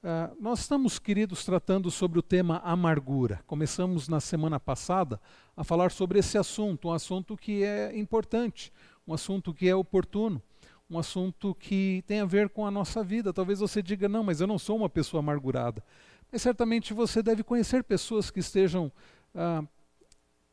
Uh, 0.00 0.30
nós 0.40 0.60
estamos, 0.60 0.96
queridos, 0.96 1.44
tratando 1.44 1.90
sobre 1.90 2.20
o 2.20 2.22
tema 2.22 2.58
amargura. 2.58 3.40
Começamos 3.48 4.08
na 4.08 4.20
semana 4.20 4.60
passada 4.60 5.20
a 5.56 5.64
falar 5.64 5.90
sobre 5.90 6.20
esse 6.20 6.38
assunto, 6.38 6.86
um 6.86 6.92
assunto 6.92 7.36
que 7.36 7.64
é 7.64 7.98
importante, 7.98 8.72
um 9.04 9.12
assunto 9.12 9.52
que 9.52 9.68
é 9.68 9.74
oportuno, 9.74 10.40
um 10.88 11.00
assunto 11.00 11.52
que 11.52 12.04
tem 12.06 12.20
a 12.20 12.24
ver 12.24 12.48
com 12.48 12.64
a 12.64 12.70
nossa 12.70 13.02
vida. 13.02 13.32
Talvez 13.32 13.58
você 13.58 13.82
diga, 13.82 14.08
não, 14.08 14.22
mas 14.22 14.40
eu 14.40 14.46
não 14.46 14.56
sou 14.56 14.76
uma 14.76 14.88
pessoa 14.88 15.18
amargurada. 15.18 15.82
Mas 16.30 16.42
certamente 16.42 16.94
você 16.94 17.20
deve 17.20 17.42
conhecer 17.42 17.82
pessoas 17.82 18.30
que 18.30 18.38
estejam 18.38 18.92
uh, 19.34 19.66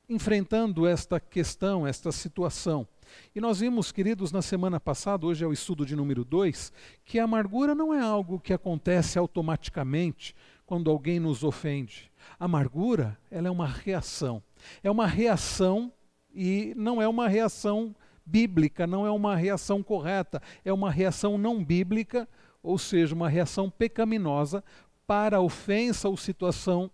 enfrentando 0.08 0.86
esta 0.86 1.20
questão, 1.20 1.86
esta 1.86 2.12
situação. 2.12 2.88
E 3.34 3.42
nós 3.42 3.60
vimos, 3.60 3.92
queridos, 3.92 4.32
na 4.32 4.42
semana 4.42 4.80
passada, 4.80 5.26
hoje 5.26 5.44
é 5.44 5.48
o 5.48 5.54
estudo 5.54 5.86
de 5.86 5.96
número 5.96 6.24
2, 6.24 6.71
que 7.04 7.20
a 7.20 7.24
amargura 7.24 7.76
não 7.76 7.94
é 7.94 8.00
algo 8.00 8.39
que 8.39 8.54
acontece 8.54 9.18
automaticamente 9.18 10.36
quando 10.66 10.89
alguém 10.89 11.20
nos 11.20 11.43
ofende. 11.43 12.12
A 12.39 12.46
amargura, 12.46 13.18
ela 13.29 13.48
é 13.48 13.52
uma 13.52 13.68
reação. 13.68 14.42
É 14.84 14.89
uma 14.89 15.07
reação 15.07 15.92
e 16.34 16.74
não 16.76 17.01
é 17.01 17.07
uma 17.07 17.28
reação 17.28 17.96
bíblica, 18.26 18.87
não 18.87 19.06
é 19.06 19.12
uma 19.12 19.36
reação 19.36 19.84
correta, 19.84 20.42
é 20.64 20.74
uma 20.74 20.90
reação 20.90 21.37
não 21.37 21.64
bíblica, 21.64 22.28
ou 22.62 22.78
seja, 22.78 23.14
uma 23.14 23.29
reação 23.29 23.70
pecaminosa 23.70 24.64
para 25.06 25.37
a 25.37 25.42
ofensa 25.42 26.10
ou 26.10 26.18
situação 26.18 26.90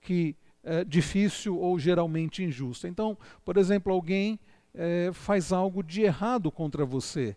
que 0.00 0.36
é 0.64 0.84
difícil 0.84 1.58
ou 1.58 1.78
geralmente 1.78 2.42
injusta. 2.42 2.88
Então, 2.88 3.16
por 3.44 3.56
exemplo, 3.56 3.92
alguém 3.92 4.38
é, 4.74 5.10
faz 5.12 5.52
algo 5.52 5.82
de 5.82 6.02
errado 6.02 6.50
contra 6.50 6.84
você. 6.84 7.36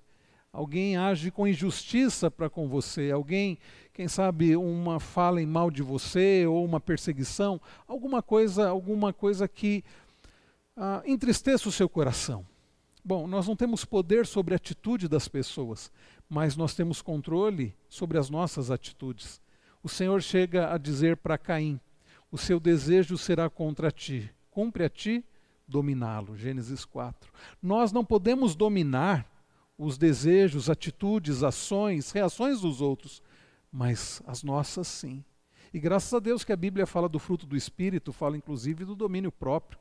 Alguém 0.51 0.97
age 0.97 1.29
com 1.29 1.47
injustiça 1.47 2.31
para 2.31 2.49
com 2.49 2.67
você, 2.67 3.11
alguém, 3.11 3.59
quem 3.93 4.07
sabe, 4.07 4.55
uma 4.55 4.99
fala 4.99 5.41
em 5.41 5.45
mal 5.45 5.69
de 5.69 5.83
você 5.83 6.47
ou 6.47 6.65
uma 6.65 6.79
perseguição, 6.79 7.61
alguma 7.87 8.23
coisa, 8.23 8.69
alguma 8.69 9.13
coisa 9.13 9.47
que 9.47 9.83
ah, 10.75 11.03
entristeça 11.05 11.69
o 11.69 11.71
seu 11.71 11.87
coração. 11.87 12.45
Bom, 13.03 13.27
nós 13.27 13.47
não 13.47 13.55
temos 13.55 13.85
poder 13.85 14.25
sobre 14.25 14.53
a 14.53 14.57
atitude 14.57 15.07
das 15.07 15.27
pessoas, 15.27 15.91
mas 16.29 16.55
nós 16.57 16.73
temos 16.73 17.01
controle 17.01 17.75
sobre 17.87 18.17
as 18.17 18.29
nossas 18.29 18.71
atitudes. 18.71 19.41
O 19.83 19.89
Senhor 19.89 20.21
chega 20.21 20.73
a 20.73 20.77
dizer 20.77 21.17
para 21.17 21.37
Caim: 21.37 21.79
O 22.31 22.37
seu 22.37 22.59
desejo 22.59 23.17
será 23.17 23.49
contra 23.49 23.91
ti, 23.91 24.29
cumpre 24.49 24.83
a 24.83 24.89
ti 24.89 25.23
dominá-lo. 25.67 26.35
Gênesis 26.35 26.83
4. 26.85 27.31
Nós 27.61 27.91
não 27.91 28.03
podemos 28.03 28.55
dominar 28.55 29.25
os 29.77 29.97
desejos, 29.97 30.69
atitudes, 30.69 31.43
ações, 31.43 32.11
reações 32.11 32.61
dos 32.61 32.81
outros, 32.81 33.21
mas 33.71 34.21
as 34.25 34.43
nossas 34.43 34.87
sim. 34.87 35.23
E 35.73 35.79
graças 35.79 36.13
a 36.13 36.19
Deus 36.19 36.43
que 36.43 36.51
a 36.51 36.57
Bíblia 36.57 36.87
fala 36.87 37.07
do 37.07 37.19
fruto 37.19 37.45
do 37.45 37.55
Espírito, 37.55 38.11
fala 38.11 38.37
inclusive 38.37 38.85
do 38.85 38.95
domínio 38.95 39.31
próprio. 39.31 39.79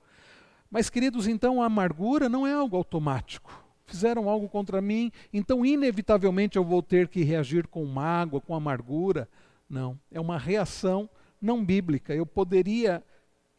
Mas, 0.70 0.90
queridos, 0.90 1.26
então 1.26 1.62
a 1.62 1.66
amargura 1.66 2.28
não 2.28 2.46
é 2.46 2.52
algo 2.52 2.76
automático. 2.76 3.64
Fizeram 3.86 4.28
algo 4.28 4.48
contra 4.48 4.80
mim, 4.80 5.12
então 5.32 5.64
inevitavelmente 5.64 6.56
eu 6.58 6.64
vou 6.64 6.82
ter 6.82 7.06
que 7.06 7.22
reagir 7.22 7.68
com 7.68 7.84
mágoa, 7.86 8.40
com 8.40 8.54
amargura. 8.54 9.28
Não, 9.70 9.98
é 10.10 10.20
uma 10.20 10.36
reação 10.36 11.08
não 11.46 11.64
bíblica. 11.64 12.14
Eu 12.14 12.26
poderia 12.26 13.02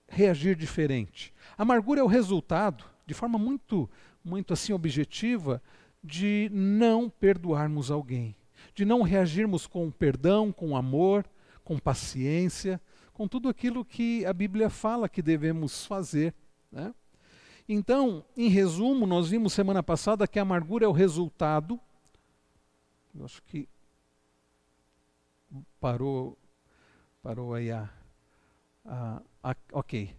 reagir 0.08 0.56
diferente. 0.56 1.34
A 1.58 1.64
amargura 1.64 2.02
é 2.02 2.04
o 2.04 2.08
resultado, 2.08 2.84
de 3.06 3.14
forma 3.14 3.40
muito, 3.40 3.90
muito 4.24 4.54
assim 4.54 4.74
objetiva, 4.74 5.62
de 6.04 6.50
não 6.54 7.10
perdoarmos 7.10 7.90
alguém, 7.90 8.36
de 8.76 8.86
não 8.86 9.02
reagirmos 9.02 9.66
com 9.66 9.90
perdão, 9.90 10.52
com 10.52 10.76
amor, 10.76 11.26
com 11.64 11.80
paciência, 11.80 12.80
com 13.14 13.28
tudo 13.28 13.50
aquilo 13.50 13.84
que 13.84 14.26
a 14.26 14.34
Bíblia 14.34 14.70
fala 14.70 15.10
que 15.10 15.22
devemos 15.22 15.86
fazer. 15.86 16.34
Né? 16.72 16.94
Então, 17.68 18.24
em 18.38 18.48
resumo, 18.48 19.06
nós 19.06 19.30
vimos 19.30 19.54
semana 19.54 19.82
passada 19.82 20.28
que 20.28 20.40
a 20.40 20.44
amargura 20.44 20.86
é 20.86 20.88
o 20.88 20.94
resultado. 20.94 21.80
Eu 23.14 23.26
acho 23.26 23.42
que 23.44 23.68
parou, 25.80 26.38
parou 27.28 27.54
aí 27.54 27.70
a, 27.70 27.90
a, 28.86 29.22
a 29.44 29.56
ok. 29.74 30.16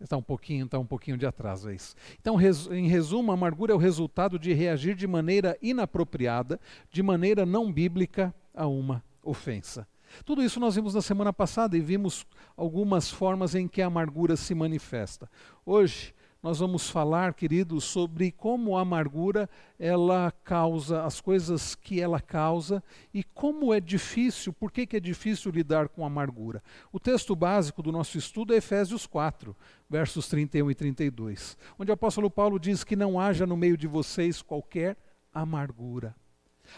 Está 0.00 0.16
um 0.16 0.22
pouquinho, 0.22 0.64
está 0.64 0.78
um 0.78 0.86
pouquinho 0.86 1.18
de 1.18 1.26
atraso, 1.26 1.68
é 1.68 1.74
isso. 1.74 1.94
Então, 2.18 2.40
em 2.70 2.88
resumo, 2.88 3.30
a 3.30 3.34
amargura 3.34 3.74
é 3.74 3.76
o 3.76 3.78
resultado 3.78 4.38
de 4.38 4.54
reagir 4.54 4.94
de 4.94 5.06
maneira 5.06 5.58
inapropriada, 5.60 6.58
de 6.90 7.02
maneira 7.02 7.44
não 7.44 7.70
bíblica 7.70 8.34
a 8.54 8.66
uma 8.66 9.04
ofensa. 9.22 9.86
Tudo 10.24 10.42
isso 10.42 10.58
nós 10.58 10.76
vimos 10.76 10.94
na 10.94 11.02
semana 11.02 11.30
passada 11.30 11.76
e 11.76 11.80
vimos 11.82 12.26
algumas 12.56 13.10
formas 13.10 13.54
em 13.54 13.68
que 13.68 13.82
a 13.82 13.86
amargura 13.86 14.34
se 14.34 14.54
manifesta. 14.54 15.30
Hoje 15.66 16.14
nós 16.42 16.58
vamos 16.58 16.88
falar, 16.88 17.34
queridos, 17.34 17.84
sobre 17.84 18.32
como 18.32 18.76
a 18.76 18.80
amargura 18.80 19.48
ela 19.78 20.32
causa, 20.42 21.04
as 21.04 21.20
coisas 21.20 21.74
que 21.74 22.00
ela 22.00 22.18
causa 22.18 22.82
e 23.12 23.22
como 23.22 23.74
é 23.74 23.80
difícil, 23.80 24.50
por 24.50 24.72
que, 24.72 24.86
que 24.86 24.96
é 24.96 25.00
difícil 25.00 25.52
lidar 25.52 25.90
com 25.90 26.02
a 26.02 26.06
amargura. 26.06 26.62
O 26.90 26.98
texto 26.98 27.36
básico 27.36 27.82
do 27.82 27.92
nosso 27.92 28.16
estudo 28.16 28.54
é 28.54 28.56
Efésios 28.56 29.06
4, 29.06 29.54
versos 29.88 30.28
31 30.28 30.70
e 30.70 30.74
32, 30.74 31.58
onde 31.78 31.90
o 31.90 31.94
apóstolo 31.94 32.30
Paulo 32.30 32.58
diz 32.58 32.84
que 32.84 32.96
não 32.96 33.20
haja 33.20 33.46
no 33.46 33.56
meio 33.56 33.76
de 33.76 33.86
vocês 33.86 34.40
qualquer 34.40 34.96
amargura. 35.34 36.16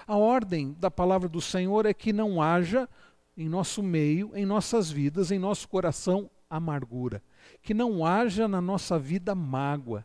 A 0.08 0.16
ordem 0.16 0.74
da 0.80 0.90
palavra 0.90 1.28
do 1.28 1.40
Senhor 1.40 1.86
é 1.86 1.94
que 1.94 2.12
não 2.12 2.42
haja 2.42 2.88
em 3.36 3.48
nosso 3.48 3.80
meio, 3.80 4.32
em 4.34 4.44
nossas 4.44 4.90
vidas, 4.90 5.30
em 5.30 5.38
nosso 5.38 5.68
coração, 5.68 6.28
amargura 6.50 7.22
que 7.62 7.75
não 7.75 8.04
haja 8.04 8.47
na 8.48 8.60
nossa 8.60 8.98
vida 8.98 9.34
mágoa. 9.34 10.04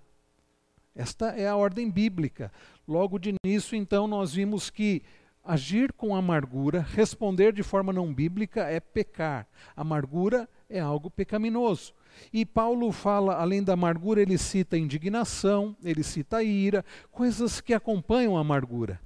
Esta 0.95 1.27
é 1.27 1.47
a 1.47 1.55
ordem 1.55 1.91
bíblica. 1.91 2.51
Logo 2.87 3.19
de 3.19 3.35
início, 3.43 3.75
então, 3.75 4.07
nós 4.07 4.33
vimos 4.33 4.69
que 4.69 5.03
agir 5.43 5.93
com 5.93 6.15
amargura, 6.15 6.85
responder 6.93 7.53
de 7.53 7.63
forma 7.63 7.93
não 7.93 8.13
bíblica 8.13 8.63
é 8.63 8.79
pecar. 8.79 9.47
Amargura 9.75 10.49
é 10.69 10.79
algo 10.79 11.09
pecaminoso. 11.09 11.93
E 12.33 12.45
Paulo 12.45 12.91
fala, 12.91 13.35
além 13.35 13.63
da 13.63 13.73
amargura, 13.73 14.21
ele 14.21 14.37
cita 14.37 14.77
indignação, 14.77 15.75
ele 15.83 16.03
cita 16.03 16.43
ira, 16.43 16.83
coisas 17.11 17.61
que 17.61 17.73
acompanham 17.73 18.35
a 18.35 18.41
amargura. 18.41 18.99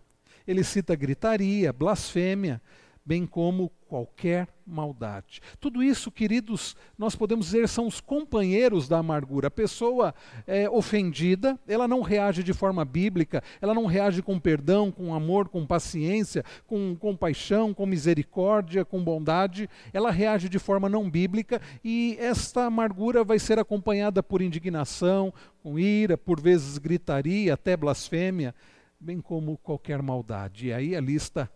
Ele 0.48 0.64
cita 0.64 0.96
gritaria, 0.96 1.72
blasfêmia, 1.72 2.62
bem 3.06 3.26
como 3.26 3.72
qualquer 3.88 4.48
maldade. 4.66 5.42
Tudo 5.60 5.84
isso, 5.84 6.10
queridos, 6.10 6.76
nós 6.98 7.16
podemos 7.16 7.48
dizer 7.48 7.68
são 7.68 7.88
os 7.88 8.00
companheiros 8.00 8.88
da 8.88 9.00
amargura. 9.00 9.48
A 9.48 9.52
pessoa 9.52 10.14
é 10.48 10.70
ofendida, 10.70 11.60
ela 11.68 11.88
não 11.88 12.02
reage 12.02 12.42
de 12.42 12.54
forma 12.54 12.86
bíblica, 12.86 13.44
ela 13.60 13.74
não 13.74 13.86
reage 13.86 14.22
com 14.22 14.40
perdão, 14.40 14.92
com 14.92 15.14
amor, 15.14 15.50
com 15.50 15.66
paciência, 15.66 16.46
com 16.66 16.96
compaixão, 16.96 17.74
com 17.74 17.86
misericórdia, 17.86 18.86
com 18.86 19.04
bondade, 19.04 19.70
ela 19.92 20.12
reage 20.12 20.48
de 20.48 20.60
forma 20.60 20.88
não 20.88 21.10
bíblica 21.10 21.62
e 21.84 22.16
esta 22.20 22.66
amargura 22.66 23.24
vai 23.24 23.40
ser 23.40 23.60
acompanhada 23.60 24.24
por 24.24 24.42
indignação, 24.42 25.34
com 25.62 25.78
ira, 25.78 26.18
por 26.18 26.40
vezes 26.40 26.78
gritaria, 26.78 27.54
até 27.54 27.76
blasfêmia, 27.76 28.56
bem 29.00 29.20
como 29.20 29.58
qualquer 29.58 30.02
maldade. 30.02 30.68
E 30.68 30.74
aí 30.74 30.96
a 30.96 31.02
lista 31.02 31.50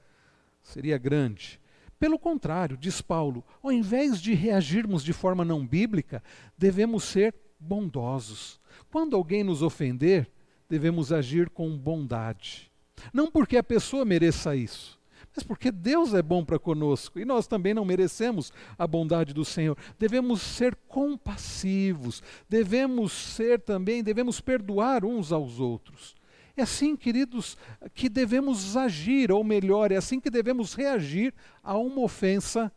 seria 0.65 0.97
grande. 0.97 1.59
Pelo 1.97 2.19
contrário, 2.19 2.75
diz 2.75 3.01
Paulo, 3.01 3.43
ao 3.63 3.71
invés 3.71 4.21
de 4.21 4.33
reagirmos 4.33 5.03
de 5.03 5.13
forma 5.13 5.45
não 5.45 5.65
bíblica, 5.65 6.21
devemos 6.57 7.05
ser 7.05 7.33
bondosos. 7.59 8.59
Quando 8.91 9.15
alguém 9.15 9.43
nos 9.43 9.61
ofender, 9.61 10.29
devemos 10.67 11.13
agir 11.13 11.49
com 11.49 11.77
bondade. 11.77 12.69
Não 13.13 13.31
porque 13.31 13.55
a 13.55 13.63
pessoa 13.63 14.03
mereça 14.03 14.55
isso, 14.55 14.99
mas 15.33 15.43
porque 15.43 15.71
Deus 15.71 16.13
é 16.13 16.21
bom 16.21 16.43
para 16.43 16.59
conosco 16.59 17.19
e 17.19 17.25
nós 17.25 17.47
também 17.47 17.73
não 17.73 17.85
merecemos 17.85 18.51
a 18.77 18.87
bondade 18.87 19.33
do 19.33 19.45
Senhor. 19.45 19.77
Devemos 19.99 20.41
ser 20.41 20.75
compassivos, 20.87 22.23
devemos 22.49 23.13
ser 23.13 23.61
também, 23.61 24.03
devemos 24.03 24.41
perdoar 24.41 25.05
uns 25.05 25.31
aos 25.31 25.59
outros. 25.59 26.15
É 26.57 26.61
assim, 26.61 26.95
queridos, 26.95 27.57
que 27.93 28.07
devemos 28.07 28.77
agir, 28.77 29.31
ou 29.31 29.43
melhor, 29.43 29.91
é 29.91 29.97
assim 29.97 30.19
que 30.19 30.29
devemos 30.29 30.73
reagir 30.73 31.33
a 31.61 31.77
uma 31.77 32.01
ofensa 32.01 32.71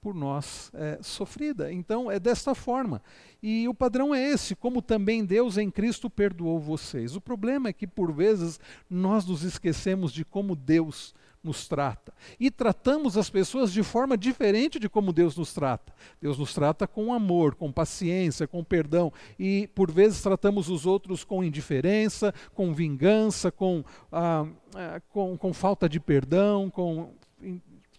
por 0.00 0.14
nós 0.14 0.70
é, 0.72 0.98
sofrida. 1.02 1.72
Então, 1.72 2.08
é 2.08 2.20
desta 2.20 2.54
forma. 2.54 3.02
E 3.42 3.66
o 3.66 3.74
padrão 3.74 4.14
é 4.14 4.22
esse, 4.22 4.54
como 4.54 4.80
também 4.80 5.24
Deus 5.24 5.58
em 5.58 5.68
Cristo 5.68 6.08
perdoou 6.08 6.60
vocês. 6.60 7.16
O 7.16 7.20
problema 7.20 7.68
é 7.68 7.72
que, 7.72 7.88
por 7.88 8.12
vezes, 8.12 8.60
nós 8.88 9.26
nos 9.26 9.42
esquecemos 9.42 10.12
de 10.12 10.24
como 10.24 10.54
Deus 10.54 11.12
nos 11.46 11.66
trata. 11.66 12.12
E 12.38 12.50
tratamos 12.50 13.16
as 13.16 13.30
pessoas 13.30 13.72
de 13.72 13.82
forma 13.82 14.18
diferente 14.18 14.78
de 14.78 14.88
como 14.88 15.12
Deus 15.12 15.36
nos 15.36 15.54
trata. 15.54 15.94
Deus 16.20 16.36
nos 16.36 16.52
trata 16.52 16.86
com 16.86 17.14
amor, 17.14 17.54
com 17.54 17.72
paciência, 17.72 18.46
com 18.46 18.62
perdão. 18.62 19.12
E 19.38 19.68
por 19.74 19.90
vezes 19.90 20.20
tratamos 20.20 20.68
os 20.68 20.84
outros 20.84 21.24
com 21.24 21.42
indiferença, 21.42 22.34
com 22.52 22.74
vingança, 22.74 23.50
com, 23.50 23.84
ah, 24.12 24.46
ah, 24.74 25.00
com, 25.08 25.38
com 25.38 25.54
falta 25.54 25.88
de 25.88 26.00
perdão, 26.00 26.68
com 26.68 27.14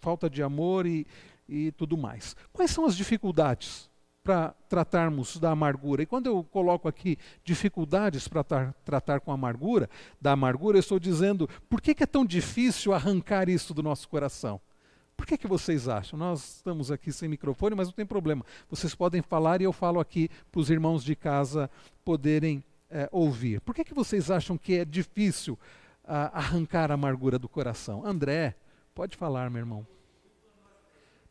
falta 0.00 0.28
de 0.30 0.42
amor 0.42 0.86
e, 0.86 1.06
e 1.48 1.72
tudo 1.72 1.96
mais. 1.96 2.36
Quais 2.52 2.70
são 2.70 2.84
as 2.84 2.96
dificuldades 2.96 3.87
para 4.28 4.54
tratarmos 4.68 5.38
da 5.38 5.52
amargura? 5.52 6.02
E 6.02 6.06
quando 6.06 6.26
eu 6.26 6.44
coloco 6.44 6.86
aqui 6.86 7.16
dificuldades 7.42 8.28
para 8.28 8.44
tra 8.44 8.74
tratar 8.84 9.20
com 9.20 9.32
amargura, 9.32 9.88
da 10.20 10.32
amargura, 10.32 10.76
eu 10.76 10.80
estou 10.80 10.98
dizendo 10.98 11.48
por 11.66 11.80
que, 11.80 11.94
que 11.94 12.02
é 12.02 12.06
tão 12.06 12.26
difícil 12.26 12.92
arrancar 12.92 13.48
isso 13.48 13.72
do 13.72 13.82
nosso 13.82 14.06
coração? 14.06 14.60
Por 15.16 15.26
que, 15.26 15.38
que 15.38 15.46
vocês 15.46 15.88
acham? 15.88 16.18
Nós 16.18 16.56
estamos 16.56 16.90
aqui 16.90 17.10
sem 17.10 17.26
microfone, 17.26 17.74
mas 17.74 17.88
não 17.88 17.94
tem 17.94 18.04
problema. 18.04 18.44
Vocês 18.68 18.94
podem 18.94 19.22
falar 19.22 19.62
e 19.62 19.64
eu 19.64 19.72
falo 19.72 19.98
aqui 19.98 20.28
para 20.52 20.60
os 20.60 20.68
irmãos 20.68 21.02
de 21.02 21.16
casa 21.16 21.70
poderem 22.04 22.62
é, 22.90 23.08
ouvir. 23.10 23.62
Por 23.62 23.74
que, 23.74 23.82
que 23.82 23.94
vocês 23.94 24.30
acham 24.30 24.58
que 24.58 24.74
é 24.74 24.84
difícil 24.84 25.54
uh, 26.04 26.28
arrancar 26.34 26.90
a 26.90 26.94
amargura 26.94 27.38
do 27.38 27.48
coração? 27.48 28.04
André, 28.04 28.54
pode 28.94 29.16
falar, 29.16 29.48
meu 29.48 29.60
irmão 29.60 29.97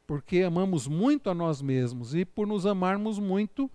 porque 0.08 0.42
amamos 0.42 0.88
muito 0.88 1.30
a 1.30 1.34
nós 1.34 1.62
mesmos 1.62 2.16
e 2.16 2.24
por 2.24 2.48
nos 2.48 2.66
amarmos 2.66 3.20
muito, 3.20 3.70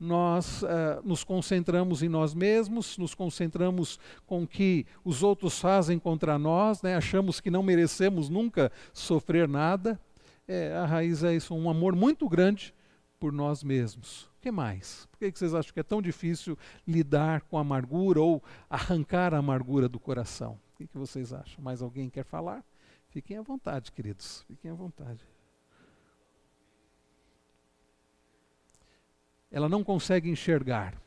nós 0.00 0.62
uh, 0.62 0.66
nos 1.04 1.22
concentramos 1.22 2.02
em 2.02 2.08
nós 2.08 2.34
mesmos, 2.34 2.98
nos 2.98 3.14
concentramos 3.14 4.00
com 4.26 4.42
o 4.42 4.46
que 4.48 4.86
os 5.04 5.22
outros 5.22 5.60
fazem 5.60 5.98
contra 5.98 6.38
nós, 6.38 6.82
né? 6.82 6.96
achamos 6.96 7.38
que 7.38 7.50
não 7.50 7.62
merecemos 7.62 8.28
nunca 8.28 8.72
sofrer 8.92 9.46
nada. 9.46 10.00
É, 10.48 10.74
a 10.74 10.84
raiz 10.84 11.22
é 11.22 11.34
isso, 11.34 11.54
um 11.54 11.70
amor 11.70 11.94
muito 11.94 12.28
grande 12.28 12.74
por 13.20 13.32
nós 13.32 13.62
mesmos. 13.62 14.24
O 14.24 14.40
que 14.40 14.50
mais? 14.50 15.06
Por 15.10 15.18
que 15.18 15.30
vocês 15.38 15.54
acham 15.54 15.72
que 15.72 15.80
é 15.80 15.84
tão 15.84 16.02
difícil 16.02 16.58
lidar 16.86 17.42
com 17.42 17.56
a 17.56 17.60
amargura 17.60 18.20
ou 18.20 18.42
arrancar 18.68 19.32
a 19.32 19.38
amargura 19.38 19.88
do 19.88 20.00
coração? 20.00 20.58
O 20.74 20.86
que 20.86 20.98
vocês 20.98 21.32
acham? 21.32 21.62
Mais 21.62 21.80
alguém 21.80 22.10
quer 22.10 22.24
falar? 22.24 22.62
Fiquem 23.08 23.38
à 23.38 23.42
vontade, 23.42 23.92
queridos. 23.92 24.44
Fiquem 24.48 24.70
à 24.70 24.74
vontade. 24.74 25.33
Ela 29.54 29.68
não 29.68 29.84
consegue 29.84 30.28
enxergar. 30.28 31.00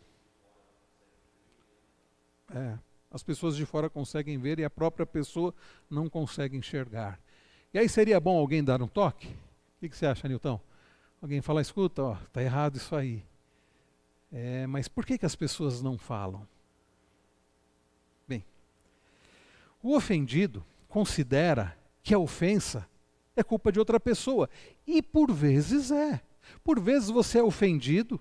É, 2.50 2.78
as 3.12 3.22
pessoas 3.22 3.58
de 3.58 3.66
fora 3.66 3.90
conseguem 3.90 4.38
ver 4.38 4.58
e 4.58 4.64
a 4.64 4.70
própria 4.70 5.06
pessoa 5.06 5.54
não 5.90 6.10
consegue 6.10 6.56
enxergar. 6.56 7.20
E 7.74 7.78
aí 7.78 7.90
seria 7.90 8.22
bom 8.22 8.38
alguém 8.38 8.64
dar 8.64 8.82
um 8.82 8.88
toque? 8.88 9.28
O 9.28 9.80
que, 9.82 9.90
que 9.90 9.98
você 9.98 10.06
acha, 10.06 10.30
Nilton? 10.30 10.62
Alguém 11.22 11.42
falar, 11.42 11.60
escuta, 11.60 12.02
ó, 12.02 12.16
tá 12.32 12.42
errado 12.42 12.78
isso 12.78 12.96
aí. 12.96 13.22
É, 14.32 14.66
mas 14.66 14.88
por 14.88 15.06
que, 15.06 15.18
que 15.18 15.26
as 15.26 15.36
pessoas 15.36 15.82
não 15.82 15.98
falam? 15.98 16.48
Bem, 18.26 18.46
o 19.84 19.94
ofendido 19.94 20.64
considera 20.88 21.78
que 22.02 22.14
a 22.14 22.20
ofensa 22.20 22.88
é 23.36 23.44
culpa 23.44 23.74
de 23.74 23.80
outra 23.80 24.00
pessoa. 24.00 24.50
E 24.88 25.02
por 25.02 25.34
vezes 25.34 25.92
é. 25.92 26.22
Por 26.64 26.80
vezes 26.80 27.10
você 27.10 27.40
é 27.40 27.44
ofendido 27.44 28.18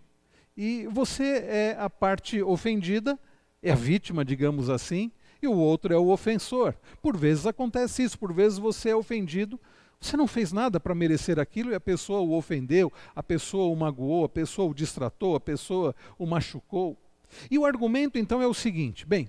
e 0.57 0.87
você 0.87 1.45
é 1.47 1.77
a 1.79 1.91
parte 1.91 2.43
ofendida, 2.43 3.19
é 3.63 3.73
a 3.73 3.75
vítima, 3.75 4.25
digamos 4.25 4.71
assim, 4.71 5.11
e 5.43 5.47
o 5.47 5.55
outro 5.55 5.93
é 5.93 5.99
o 5.99 6.09
ofensor. 6.09 6.75
Por 7.03 7.17
vezes 7.17 7.47
acontece 7.47 8.03
isso, 8.03 8.19
por 8.19 8.33
vezes 8.33 8.59
você 8.59 8.91
é 8.91 8.97
ofendido, 8.97 9.61
você 10.01 10.17
não 10.17 10.27
fez 10.27 10.53
nada 10.53 10.79
para 10.79 10.95
merecer 10.95 11.39
aquilo 11.39 11.73
e 11.73 11.75
a 11.75 11.81
pessoa 11.81 12.21
o 12.21 12.37
ofendeu, 12.37 12.93
a 13.15 13.23
pessoa 13.23 13.73
o 13.73 13.77
magoou, 13.77 14.25
a 14.25 14.29
pessoa 14.29 14.71
o 14.71 14.75
distratou, 14.75 15.35
a 15.35 15.41
pessoa 15.41 15.95
o 16.19 16.27
machucou. 16.27 16.97
E 17.51 17.59
o 17.59 17.65
argumento 17.65 18.19
então 18.19 18.41
é 18.41 18.47
o 18.47 18.55
seguinte: 18.55 19.07
bem, 19.07 19.29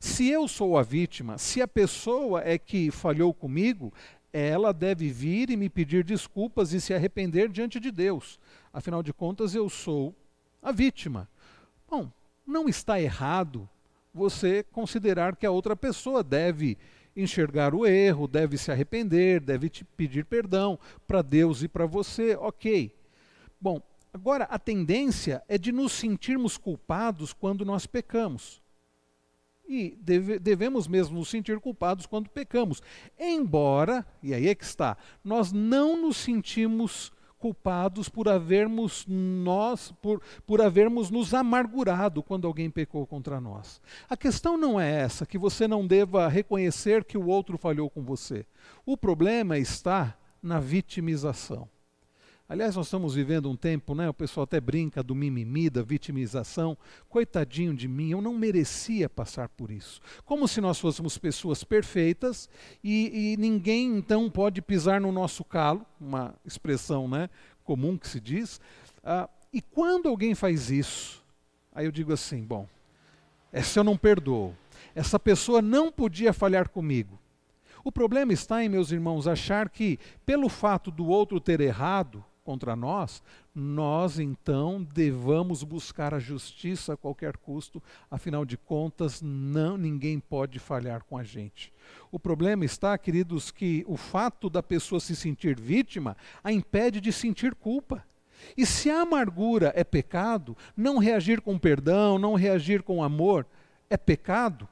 se 0.00 0.28
eu 0.28 0.48
sou 0.48 0.76
a 0.76 0.82
vítima, 0.82 1.38
se 1.38 1.62
a 1.62 1.68
pessoa 1.68 2.42
é 2.44 2.58
que 2.58 2.90
falhou 2.90 3.32
comigo, 3.32 3.92
ela 4.32 4.72
deve 4.72 5.08
vir 5.08 5.50
e 5.50 5.56
me 5.56 5.68
pedir 5.68 6.04
desculpas 6.04 6.72
e 6.72 6.80
se 6.80 6.92
arrepender 6.92 7.48
diante 7.48 7.78
de 7.78 7.90
Deus. 7.90 8.38
Afinal 8.72 9.02
de 9.02 9.12
contas, 9.12 9.54
eu 9.54 9.68
sou 9.68 10.14
a 10.66 10.72
vítima. 10.72 11.28
Bom, 11.88 12.10
não 12.44 12.68
está 12.68 13.00
errado 13.00 13.68
você 14.12 14.64
considerar 14.64 15.36
que 15.36 15.46
a 15.46 15.50
outra 15.50 15.76
pessoa 15.76 16.24
deve 16.24 16.76
enxergar 17.14 17.72
o 17.72 17.86
erro, 17.86 18.26
deve 18.26 18.58
se 18.58 18.72
arrepender, 18.72 19.40
deve 19.40 19.68
te 19.68 19.84
pedir 19.84 20.24
perdão 20.24 20.76
para 21.06 21.22
Deus 21.22 21.62
e 21.62 21.68
para 21.68 21.86
você, 21.86 22.34
ok. 22.34 22.92
Bom, 23.60 23.80
agora 24.12 24.44
a 24.46 24.58
tendência 24.58 25.40
é 25.48 25.56
de 25.56 25.70
nos 25.70 25.92
sentirmos 25.92 26.58
culpados 26.58 27.32
quando 27.32 27.64
nós 27.64 27.86
pecamos. 27.86 28.60
E 29.68 29.96
deve, 30.00 30.40
devemos 30.40 30.88
mesmo 30.88 31.16
nos 31.16 31.28
sentir 31.28 31.60
culpados 31.60 32.06
quando 32.06 32.28
pecamos. 32.28 32.82
Embora, 33.16 34.04
e 34.20 34.34
aí 34.34 34.48
é 34.48 34.54
que 34.54 34.64
está, 34.64 34.96
nós 35.22 35.52
não 35.52 36.00
nos 36.02 36.16
sentimos 36.16 37.12
culpados 37.38 38.08
por 38.08 38.28
havermos 38.28 39.04
nós, 39.06 39.92
por, 40.02 40.22
por 40.46 40.60
havermos 40.60 41.10
nos 41.10 41.34
amargurado 41.34 42.22
quando 42.22 42.46
alguém 42.46 42.70
pecou 42.70 43.06
contra 43.06 43.40
nós. 43.40 43.80
A 44.08 44.16
questão 44.16 44.56
não 44.56 44.80
é 44.80 45.02
essa, 45.02 45.26
que 45.26 45.38
você 45.38 45.68
não 45.68 45.86
deva 45.86 46.28
reconhecer 46.28 47.04
que 47.04 47.18
o 47.18 47.26
outro 47.26 47.58
falhou 47.58 47.90
com 47.90 48.02
você. 48.02 48.46
O 48.84 48.96
problema 48.96 49.58
está 49.58 50.16
na 50.42 50.58
vitimização. 50.60 51.68
Aliás, 52.48 52.76
nós 52.76 52.86
estamos 52.86 53.14
vivendo 53.14 53.50
um 53.50 53.56
tempo, 53.56 53.92
né? 53.92 54.08
O 54.08 54.14
pessoal 54.14 54.44
até 54.44 54.60
brinca 54.60 55.02
do 55.02 55.16
mimimi, 55.16 55.68
da 55.68 55.82
vitimização. 55.82 56.78
Coitadinho 57.08 57.74
de 57.74 57.88
mim, 57.88 58.10
eu 58.10 58.20
não 58.20 58.34
merecia 58.34 59.08
passar 59.08 59.48
por 59.48 59.68
isso. 59.68 60.00
Como 60.24 60.46
se 60.46 60.60
nós 60.60 60.78
fôssemos 60.78 61.18
pessoas 61.18 61.64
perfeitas 61.64 62.48
e, 62.84 63.32
e 63.32 63.36
ninguém 63.36 63.96
então 63.96 64.30
pode 64.30 64.62
pisar 64.62 65.00
no 65.00 65.10
nosso 65.10 65.42
calo, 65.42 65.84
uma 66.00 66.36
expressão, 66.44 67.08
né? 67.08 67.28
Comum 67.64 67.98
que 67.98 68.06
se 68.06 68.20
diz. 68.20 68.60
Ah, 69.02 69.28
e 69.52 69.60
quando 69.60 70.08
alguém 70.08 70.32
faz 70.32 70.70
isso, 70.70 71.24
aí 71.72 71.86
eu 71.86 71.90
digo 71.90 72.12
assim, 72.12 72.44
bom, 72.44 72.68
essa 73.52 73.80
eu 73.80 73.84
não 73.84 73.96
perdoo. 73.96 74.54
Essa 74.94 75.18
pessoa 75.18 75.60
não 75.60 75.90
podia 75.90 76.32
falhar 76.32 76.68
comigo. 76.68 77.18
O 77.82 77.90
problema 77.90 78.32
está 78.32 78.62
em, 78.62 78.68
meus 78.68 78.92
irmãos, 78.92 79.26
achar 79.26 79.68
que, 79.68 79.98
pelo 80.24 80.48
fato 80.48 80.92
do 80.92 81.06
outro 81.06 81.40
ter 81.40 81.60
errado, 81.60 82.24
contra 82.46 82.76
nós, 82.76 83.20
nós 83.52 84.20
então 84.20 84.86
devamos 84.94 85.64
buscar 85.64 86.14
a 86.14 86.20
justiça 86.20 86.92
a 86.92 86.96
qualquer 86.96 87.36
custo, 87.36 87.82
afinal 88.08 88.44
de 88.44 88.56
contas, 88.56 89.20
não 89.20 89.76
ninguém 89.76 90.20
pode 90.20 90.60
falhar 90.60 91.02
com 91.02 91.18
a 91.18 91.24
gente. 91.24 91.74
O 92.12 92.20
problema 92.20 92.64
está, 92.64 92.96
queridos, 92.96 93.50
que 93.50 93.84
o 93.88 93.96
fato 93.96 94.48
da 94.48 94.62
pessoa 94.62 95.00
se 95.00 95.16
sentir 95.16 95.58
vítima 95.58 96.16
a 96.44 96.52
impede 96.52 97.00
de 97.00 97.12
sentir 97.12 97.52
culpa. 97.56 98.04
E 98.56 98.64
se 98.64 98.88
a 98.88 99.00
amargura 99.00 99.72
é 99.74 99.82
pecado, 99.82 100.56
não 100.76 100.98
reagir 100.98 101.40
com 101.40 101.58
perdão, 101.58 102.16
não 102.16 102.34
reagir 102.34 102.84
com 102.84 103.02
amor 103.02 103.44
é 103.90 103.96
pecado, 103.96 104.68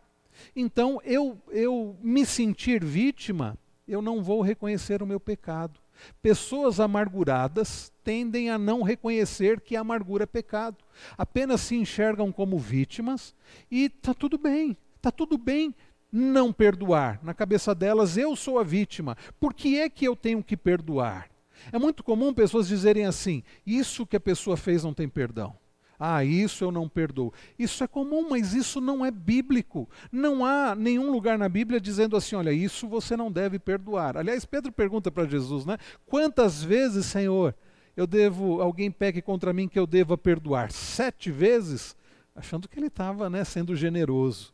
então 0.54 1.00
eu, 1.04 1.36
eu 1.50 1.96
me 2.00 2.24
sentir 2.24 2.84
vítima, 2.84 3.58
eu 3.86 4.00
não 4.00 4.22
vou 4.22 4.42
reconhecer 4.42 5.02
o 5.02 5.06
meu 5.06 5.18
pecado. 5.18 5.83
Pessoas 6.22 6.80
amarguradas 6.80 7.92
tendem 8.02 8.50
a 8.50 8.58
não 8.58 8.82
reconhecer 8.82 9.60
que 9.60 9.76
a 9.76 9.80
amargura 9.80 10.24
é 10.24 10.26
pecado. 10.26 10.78
Apenas 11.16 11.60
se 11.60 11.74
enxergam 11.74 12.30
como 12.32 12.58
vítimas 12.58 13.34
e 13.70 13.84
está 13.84 14.14
tudo 14.14 14.38
bem, 14.38 14.76
está 14.96 15.10
tudo 15.10 15.38
bem 15.38 15.74
não 16.12 16.52
perdoar. 16.52 17.18
Na 17.22 17.34
cabeça 17.34 17.74
delas, 17.74 18.16
eu 18.16 18.36
sou 18.36 18.58
a 18.58 18.62
vítima. 18.62 19.16
Por 19.40 19.52
que 19.52 19.80
é 19.80 19.88
que 19.88 20.06
eu 20.06 20.14
tenho 20.14 20.42
que 20.42 20.56
perdoar? 20.56 21.28
É 21.72 21.78
muito 21.78 22.04
comum 22.04 22.32
pessoas 22.32 22.68
dizerem 22.68 23.04
assim: 23.04 23.42
isso 23.66 24.06
que 24.06 24.16
a 24.16 24.20
pessoa 24.20 24.56
fez 24.56 24.84
não 24.84 24.94
tem 24.94 25.08
perdão. 25.08 25.56
Ah, 26.06 26.22
isso 26.22 26.62
eu 26.62 26.70
não 26.70 26.86
perdoo. 26.86 27.32
Isso 27.58 27.82
é 27.82 27.86
comum, 27.86 28.28
mas 28.28 28.52
isso 28.52 28.78
não 28.78 29.02
é 29.02 29.10
bíblico. 29.10 29.88
Não 30.12 30.44
há 30.44 30.74
nenhum 30.74 31.10
lugar 31.10 31.38
na 31.38 31.48
Bíblia 31.48 31.80
dizendo 31.80 32.14
assim: 32.14 32.36
olha, 32.36 32.52
isso 32.52 32.86
você 32.86 33.16
não 33.16 33.32
deve 33.32 33.58
perdoar. 33.58 34.18
Aliás, 34.18 34.44
Pedro 34.44 34.70
pergunta 34.70 35.10
para 35.10 35.24
Jesus, 35.24 35.64
né? 35.64 35.78
Quantas 36.04 36.62
vezes, 36.62 37.06
Senhor, 37.06 37.54
eu 37.96 38.06
devo, 38.06 38.60
alguém 38.60 38.90
peque 38.90 39.22
contra 39.22 39.54
mim 39.54 39.66
que 39.66 39.78
eu 39.78 39.86
deva 39.86 40.18
perdoar? 40.18 40.70
Sete 40.70 41.30
vezes? 41.30 41.96
Achando 42.36 42.68
que 42.68 42.78
ele 42.78 42.88
estava 42.88 43.30
né, 43.30 43.42
sendo 43.42 43.74
generoso. 43.74 44.52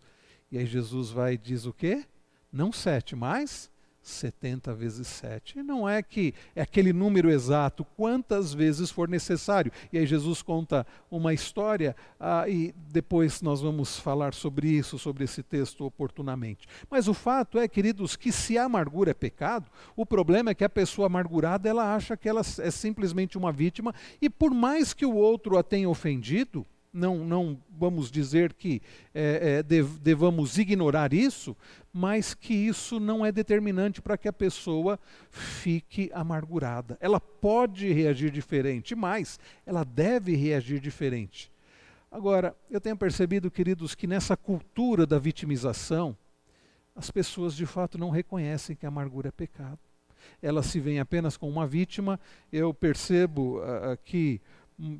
E 0.52 0.58
aí 0.58 0.66
Jesus 0.66 1.10
vai 1.10 1.34
e 1.34 1.38
diz 1.38 1.66
o 1.66 1.72
quê? 1.72 2.04
Não 2.52 2.70
sete, 2.72 3.16
mas 3.16 3.68
70 4.02 4.74
vezes 4.74 5.06
7. 5.06 5.58
E 5.58 5.62
não 5.62 5.88
é 5.88 6.02
que 6.02 6.34
é 6.54 6.62
aquele 6.62 6.92
número 6.92 7.30
exato, 7.30 7.84
quantas 7.96 8.54
vezes 8.54 8.90
for 8.90 9.08
necessário. 9.08 9.72
E 9.92 9.98
aí 9.98 10.06
Jesus 10.06 10.42
conta 10.42 10.86
uma 11.10 11.34
história 11.34 11.94
ah, 12.18 12.48
e 12.48 12.74
depois 12.90 13.42
nós 13.42 13.60
vamos 13.60 13.98
falar 13.98 14.34
sobre 14.34 14.68
isso, 14.68 14.98
sobre 14.98 15.24
esse 15.24 15.42
texto 15.42 15.84
oportunamente. 15.84 16.66
Mas 16.90 17.08
o 17.08 17.14
fato 17.14 17.58
é, 17.58 17.68
queridos, 17.68 18.16
que 18.16 18.32
se 18.32 18.56
a 18.56 18.64
amargura 18.64 19.10
é 19.10 19.14
pecado, 19.14 19.70
o 19.96 20.06
problema 20.06 20.50
é 20.50 20.54
que 20.54 20.64
a 20.64 20.68
pessoa 20.68 21.06
amargurada 21.06 21.68
ela 21.68 21.94
acha 21.94 22.16
que 22.16 22.28
ela 22.28 22.40
é 22.40 22.70
simplesmente 22.70 23.36
uma 23.36 23.52
vítima 23.52 23.94
e 24.20 24.30
por 24.30 24.52
mais 24.52 24.94
que 24.94 25.04
o 25.04 25.14
outro 25.14 25.58
a 25.58 25.62
tenha 25.62 25.88
ofendido, 25.88 26.66
não, 26.92 27.24
não 27.24 27.58
vamos 27.70 28.10
dizer 28.10 28.52
que 28.52 28.82
é, 29.14 29.58
é, 29.58 29.62
devamos 29.62 30.58
ignorar 30.58 31.12
isso, 31.12 31.56
mas 31.92 32.34
que 32.34 32.54
isso 32.54 32.98
não 32.98 33.24
é 33.24 33.30
determinante 33.30 34.02
para 34.02 34.18
que 34.18 34.28
a 34.28 34.32
pessoa 34.32 34.98
fique 35.30 36.10
amargurada. 36.12 36.96
Ela 37.00 37.20
pode 37.20 37.92
reagir 37.92 38.30
diferente, 38.30 38.94
mas 38.94 39.38
ela 39.64 39.84
deve 39.84 40.34
reagir 40.34 40.80
diferente. 40.80 41.50
Agora, 42.10 42.56
eu 42.68 42.80
tenho 42.80 42.96
percebido, 42.96 43.50
queridos, 43.50 43.94
que 43.94 44.06
nessa 44.06 44.36
cultura 44.36 45.06
da 45.06 45.18
vitimização, 45.18 46.16
as 46.94 47.08
pessoas 47.08 47.54
de 47.54 47.64
fato 47.64 47.96
não 47.96 48.10
reconhecem 48.10 48.74
que 48.74 48.84
a 48.84 48.88
amargura 48.88 49.28
é 49.28 49.32
pecado. 49.32 49.78
Elas 50.42 50.66
se 50.66 50.80
veem 50.80 50.98
apenas 51.00 51.36
como 51.36 51.52
uma 51.52 51.66
vítima. 51.66 52.18
Eu 52.52 52.74
percebo 52.74 53.58
uh, 53.58 53.96
que 54.04 54.40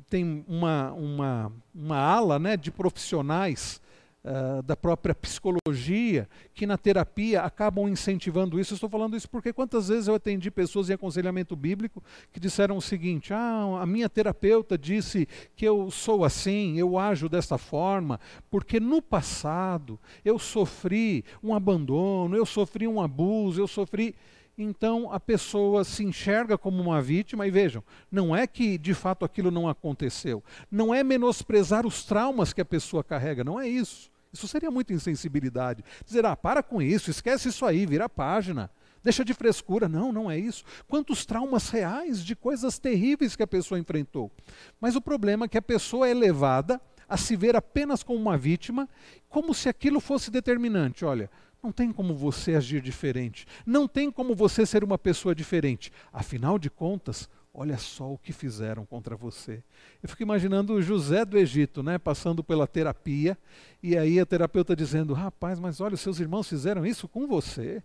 tem 0.09 0.45
uma, 0.47 0.91
uma, 0.93 1.51
uma 1.73 1.97
ala 1.97 2.37
né, 2.37 2.55
de 2.55 2.71
profissionais 2.71 3.81
uh, 4.23 4.61
da 4.63 4.75
própria 4.75 5.13
psicologia 5.15 6.27
que 6.53 6.65
na 6.65 6.77
terapia 6.77 7.41
acabam 7.41 7.87
incentivando 7.87 8.59
isso. 8.59 8.73
estou 8.73 8.89
falando 8.89 9.15
isso 9.15 9.29
porque 9.29 9.53
quantas 9.53 9.87
vezes 9.87 10.07
eu 10.07 10.15
atendi 10.15 10.51
pessoas 10.51 10.89
em 10.89 10.93
aconselhamento 10.93 11.55
bíblico 11.55 12.03
que 12.31 12.39
disseram 12.39 12.77
o 12.77 12.81
seguinte: 12.81 13.33
ah, 13.33 13.79
a 13.81 13.85
minha 13.85 14.09
terapeuta 14.09 14.77
disse 14.77 15.27
que 15.55 15.65
eu 15.65 15.89
sou 15.89 16.23
assim, 16.23 16.77
eu 16.77 16.97
ajo 16.97 17.27
desta 17.27 17.57
forma, 17.57 18.19
porque 18.49 18.79
no 18.79 19.01
passado 19.01 19.99
eu 20.23 20.37
sofri 20.37 21.23
um 21.43 21.53
abandono, 21.53 22.35
eu 22.35 22.45
sofri 22.45 22.87
um 22.87 23.01
abuso, 23.01 23.61
eu 23.61 23.67
sofri 23.67 24.15
então 24.57 25.11
a 25.11 25.19
pessoa 25.19 25.83
se 25.83 26.03
enxerga 26.03 26.57
como 26.57 26.81
uma 26.81 27.01
vítima, 27.01 27.47
e 27.47 27.51
vejam, 27.51 27.83
não 28.11 28.35
é 28.35 28.45
que 28.45 28.77
de 28.77 28.93
fato 28.93 29.25
aquilo 29.25 29.51
não 29.51 29.67
aconteceu, 29.67 30.43
não 30.69 30.93
é 30.93 31.03
menosprezar 31.03 31.85
os 31.85 32.03
traumas 32.03 32.53
que 32.53 32.61
a 32.61 32.65
pessoa 32.65 33.03
carrega, 33.03 33.43
não 33.43 33.59
é 33.59 33.67
isso. 33.67 34.11
Isso 34.33 34.47
seria 34.47 34.71
muita 34.71 34.93
insensibilidade. 34.93 35.83
Dizer, 36.05 36.25
ah, 36.25 36.35
para 36.35 36.63
com 36.63 36.81
isso, 36.81 37.11
esquece 37.11 37.49
isso 37.49 37.65
aí, 37.65 37.85
vira 37.85 38.05
a 38.05 38.09
página. 38.09 38.71
Deixa 39.03 39.25
de 39.25 39.33
frescura. 39.33 39.89
Não, 39.89 40.11
não 40.11 40.29
é 40.29 40.37
isso. 40.37 40.63
Quantos 40.87 41.25
traumas 41.25 41.69
reais 41.69 42.23
de 42.23 42.35
coisas 42.35 42.79
terríveis 42.79 43.35
que 43.35 43.43
a 43.43 43.47
pessoa 43.47 43.79
enfrentou. 43.79 44.31
Mas 44.79 44.95
o 44.95 45.01
problema 45.01 45.45
é 45.45 45.47
que 45.47 45.57
a 45.57 45.61
pessoa 45.61 46.07
é 46.07 46.13
levada 46.13 46.79
a 47.09 47.17
se 47.17 47.35
ver 47.35 47.55
apenas 47.57 48.03
como 48.03 48.19
uma 48.19 48.37
vítima, 48.37 48.87
como 49.27 49.53
se 49.53 49.67
aquilo 49.67 49.99
fosse 49.99 50.31
determinante. 50.31 51.03
Olha, 51.03 51.29
não 51.61 51.71
tem 51.71 51.91
como 51.91 52.15
você 52.15 52.55
agir 52.55 52.81
diferente. 52.81 53.45
Não 53.65 53.87
tem 53.87 54.11
como 54.11 54.35
você 54.35 54.65
ser 54.65 54.83
uma 54.83 54.97
pessoa 54.97 55.35
diferente. 55.35 55.91
Afinal 56.11 56.57
de 56.57 56.69
contas, 56.69 57.29
olha 57.53 57.77
só 57.77 58.11
o 58.11 58.17
que 58.17 58.33
fizeram 58.33 58.85
contra 58.85 59.15
você. 59.15 59.63
Eu 60.01 60.09
fico 60.09 60.23
imaginando 60.23 60.81
José 60.81 61.23
do 61.23 61.37
Egito, 61.37 61.83
né, 61.83 61.97
passando 61.97 62.43
pela 62.43 62.65
terapia, 62.65 63.37
e 63.81 63.97
aí 63.97 64.19
a 64.19 64.25
terapeuta 64.25 64.75
dizendo: 64.75 65.13
"Rapaz, 65.13 65.59
mas 65.59 65.79
olha, 65.79 65.95
seus 65.97 66.19
irmãos 66.19 66.47
fizeram 66.47 66.85
isso 66.85 67.07
com 67.07 67.27
você". 67.27 67.83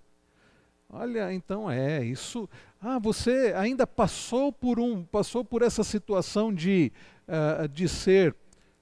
Olha, 0.89 1.33
então 1.33 1.71
é 1.71 2.05
isso. 2.05 2.49
Ah, 2.81 2.99
você 2.99 3.53
ainda 3.57 3.87
passou 3.87 4.53
por 4.53 4.79
um, 4.79 5.03
passou 5.05 5.45
por 5.45 5.63
essa 5.63 5.83
situação 5.83 6.55
de, 6.55 6.93
uh, 7.27 7.67
de 7.69 7.89
ser 7.89 8.35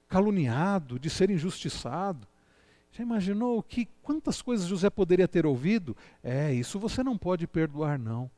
caluniado, 0.07 0.99
de 0.99 1.09
ser 1.09 1.31
injustiçado. 1.31 2.27
Já 2.95 3.03
imaginou 3.03 3.61
que 3.61 3.89
quantas 4.01 4.41
coisas 4.41 4.67
José 4.67 4.89
poderia 4.89 5.27
ter 5.27 5.45
ouvido? 5.45 5.97
É, 6.23 6.53
isso 6.53 6.79
você 6.79 7.03
não 7.03 7.17
pode 7.17 7.45
perdoar, 7.45 7.99
não. 7.99 8.31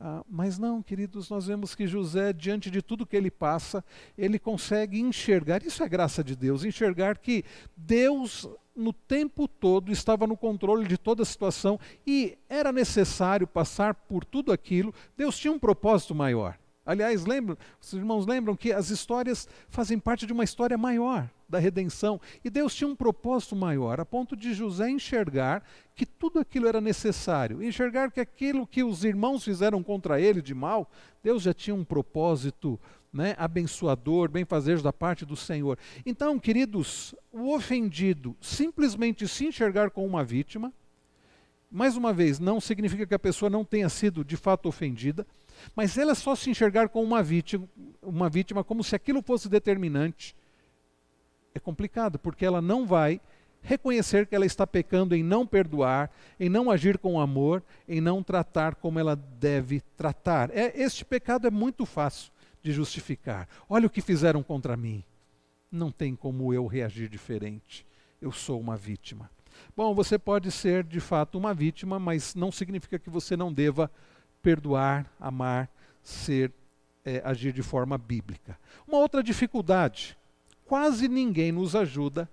Ah, 0.00 0.22
mas 0.28 0.58
não, 0.58 0.80
queridos, 0.80 1.28
nós 1.28 1.48
vemos 1.48 1.74
que 1.74 1.88
José, 1.88 2.32
diante 2.32 2.70
de 2.70 2.80
tudo 2.80 3.04
que 3.04 3.16
ele 3.16 3.32
passa, 3.32 3.84
ele 4.16 4.38
consegue 4.38 5.00
enxergar, 5.00 5.60
isso 5.64 5.82
é 5.82 5.88
graça 5.88 6.22
de 6.22 6.36
Deus, 6.36 6.64
enxergar 6.64 7.18
que 7.18 7.44
Deus, 7.76 8.48
no 8.76 8.92
tempo 8.92 9.48
todo, 9.48 9.90
estava 9.90 10.24
no 10.24 10.36
controle 10.36 10.86
de 10.86 10.96
toda 10.96 11.24
a 11.24 11.26
situação 11.26 11.80
e 12.06 12.38
era 12.48 12.70
necessário 12.70 13.48
passar 13.48 13.92
por 13.92 14.24
tudo 14.24 14.52
aquilo. 14.52 14.94
Deus 15.16 15.36
tinha 15.36 15.52
um 15.52 15.58
propósito 15.58 16.14
maior. 16.14 16.56
Aliás, 16.86 17.26
lembram, 17.26 17.58
os 17.80 17.92
irmãos 17.92 18.24
lembram 18.24 18.54
que 18.54 18.72
as 18.72 18.90
histórias 18.90 19.48
fazem 19.68 19.98
parte 19.98 20.26
de 20.26 20.32
uma 20.32 20.44
história 20.44 20.78
maior 20.78 21.28
da 21.52 21.58
redenção. 21.58 22.18
E 22.42 22.48
Deus 22.48 22.74
tinha 22.74 22.88
um 22.88 22.96
propósito 22.96 23.54
maior, 23.54 24.00
a 24.00 24.06
ponto 24.06 24.34
de 24.34 24.54
José 24.54 24.90
enxergar 24.90 25.62
que 25.94 26.06
tudo 26.06 26.38
aquilo 26.38 26.66
era 26.66 26.80
necessário, 26.80 27.62
enxergar 27.62 28.10
que 28.10 28.18
aquilo 28.18 28.66
que 28.66 28.82
os 28.82 29.04
irmãos 29.04 29.44
fizeram 29.44 29.82
contra 29.82 30.18
ele 30.18 30.40
de 30.40 30.54
mal, 30.54 30.90
Deus 31.22 31.42
já 31.42 31.52
tinha 31.52 31.74
um 31.74 31.84
propósito 31.84 32.80
né, 33.12 33.34
abençoador, 33.36 34.30
benfazejo 34.30 34.82
da 34.82 34.92
parte 34.92 35.26
do 35.26 35.36
Senhor. 35.36 35.78
Então, 36.06 36.38
queridos, 36.38 37.14
o 37.30 37.54
ofendido 37.54 38.34
simplesmente 38.40 39.28
se 39.28 39.44
enxergar 39.44 39.90
como 39.90 40.06
uma 40.06 40.24
vítima, 40.24 40.72
mais 41.70 41.96
uma 41.96 42.12
vez, 42.12 42.38
não 42.38 42.60
significa 42.60 43.06
que 43.06 43.14
a 43.14 43.18
pessoa 43.18 43.50
não 43.50 43.64
tenha 43.64 43.88
sido 43.90 44.24
de 44.24 44.36
fato 44.36 44.68
ofendida, 44.68 45.26
mas 45.76 45.98
ela 45.98 46.14
só 46.14 46.34
se 46.34 46.48
enxergar 46.48 46.88
como 46.88 47.04
uma 47.04 47.22
vítima, 47.22 47.68
uma 48.02 48.30
vítima 48.30 48.64
como 48.64 48.82
se 48.82 48.96
aquilo 48.96 49.22
fosse 49.22 49.48
determinante, 49.48 50.34
é 51.54 51.60
complicado, 51.60 52.18
porque 52.18 52.44
ela 52.44 52.62
não 52.62 52.86
vai 52.86 53.20
reconhecer 53.62 54.26
que 54.26 54.34
ela 54.34 54.44
está 54.44 54.66
pecando 54.66 55.14
em 55.14 55.22
não 55.22 55.46
perdoar, 55.46 56.10
em 56.38 56.48
não 56.48 56.70
agir 56.70 56.98
com 56.98 57.20
amor, 57.20 57.62
em 57.88 58.00
não 58.00 58.22
tratar 58.22 58.74
como 58.74 58.98
ela 58.98 59.14
deve 59.14 59.80
tratar. 59.96 60.50
É, 60.50 60.72
este 60.80 61.04
pecado 61.04 61.46
é 61.46 61.50
muito 61.50 61.86
fácil 61.86 62.32
de 62.62 62.72
justificar. 62.72 63.48
Olha 63.68 63.86
o 63.86 63.90
que 63.90 64.00
fizeram 64.00 64.42
contra 64.42 64.76
mim. 64.76 65.04
Não 65.70 65.90
tem 65.90 66.14
como 66.14 66.52
eu 66.52 66.66
reagir 66.66 67.08
diferente. 67.08 67.86
Eu 68.20 68.32
sou 68.32 68.60
uma 68.60 68.76
vítima. 68.76 69.30
Bom, 69.76 69.94
você 69.94 70.18
pode 70.18 70.50
ser 70.50 70.84
de 70.84 71.00
fato 71.00 71.38
uma 71.38 71.54
vítima, 71.54 71.98
mas 71.98 72.34
não 72.34 72.50
significa 72.50 72.98
que 72.98 73.10
você 73.10 73.36
não 73.36 73.52
deva 73.52 73.90
perdoar, 74.42 75.06
amar, 75.20 75.70
ser, 76.02 76.52
é, 77.04 77.22
agir 77.24 77.52
de 77.52 77.62
forma 77.62 77.96
bíblica. 77.96 78.58
Uma 78.86 78.98
outra 78.98 79.22
dificuldade 79.22 80.16
quase 80.72 81.06
ninguém 81.06 81.52
nos 81.52 81.76
ajuda 81.76 82.26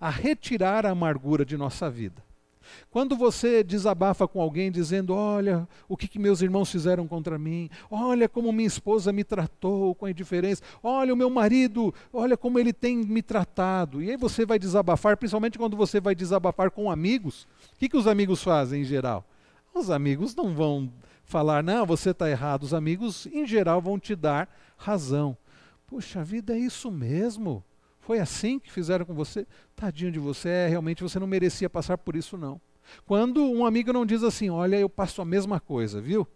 a 0.00 0.10
retirar 0.10 0.84
a 0.84 0.90
amargura 0.90 1.44
de 1.44 1.56
nossa 1.56 1.88
vida. 1.88 2.24
Quando 2.90 3.14
você 3.14 3.62
desabafa 3.62 4.26
com 4.26 4.40
alguém 4.40 4.68
dizendo: 4.68 5.14
Olha, 5.14 5.68
o 5.88 5.96
que, 5.96 6.08
que, 6.08 6.18
meus 6.18 6.42
irmãos 6.42 6.68
fizeram 6.72 7.06
contra 7.06 7.38
mim, 7.38 7.70
olha 7.88 8.28
como 8.28 8.52
minha 8.52 8.66
esposa 8.66 9.12
me 9.12 9.22
tratou 9.22 9.94
com 9.94 10.08
indiferença, 10.08 10.60
olha 10.82 11.14
o 11.14 11.16
meu 11.16 11.30
marido, 11.30 11.94
olha 12.12 12.36
como 12.36 12.58
ele 12.58 12.72
tem 12.72 12.96
me 12.96 13.22
tratado. 13.22 14.02
E 14.02 14.10
aí 14.10 14.16
você 14.16 14.44
vai 14.44 14.58
desabafar, 14.58 15.16
principalmente 15.16 15.56
quando 15.56 15.76
você 15.76 16.00
vai 16.00 16.16
desabafar 16.16 16.72
com 16.72 16.90
amigos. 16.90 17.46
O 17.76 17.78
que, 17.78 17.88
que 17.88 17.96
os 17.96 18.08
amigos 18.08 18.42
fazem 18.42 18.82
em 18.82 18.84
geral? 18.84 19.24
Os 19.72 19.88
amigos 19.88 20.34
não 20.34 20.52
vão 20.52 20.92
falar, 21.22 21.62
não, 21.62 21.86
você 21.86 22.10
está 22.10 22.28
errado. 22.28 22.64
Os 22.64 22.74
amigos, 22.74 23.26
em 23.26 23.46
geral, 23.46 23.80
vão 23.80 24.00
te 24.00 24.16
dar 24.16 24.48
razão. 24.76 25.36
Puxa, 25.86 26.24
vida 26.24 26.54
é 26.54 26.58
isso 26.58 26.90
mesmo. 26.90 27.62
Foi 28.06 28.18
assim 28.18 28.58
que 28.58 28.70
fizeram 28.70 29.06
com 29.06 29.14
você? 29.14 29.46
Tadinho 29.74 30.12
de 30.12 30.18
você, 30.18 30.48
é, 30.48 30.68
realmente 30.68 31.02
você 31.02 31.18
não 31.18 31.26
merecia 31.26 31.70
passar 31.70 31.96
por 31.96 32.14
isso, 32.14 32.36
não. 32.36 32.60
Quando 33.06 33.42
um 33.42 33.64
amigo 33.64 33.94
não 33.94 34.04
diz 34.04 34.22
assim, 34.22 34.50
olha, 34.50 34.76
eu 34.76 34.90
passo 34.90 35.22
a 35.22 35.24
mesma 35.24 35.58
coisa, 35.58 36.02
viu? 36.02 36.28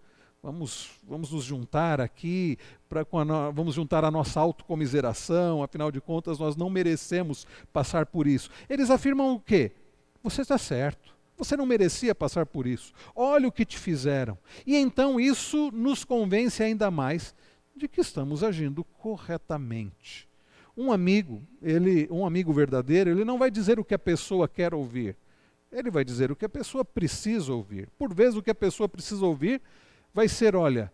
Vamos, 0.42 0.90
vamos 1.06 1.30
nos 1.30 1.44
juntar 1.44 2.00
aqui, 2.00 2.56
pra, 2.88 3.02
a, 3.02 3.50
vamos 3.50 3.74
juntar 3.74 4.02
a 4.02 4.10
nossa 4.10 4.40
autocomiseração, 4.40 5.62
afinal 5.62 5.90
de 5.92 6.00
contas, 6.00 6.38
nós 6.38 6.56
não 6.56 6.70
merecemos 6.70 7.46
passar 7.70 8.06
por 8.06 8.26
isso. 8.26 8.48
Eles 8.66 8.88
afirmam 8.88 9.34
o 9.34 9.40
quê? 9.40 9.72
Você 10.22 10.40
está 10.40 10.56
certo. 10.56 11.14
Você 11.36 11.56
não 11.56 11.66
merecia 11.66 12.14
passar 12.14 12.46
por 12.46 12.66
isso. 12.66 12.94
Olha 13.14 13.46
o 13.46 13.52
que 13.52 13.64
te 13.64 13.78
fizeram. 13.78 14.38
E 14.66 14.74
então 14.74 15.20
isso 15.20 15.70
nos 15.70 16.02
convence 16.02 16.62
ainda 16.62 16.90
mais 16.90 17.34
de 17.76 17.86
que 17.86 18.00
estamos 18.00 18.42
agindo 18.42 18.82
corretamente. 18.84 20.27
Um 20.80 20.92
amigo, 20.92 21.42
ele, 21.60 22.06
um 22.08 22.24
amigo 22.24 22.52
verdadeiro, 22.52 23.10
ele 23.10 23.24
não 23.24 23.36
vai 23.36 23.50
dizer 23.50 23.80
o 23.80 23.84
que 23.84 23.94
a 23.94 23.98
pessoa 23.98 24.46
quer 24.46 24.72
ouvir. 24.72 25.16
Ele 25.72 25.90
vai 25.90 26.04
dizer 26.04 26.30
o 26.30 26.36
que 26.36 26.44
a 26.44 26.48
pessoa 26.48 26.84
precisa 26.84 27.52
ouvir. 27.52 27.88
Por 27.98 28.14
vezes 28.14 28.36
o 28.36 28.42
que 28.42 28.50
a 28.50 28.54
pessoa 28.54 28.88
precisa 28.88 29.26
ouvir 29.26 29.60
vai 30.14 30.28
ser, 30.28 30.54
olha, 30.54 30.92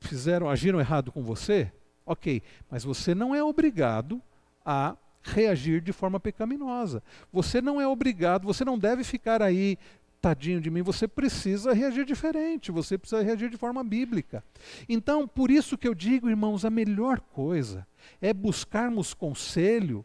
fizeram, 0.00 0.50
agiram 0.50 0.80
errado 0.80 1.12
com 1.12 1.22
você? 1.22 1.70
OK, 2.04 2.42
mas 2.68 2.82
você 2.82 3.14
não 3.14 3.32
é 3.32 3.42
obrigado 3.42 4.20
a 4.64 4.96
reagir 5.22 5.80
de 5.80 5.92
forma 5.92 6.18
pecaminosa. 6.18 7.00
Você 7.32 7.60
não 7.60 7.80
é 7.80 7.86
obrigado, 7.86 8.46
você 8.46 8.64
não 8.64 8.78
deve 8.78 9.04
ficar 9.04 9.42
aí 9.42 9.78
tadinho 10.20 10.60
de 10.60 10.70
mim, 10.70 10.82
você 10.82 11.06
precisa 11.06 11.72
reagir 11.72 12.04
diferente, 12.04 12.72
você 12.72 12.98
precisa 12.98 13.22
reagir 13.22 13.50
de 13.50 13.56
forma 13.56 13.84
bíblica. 13.84 14.44
Então, 14.88 15.26
por 15.26 15.50
isso 15.50 15.78
que 15.78 15.86
eu 15.86 15.94
digo, 15.94 16.28
irmãos, 16.28 16.64
a 16.64 16.70
melhor 16.70 17.20
coisa 17.20 17.86
é 18.20 18.32
buscarmos 18.32 19.14
conselho 19.14 20.04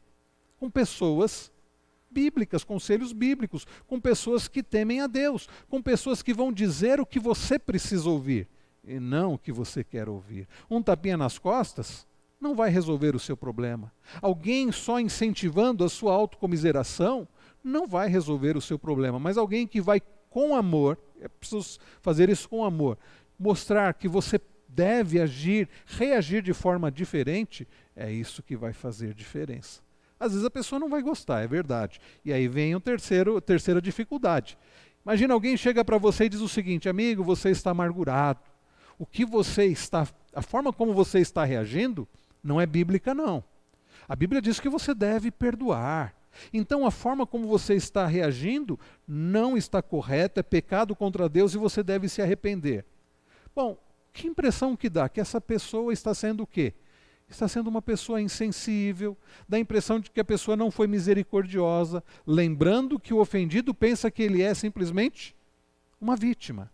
com 0.59 0.69
pessoas 0.69 1.51
bíblicas, 2.09 2.63
conselhos 2.63 3.11
bíblicos, 3.11 3.65
com 3.87 3.99
pessoas 3.99 4.47
que 4.47 4.61
temem 4.61 5.01
a 5.01 5.07
Deus, 5.07 5.49
com 5.67 5.81
pessoas 5.81 6.21
que 6.21 6.33
vão 6.33 6.53
dizer 6.53 6.99
o 6.99 7.05
que 7.05 7.19
você 7.19 7.57
precisa 7.57 8.07
ouvir 8.07 8.47
e 8.83 8.99
não 8.99 9.33
o 9.33 9.37
que 9.37 9.51
você 9.51 9.83
quer 9.83 10.07
ouvir. 10.07 10.47
Um 10.69 10.81
tapinha 10.81 11.17
nas 11.17 11.39
costas 11.39 12.05
não 12.39 12.53
vai 12.53 12.69
resolver 12.69 13.15
o 13.15 13.19
seu 13.19 13.35
problema. 13.35 13.91
Alguém 14.21 14.71
só 14.71 14.99
incentivando 14.99 15.83
a 15.83 15.89
sua 15.89 16.13
autocomiseração 16.13 17.27
não 17.63 17.87
vai 17.87 18.09
resolver 18.09 18.57
o 18.57 18.61
seu 18.61 18.77
problema, 18.77 19.19
mas 19.19 19.37
alguém 19.37 19.65
que 19.65 19.79
vai 19.79 20.01
com 20.29 20.55
amor, 20.55 20.97
é 21.21 21.27
preciso 21.27 21.79
fazer 22.01 22.29
isso 22.29 22.49
com 22.49 22.63
amor, 22.63 22.97
mostrar 23.39 23.93
que 23.93 24.07
você 24.07 24.39
deve 24.67 25.21
agir, 25.21 25.69
reagir 25.85 26.41
de 26.41 26.53
forma 26.53 26.91
diferente, 26.91 27.67
é 27.95 28.11
isso 28.11 28.41
que 28.41 28.55
vai 28.55 28.73
fazer 28.73 29.13
diferença. 29.13 29.81
Às 30.19 30.31
vezes 30.31 30.45
a 30.45 30.49
pessoa 30.49 30.79
não 30.79 30.89
vai 30.89 31.01
gostar, 31.01 31.41
é 31.41 31.47
verdade. 31.47 31.99
E 32.23 32.33
aí 32.33 32.47
vem 32.47 32.75
o 32.75 32.79
terceiro, 32.79 33.37
a 33.37 33.41
terceira 33.41 33.81
dificuldade. 33.81 34.57
Imagina 35.05 35.33
alguém 35.33 35.57
chega 35.57 35.83
para 35.83 35.97
você 35.97 36.25
e 36.25 36.29
diz 36.29 36.39
o 36.39 36.47
seguinte: 36.47 36.87
amigo, 36.87 37.23
você 37.23 37.49
está 37.49 37.71
amargurado. 37.71 38.39
O 38.97 39.05
que 39.05 39.25
você 39.25 39.65
está, 39.65 40.07
a 40.33 40.41
forma 40.41 40.71
como 40.71 40.93
você 40.93 41.19
está 41.19 41.43
reagindo, 41.43 42.07
não 42.43 42.59
é 42.59 42.65
bíblica, 42.65 43.13
não. 43.13 43.43
A 44.07 44.15
Bíblia 44.15 44.41
diz 44.41 44.59
que 44.59 44.69
você 44.69 44.93
deve 44.93 45.29
perdoar. 45.29 46.15
Então 46.51 46.85
a 46.85 46.91
forma 46.91 47.25
como 47.25 47.47
você 47.47 47.75
está 47.75 48.05
reagindo 48.05 48.79
não 49.07 49.57
está 49.57 49.81
correta, 49.81 50.39
é 50.39 50.43
pecado 50.43 50.95
contra 50.95 51.29
Deus 51.29 51.53
e 51.53 51.57
você 51.57 51.83
deve 51.83 52.09
se 52.09 52.21
arrepender. 52.21 52.85
Bom, 53.55 53.77
que 54.11 54.27
impressão 54.27 54.75
que 54.75 54.89
dá? 54.89 55.09
Que 55.09 55.19
essa 55.19 55.41
pessoa 55.41 55.91
está 55.91 56.13
sendo 56.13 56.43
o 56.43 56.47
quê? 56.47 56.73
Está 57.29 57.47
sendo 57.47 57.67
uma 57.67 57.81
pessoa 57.81 58.21
insensível, 58.21 59.17
dá 59.47 59.57
a 59.57 59.59
impressão 59.59 59.99
de 59.99 60.11
que 60.11 60.19
a 60.19 60.25
pessoa 60.25 60.55
não 60.55 60.69
foi 60.69 60.85
misericordiosa, 60.85 62.03
lembrando 62.27 62.99
que 62.99 63.13
o 63.13 63.19
ofendido 63.19 63.73
pensa 63.73 64.11
que 64.11 64.21
ele 64.21 64.41
é 64.41 64.53
simplesmente 64.53 65.35
uma 65.99 66.15
vítima. 66.15 66.71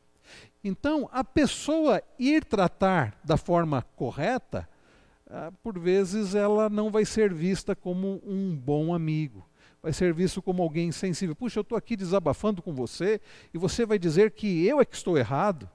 Então, 0.63 1.07
a 1.13 1.23
pessoa 1.23 2.03
ir 2.17 2.43
tratar 2.43 3.17
da 3.23 3.37
forma 3.37 3.81
correta, 3.95 4.67
ah, 5.29 5.51
por 5.63 5.79
vezes 5.79 6.35
ela 6.35 6.69
não 6.69 6.91
vai 6.91 7.05
ser 7.05 7.33
vista 7.33 7.75
como 7.75 8.21
um 8.25 8.53
bom 8.53 8.93
amigo 8.93 9.48
vai 9.81 9.93
ser 9.93 10.13
visto 10.13 10.41
como 10.41 10.61
alguém 10.61 10.87
insensível. 10.87 11.35
Puxa, 11.35 11.59
eu 11.59 11.61
estou 11.61 11.77
aqui 11.77 11.95
desabafando 11.95 12.61
com 12.61 12.73
você 12.73 13.19
e 13.53 13.57
você 13.57 13.85
vai 13.85 13.97
dizer 13.97 14.31
que 14.31 14.65
eu 14.65 14.79
é 14.79 14.85
que 14.85 14.95
estou 14.95 15.17
errado. 15.17 15.69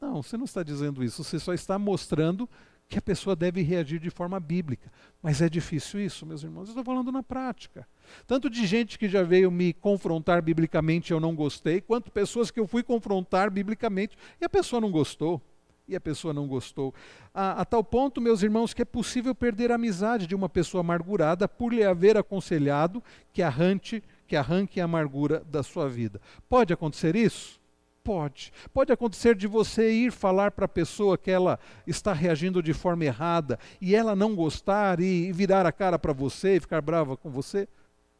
Não, 0.00 0.22
você 0.22 0.36
não 0.36 0.44
está 0.44 0.62
dizendo 0.62 1.02
isso, 1.02 1.24
você 1.24 1.38
só 1.38 1.52
está 1.52 1.78
mostrando 1.78 2.48
que 2.88 2.98
a 2.98 3.02
pessoa 3.02 3.36
deve 3.36 3.60
reagir 3.60 4.00
de 4.00 4.08
forma 4.08 4.40
bíblica. 4.40 4.90
Mas 5.22 5.42
é 5.42 5.48
difícil 5.48 6.00
isso, 6.00 6.24
meus 6.24 6.42
irmãos. 6.42 6.68
Eu 6.68 6.70
estou 6.70 6.84
falando 6.84 7.12
na 7.12 7.22
prática. 7.22 7.86
Tanto 8.26 8.48
de 8.48 8.66
gente 8.66 8.98
que 8.98 9.08
já 9.08 9.22
veio 9.22 9.50
me 9.50 9.74
confrontar 9.74 10.40
biblicamente 10.40 11.10
e 11.10 11.14
eu 11.14 11.20
não 11.20 11.34
gostei, 11.34 11.82
quanto 11.82 12.10
pessoas 12.10 12.50
que 12.50 12.58
eu 12.58 12.66
fui 12.66 12.82
confrontar 12.82 13.50
biblicamente 13.50 14.16
e 14.40 14.44
a 14.44 14.48
pessoa 14.48 14.80
não 14.80 14.90
gostou 14.90 15.42
e 15.88 15.96
a 15.96 16.00
pessoa 16.00 16.34
não 16.34 16.46
gostou. 16.46 16.94
A, 17.34 17.62
a, 17.62 17.64
tal 17.64 17.82
ponto, 17.82 18.20
meus 18.20 18.42
irmãos, 18.42 18.74
que 18.74 18.82
é 18.82 18.84
possível 18.84 19.34
perder 19.34 19.72
a 19.72 19.76
amizade 19.76 20.26
de 20.26 20.34
uma 20.34 20.48
pessoa 20.48 20.82
amargurada 20.82 21.48
por 21.48 21.72
lhe 21.72 21.82
haver 21.82 22.16
aconselhado 22.16 23.02
que 23.32 23.42
arranque, 23.42 24.02
que 24.26 24.36
arranque 24.36 24.80
a 24.80 24.84
amargura 24.84 25.42
da 25.50 25.62
sua 25.62 25.88
vida. 25.88 26.20
Pode 26.48 26.72
acontecer 26.72 27.16
isso? 27.16 27.58
Pode. 28.04 28.52
Pode 28.72 28.92
acontecer 28.92 29.34
de 29.34 29.46
você 29.46 29.90
ir 29.90 30.12
falar 30.12 30.50
para 30.50 30.64
a 30.66 30.68
pessoa 30.68 31.18
que 31.18 31.30
ela 31.30 31.58
está 31.86 32.12
reagindo 32.12 32.62
de 32.62 32.72
forma 32.72 33.04
errada 33.04 33.58
e 33.80 33.94
ela 33.94 34.14
não 34.14 34.34
gostar 34.34 35.00
e 35.00 35.32
virar 35.32 35.66
a 35.66 35.72
cara 35.72 35.98
para 35.98 36.12
você 36.12 36.56
e 36.56 36.60
ficar 36.60 36.80
brava 36.80 37.16
com 37.16 37.30
você? 37.30 37.68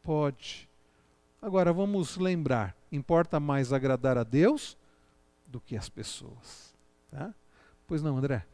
Pode. 0.02 0.68
Agora 1.40 1.72
vamos 1.72 2.16
lembrar: 2.16 2.74
importa 2.90 3.40
mais 3.40 3.72
agradar 3.72 4.18
a 4.18 4.24
Deus 4.24 4.76
do 5.46 5.60
que 5.60 5.76
as 5.76 5.88
pessoas. 5.88 6.76
Tá? 7.10 7.32
Pois 7.88 8.02
não, 8.02 8.18
André? 8.18 8.44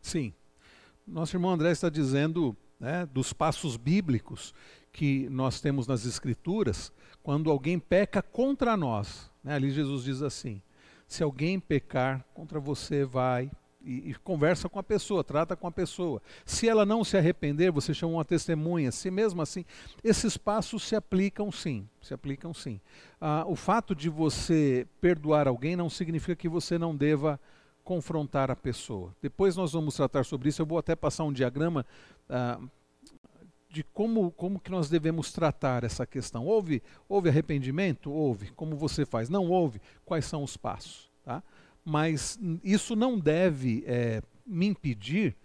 Sim. 0.00 0.32
Nosso 1.06 1.36
irmão 1.36 1.50
André 1.50 1.72
está 1.72 1.90
dizendo 1.90 2.56
né, 2.80 3.04
dos 3.04 3.34
passos 3.34 3.76
bíblicos 3.76 4.54
que 4.96 5.28
nós 5.28 5.60
temos 5.60 5.86
nas 5.86 6.06
Escrituras 6.06 6.90
quando 7.22 7.50
alguém 7.50 7.78
peca 7.78 8.22
contra 8.22 8.78
nós. 8.78 9.30
Né? 9.44 9.54
Ali 9.54 9.70
Jesus 9.70 10.04
diz 10.04 10.22
assim: 10.22 10.62
se 11.06 11.22
alguém 11.22 11.60
pecar 11.60 12.24
contra 12.32 12.58
você, 12.58 13.04
vai 13.04 13.50
e, 13.84 14.10
e, 14.10 14.14
conversa 14.14 14.70
com 14.70 14.78
a 14.78 14.82
pessoa, 14.82 15.22
trata 15.22 15.54
com 15.54 15.66
a 15.66 15.70
pessoa. 15.70 16.22
Se 16.46 16.66
ela 16.66 16.86
não 16.86 17.04
se 17.04 17.14
arrepender, 17.14 17.70
você 17.70 17.92
chama 17.92 18.14
uma 18.14 18.24
testemunha. 18.24 18.90
Se 18.90 19.10
mesmo 19.10 19.42
assim, 19.42 19.66
esses 20.02 20.38
passos 20.38 20.82
se 20.82 20.96
aplicam 20.96 21.52
sim, 21.52 21.86
se 22.00 22.14
aplicam 22.14 22.54
sim. 22.54 22.80
Ah, 23.20 23.44
o 23.46 23.54
fato 23.54 23.94
de 23.94 24.08
você 24.08 24.88
perdoar 24.98 25.46
alguém 25.46 25.76
não 25.76 25.90
significa 25.90 26.34
que 26.34 26.48
você 26.48 26.78
não 26.78 26.96
deva 26.96 27.38
confrontar 27.84 28.50
a 28.50 28.56
pessoa. 28.56 29.14
Depois 29.20 29.56
nós 29.56 29.74
vamos 29.74 29.94
tratar 29.94 30.24
sobre 30.24 30.48
isso. 30.48 30.62
Eu 30.62 30.66
vou 30.66 30.78
até 30.78 30.96
passar 30.96 31.24
um 31.24 31.32
diagrama 31.32 31.84
ah, 32.30 32.58
de 33.76 33.84
como, 33.84 34.30
como 34.30 34.58
que 34.58 34.70
nós 34.70 34.88
devemos 34.88 35.30
tratar 35.34 35.84
essa 35.84 36.06
questão. 36.06 36.46
Houve, 36.46 36.82
houve 37.06 37.28
arrependimento? 37.28 38.10
Houve. 38.10 38.50
Como 38.52 38.74
você 38.74 39.04
faz? 39.04 39.28
Não 39.28 39.50
houve. 39.50 39.82
Quais 40.02 40.24
são 40.24 40.42
os 40.42 40.56
passos? 40.56 41.10
Tá? 41.22 41.42
Mas 41.84 42.40
isso 42.64 42.96
não 42.96 43.18
deve 43.18 43.84
é, 43.86 44.22
me 44.46 44.64
impedir 44.64 45.36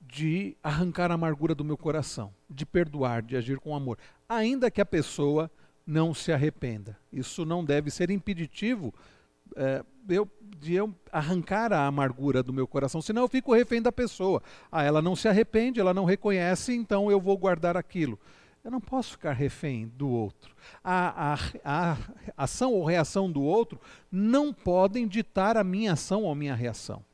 de 0.00 0.56
arrancar 0.60 1.12
a 1.12 1.14
amargura 1.14 1.54
do 1.54 1.64
meu 1.64 1.76
coração, 1.76 2.34
de 2.50 2.66
perdoar, 2.66 3.22
de 3.22 3.36
agir 3.36 3.60
com 3.60 3.76
amor, 3.76 3.96
ainda 4.28 4.72
que 4.72 4.80
a 4.80 4.86
pessoa 4.86 5.48
não 5.86 6.12
se 6.12 6.32
arrependa. 6.32 6.98
Isso 7.12 7.44
não 7.44 7.64
deve 7.64 7.92
ser 7.92 8.10
impeditivo 8.10 8.92
é, 9.56 9.84
eu, 10.08 10.28
de 10.58 10.74
eu 10.74 10.94
arrancar 11.12 11.72
a 11.72 11.86
amargura 11.86 12.42
do 12.42 12.52
meu 12.52 12.66
coração, 12.66 13.00
senão 13.00 13.22
eu 13.22 13.28
fico 13.28 13.54
refém 13.54 13.82
da 13.82 13.92
pessoa. 13.92 14.42
Ah, 14.70 14.82
ela 14.82 15.02
não 15.02 15.14
se 15.14 15.28
arrepende, 15.28 15.80
ela 15.80 15.94
não 15.94 16.04
reconhece, 16.04 16.74
então 16.74 17.10
eu 17.10 17.20
vou 17.20 17.36
guardar 17.36 17.76
aquilo. 17.76 18.18
Eu 18.64 18.70
não 18.70 18.80
posso 18.80 19.12
ficar 19.12 19.32
refém 19.32 19.86
do 19.88 20.08
outro. 20.08 20.54
A, 20.82 21.32
a, 21.32 21.38
a, 21.64 21.96
ação 22.36 22.72
ou 22.72 22.84
reação 22.84 23.30
do 23.30 23.42
outro 23.42 23.80
não 24.10 24.52
podem 24.52 25.06
ditar 25.06 25.56
a 25.56 25.64
minha 25.64 25.92
ação 25.92 26.24
ou 26.24 26.32
a 26.32 26.34
minha 26.34 26.54
reação. 26.54 27.04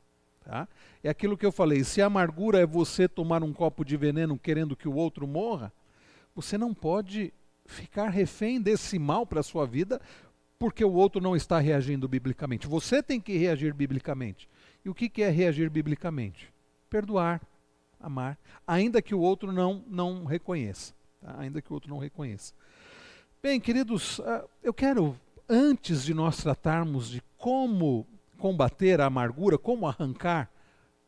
Tá? 0.43 0.67
É 1.03 1.09
aquilo 1.09 1.37
que 1.37 1.45
eu 1.45 1.51
falei: 1.51 1.83
se 1.83 2.01
a 2.01 2.07
amargura 2.07 2.59
é 2.59 2.65
você 2.65 3.07
tomar 3.07 3.43
um 3.43 3.53
copo 3.53 3.85
de 3.85 3.95
veneno 3.95 4.37
querendo 4.37 4.75
que 4.75 4.87
o 4.87 4.95
outro 4.95 5.27
morra, 5.27 5.71
você 6.35 6.57
não 6.57 6.73
pode 6.73 7.33
ficar 7.65 8.09
refém 8.09 8.61
desse 8.61 8.99
mal 8.99 9.25
para 9.25 9.39
a 9.39 9.43
sua 9.43 9.65
vida 9.65 10.01
porque 10.57 10.83
o 10.83 10.93
outro 10.93 11.21
não 11.21 11.35
está 11.35 11.59
reagindo 11.59 12.07
biblicamente. 12.07 12.67
Você 12.67 13.03
tem 13.03 13.19
que 13.19 13.37
reagir 13.37 13.73
biblicamente. 13.73 14.47
E 14.83 14.89
o 14.89 14.93
que, 14.93 15.21
é 15.21 15.29
reagir 15.29 15.69
biblicamente? 15.69 16.53
Perdoar, 16.89 17.41
amar, 17.99 18.37
ainda 18.65 19.01
que 19.01 19.15
o 19.15 19.19
outro 19.19 19.51
não, 19.51 19.83
não 19.87 20.23
reconheça. 20.25 20.93
Tá? 21.21 21.35
Ainda 21.39 21.61
que 21.61 21.71
o 21.71 21.73
outro 21.73 21.89
não 21.89 21.97
reconheça. 21.97 22.53
Bem, 23.41 23.59
queridos, 23.59 24.19
ah, 24.21 24.45
eu 24.63 24.73
quero, 24.73 25.19
antes 25.49 26.03
de 26.03 26.13
nós 26.13 26.37
tratarmos 26.37 27.09
de 27.09 27.21
como 27.37 28.07
combater 28.37 29.01
a 29.01 29.05
amargura, 29.05 29.57
como 29.57 29.87
arrancar 29.87 30.49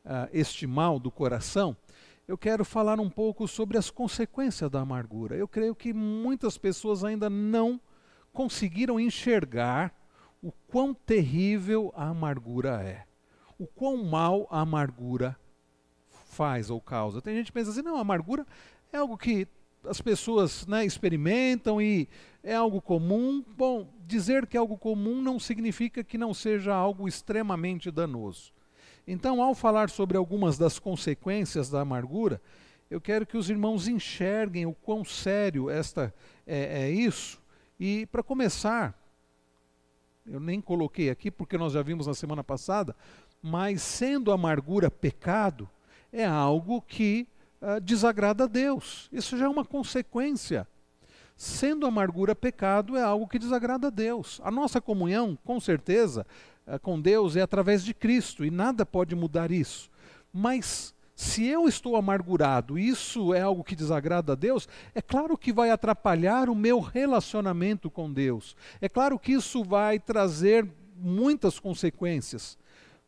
uh, 0.06 0.30
este 0.32 0.66
mal 0.66 1.00
do 1.00 1.12
coração, 1.12 1.76
eu 2.28 2.38
quero 2.38 2.66
falar 2.66 3.00
um 3.00 3.10
pouco 3.10 3.48
sobre 3.48 3.78
as 3.78 3.90
consequências 3.90 4.70
da 4.70 4.82
amargura. 4.82 5.36
Eu 5.36 5.48
creio 5.48 5.74
que 5.74 5.94
muitas 5.94 6.58
pessoas 6.58 7.04
ainda 7.04 7.30
não 7.30 7.80
conseguiram 8.38 9.00
enxergar 9.00 9.92
o 10.44 10.52
quão 10.68 10.94
terrível 10.94 11.92
a 11.96 12.10
amargura 12.10 12.84
é, 12.84 13.04
o 13.58 13.66
quão 13.66 13.98
mal 14.04 14.48
a 14.52 14.62
amargura 14.62 15.36
faz 16.30 16.70
ou 16.70 16.80
causa. 16.80 17.20
Tem 17.20 17.36
gente 17.36 17.48
que 17.48 17.54
pensa 17.54 17.72
assim, 17.72 17.82
não, 17.82 17.98
a 17.98 18.02
amargura 18.02 18.46
é 18.94 18.98
algo 18.98 19.18
que 19.18 19.48
as 19.84 20.00
pessoas 20.00 20.68
né, 20.68 20.86
experimentam 20.86 21.82
e 21.82 22.08
é 22.44 22.54
algo 22.54 22.80
comum. 22.80 23.44
Bom, 23.58 23.92
dizer 24.06 24.46
que 24.46 24.56
é 24.56 24.60
algo 24.60 24.78
comum 24.78 25.20
não 25.20 25.40
significa 25.40 26.04
que 26.04 26.16
não 26.16 26.32
seja 26.32 26.76
algo 26.76 27.08
extremamente 27.08 27.90
danoso. 27.90 28.54
Então, 29.08 29.42
ao 29.42 29.56
falar 29.56 29.90
sobre 29.90 30.16
algumas 30.16 30.60
das 30.60 30.78
consequências 30.78 31.72
da 31.72 31.82
amargura, 31.82 32.40
eu 32.88 33.02
quero 33.02 33.26
que 33.26 33.36
os 33.36 33.50
irmãos 33.50 33.88
enxerguem 33.88 34.68
o 34.68 34.76
quão 34.76 35.04
sério 35.04 35.72
esta, 35.72 36.14
é, 36.46 36.84
é 36.84 36.92
isso. 36.92 37.42
E 37.80 38.06
para 38.08 38.24
começar, 38.24 38.98
eu 40.26 40.40
nem 40.40 40.60
coloquei 40.60 41.10
aqui 41.10 41.30
porque 41.30 41.58
nós 41.58 41.74
já 41.74 41.82
vimos 41.82 42.08
na 42.08 42.14
semana 42.14 42.44
passada, 42.44 42.96
mas 43.42 43.82
sendo 43.82 44.32
amargura 44.32 44.90
pecado, 44.90 45.70
é 46.12 46.26
algo 46.26 46.82
que 46.82 47.28
uh, 47.62 47.80
desagrada 47.80 48.46
a 48.46 48.48
Deus. 48.48 49.08
Isso 49.12 49.38
já 49.38 49.46
é 49.46 49.50
uma 49.50 49.64
consequência. 49.64 50.68
Sendo 51.36 51.86
amargura 51.86 52.36
pecado, 52.36 52.98
é 52.98 53.04
algo 53.04 53.28
que 53.28 53.38
desagrada 53.38 53.88
a 53.88 53.92
Deus. 53.92 54.42
A 54.44 54.50
nossa 54.50 54.82
comunhão, 54.82 55.38
com 55.46 55.60
certeza, 55.60 56.26
uh, 56.66 56.80
com 56.80 57.00
Deus 57.00 57.36
é 57.36 57.42
através 57.42 57.84
de 57.84 57.94
Cristo 57.94 58.44
e 58.44 58.50
nada 58.50 58.86
pode 58.86 59.16
mudar 59.16 59.52
isso. 59.52 59.90
Mas 60.34 60.96
se 61.18 61.48
eu 61.48 61.68
estou 61.68 61.96
amargurado, 61.96 62.78
isso 62.78 63.34
é 63.34 63.42
algo 63.42 63.64
que 63.64 63.76
desagrada 63.76 64.34
a 64.34 64.36
Deus, 64.36 64.70
é 64.94 65.02
claro 65.02 65.36
que 65.36 65.52
vai 65.52 65.72
atrapalhar 65.72 66.48
o 66.48 66.54
meu 66.54 66.80
relacionamento 66.80 67.90
com 67.90 68.14
Deus. 68.14 68.56
É 68.80 68.88
claro 68.88 69.18
que 69.18 69.32
isso 69.32 69.64
vai 69.64 69.98
trazer 69.98 70.70
muitas 70.96 71.60
consequências. 71.60 72.56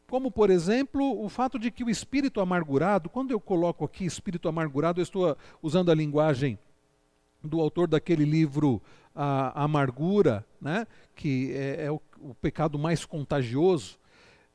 Como, 0.08 0.32
por 0.32 0.50
exemplo, 0.50 1.24
o 1.24 1.30
fato 1.30 1.60
de 1.60 1.70
que 1.70 1.84
o 1.84 1.90
espírito 1.90 2.42
amargurado, 2.42 3.12
quando 3.12 3.30
eu 3.30 3.40
coloco 3.40 3.86
aqui 3.86 4.06
espírito 4.06 4.50
amargurado, 4.50 5.00
eu 5.00 5.04
estou 5.04 5.38
usando 5.62 5.92
a 5.92 5.96
linguagem 5.96 6.58
do 7.44 7.62
autor 7.62 7.88
daquele 7.88 8.26
livro 8.26 8.82
A 9.14 9.66
Amargura, 9.66 10.44
né, 10.60 10.88
que 11.14 11.54
é, 11.54 11.86
é 11.86 11.92
o, 11.92 12.02
o 12.20 12.34
pecado 12.34 12.80
mais 12.80 13.06
contagioso 13.06 14.00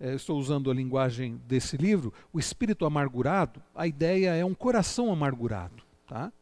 estou 0.01 0.39
usando 0.39 0.71
a 0.71 0.75
linguagem 0.75 1.41
desse 1.47 1.77
livro, 1.77 2.13
o 2.33 2.39
espírito 2.39 2.85
amargurado, 2.85 3.63
a 3.75 3.87
ideia 3.87 4.35
é 4.35 4.45
um 4.45 4.55
coração 4.55 5.13
amargurado. 5.13 5.83
Tá? 6.07 6.33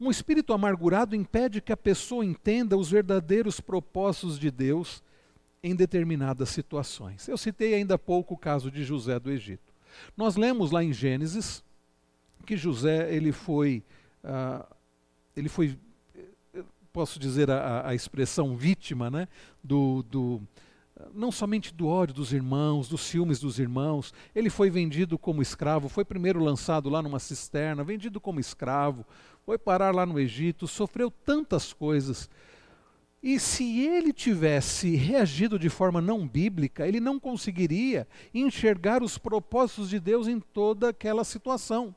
Um 0.00 0.10
espírito 0.10 0.52
amargurado 0.52 1.16
impede 1.16 1.60
que 1.60 1.72
a 1.72 1.76
pessoa 1.76 2.24
entenda 2.24 2.76
os 2.76 2.90
verdadeiros 2.90 3.60
propósitos 3.60 4.38
de 4.38 4.50
Deus 4.50 5.02
em 5.62 5.74
determinadas 5.74 6.50
situações. 6.50 7.26
Eu 7.26 7.36
citei 7.36 7.74
ainda 7.74 7.94
há 7.94 7.98
pouco 7.98 8.34
o 8.34 8.38
caso 8.38 8.70
de 8.70 8.84
José 8.84 9.18
do 9.18 9.30
Egito. 9.30 9.72
Nós 10.16 10.36
lemos 10.36 10.70
lá 10.70 10.84
em 10.84 10.92
Gênesis 10.92 11.64
que 12.44 12.56
José 12.56 13.12
ele 13.12 13.32
foi, 13.32 13.82
uh, 14.22 14.64
ele 15.34 15.48
foi, 15.48 15.76
eh, 16.54 16.62
posso 16.92 17.18
dizer 17.18 17.50
a, 17.50 17.88
a 17.88 17.94
expressão 17.94 18.56
vítima, 18.56 19.10
né, 19.10 19.26
do, 19.64 20.04
do 20.04 20.42
não 21.14 21.30
somente 21.30 21.74
do 21.74 21.86
ódio 21.86 22.14
dos 22.14 22.32
irmãos, 22.32 22.88
dos 22.88 23.02
ciúmes 23.02 23.38
dos 23.38 23.58
irmãos, 23.58 24.14
ele 24.34 24.48
foi 24.48 24.70
vendido 24.70 25.18
como 25.18 25.42
escravo, 25.42 25.88
foi 25.88 26.04
primeiro 26.04 26.42
lançado 26.42 26.88
lá 26.88 27.02
numa 27.02 27.18
cisterna, 27.18 27.84
vendido 27.84 28.20
como 28.20 28.40
escravo, 28.40 29.04
foi 29.44 29.58
parar 29.58 29.94
lá 29.94 30.06
no 30.06 30.18
Egito, 30.18 30.66
sofreu 30.66 31.10
tantas 31.10 31.72
coisas. 31.72 32.28
E 33.22 33.40
se 33.40 33.80
ele 33.80 34.12
tivesse 34.12 34.94
reagido 34.94 35.58
de 35.58 35.68
forma 35.68 36.00
não 36.00 36.26
bíblica, 36.26 36.86
ele 36.86 37.00
não 37.00 37.18
conseguiria 37.18 38.06
enxergar 38.32 39.02
os 39.02 39.18
propósitos 39.18 39.90
de 39.90 39.98
Deus 39.98 40.28
em 40.28 40.38
toda 40.38 40.90
aquela 40.90 41.24
situação. 41.24 41.94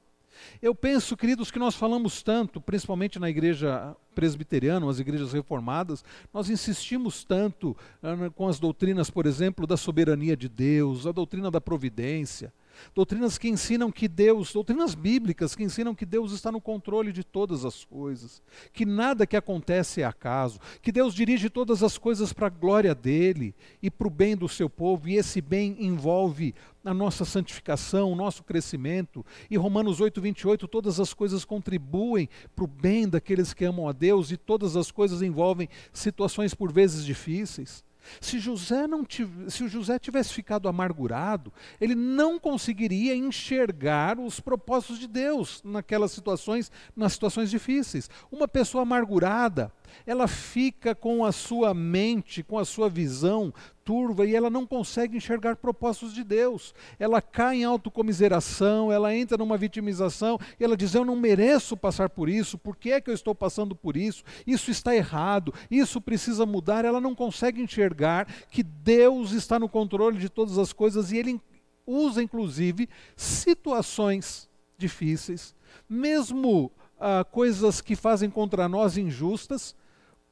Eu 0.62 0.76
penso, 0.76 1.16
queridos, 1.16 1.52
que 1.52 1.60
nós 1.60 1.76
falamos 1.76 2.22
tanto, 2.22 2.60
principalmente 2.60 3.20
na 3.20 3.30
igreja 3.30 3.96
presbiteriana, 4.14 4.90
as 4.90 5.00
igrejas 5.00 5.34
reformadas, 5.34 6.04
nós 6.34 6.50
insistimos 6.50 7.24
tanto 7.24 7.76
uh, 8.04 8.30
com 8.32 8.48
as 8.48 8.60
doutrinas, 8.60 9.10
por 9.10 9.26
exemplo, 9.26 9.66
da 9.66 9.78
soberania 9.78 10.36
de 10.36 10.50
Deus, 10.50 11.08
a 11.08 11.12
doutrina 11.12 11.50
da 11.50 11.62
providência, 11.62 12.54
doutrinas 12.94 13.38
que 13.38 13.50
ensinam 13.50 13.92
que 13.92 14.08
Deus, 14.08 14.54
doutrinas 14.54 14.96
bíblicas 14.96 15.56
que 15.56 15.64
ensinam 15.64 15.96
que 15.96 16.06
Deus 16.06 16.32
está 16.32 16.52
no 16.52 16.62
controle 16.62 17.12
de 17.12 17.24
todas 17.24 17.66
as 17.66 17.84
coisas, 17.84 18.42
que 18.74 18.86
nada 18.86 19.28
que 19.28 19.38
acontece 19.38 20.02
é 20.02 20.06
acaso, 20.06 20.60
que 20.82 20.92
Deus 20.92 21.14
dirige 21.14 21.50
todas 21.50 21.84
as 21.84 21.98
coisas 21.98 22.34
para 22.34 22.48
a 22.48 22.50
glória 22.50 22.94
dele 22.94 23.56
e 23.82 23.90
para 23.90 24.08
o 24.08 24.12
bem 24.12 24.36
do 24.36 24.48
seu 24.48 24.70
povo, 24.70 25.08
e 25.08 25.16
esse 25.16 25.42
bem 25.42 25.76
envolve 25.80 26.54
a 26.84 26.94
nossa 26.94 27.26
santificação, 27.26 28.12
o 28.12 28.16
nosso 28.16 28.44
crescimento. 28.44 29.26
E 29.50 29.58
Romanos 29.58 30.00
8, 30.00 30.22
28, 30.22 30.68
todas 30.68 31.00
as 31.00 31.14
coisas 31.14 31.44
contribuem 31.44 32.30
para 32.56 32.64
o 32.64 32.68
bem 32.68 33.08
daqueles 33.08 33.54
que 33.54 33.66
amam 33.66 33.88
a 33.88 33.92
Deus, 33.92 34.32
e 34.32 34.38
todas 34.38 34.76
as 34.76 34.92
coisas 34.92 35.22
envolvem 35.22 35.70
situações 35.92 36.54
por 36.54 36.72
vezes 36.72 37.06
difíceis. 37.06 37.84
Se 38.22 38.40
José 38.40 38.88
não 38.88 39.06
se 39.48 39.64
o 39.64 39.68
José 39.68 40.00
tivesse 40.00 40.34
ficado 40.34 40.68
amargurado, 40.68 41.54
ele 41.80 41.96
não 41.96 42.40
conseguiria 42.40 43.16
enxergar 43.16 44.20
os 44.20 44.40
propósitos 44.40 45.00
de 45.00 45.08
Deus 45.08 45.62
naquelas 45.64 46.12
situações, 46.12 46.72
nas 46.96 47.14
situações 47.14 47.50
difíceis. 47.50 48.10
Uma 48.32 48.48
pessoa 48.48 48.84
amargurada, 48.84 49.72
ela 50.06 50.28
fica 50.28 50.94
com 50.94 51.24
a 51.24 51.32
sua 51.32 51.74
mente, 51.74 52.44
com 52.44 52.58
a 52.58 52.66
sua 52.66 52.90
visão 52.90 53.54
turva 53.84 54.24
e 54.24 54.36
ela 54.36 54.52
não 54.52 54.68
consegue 54.68 55.18
enxergar 55.18 55.56
propósitos 55.56 56.14
de 56.14 56.24
Deus. 56.24 56.76
Ela 57.00 57.24
cai 57.24 57.58
em 57.58 57.64
autocomiseração, 57.64 58.92
ela 58.92 59.16
entra 59.16 59.36
numa 59.36 59.58
vitimização 59.58 60.40
ela 60.60 60.78
diz: 60.78 60.94
Eu 60.94 61.06
não 61.06 61.16
mereço 61.16 61.76
passar 61.76 62.10
por 62.10 62.30
isso, 62.30 62.58
por 62.58 62.76
que 62.76 62.92
é 62.92 63.02
que 63.02 63.10
eu 63.10 63.14
estou 63.14 63.34
passando 63.34 63.76
por 63.76 63.96
isso? 63.96 64.24
Isso 64.46 64.70
está 64.70 64.96
errado, 64.96 65.54
isso 65.70 66.02
precisa 66.02 66.46
mudar. 66.46 66.86
Ela 66.86 67.02
não 67.02 67.16
consegue 67.16 67.62
enxergar 67.62 68.26
que 68.50 68.64
Deus 68.64 69.32
está 69.32 69.60
no 69.60 69.70
controle 69.70 70.18
de 70.18 70.30
todas 70.30 70.58
as 70.58 70.74
coisas 70.74 71.12
e 71.12 71.18
Ele 71.18 71.42
usa, 71.86 72.22
inclusive, 72.22 72.88
situações 73.16 74.48
difíceis, 74.78 75.56
mesmo 75.90 76.72
ah, 77.00 77.24
coisas 77.24 77.80
que 77.82 77.96
fazem 77.96 78.30
contra 78.30 78.68
nós 78.68 78.98
injustas, 78.98 79.76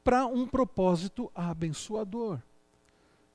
para 0.04 0.26
um 0.26 0.48
propósito 0.48 1.30
abençoador. 1.36 2.40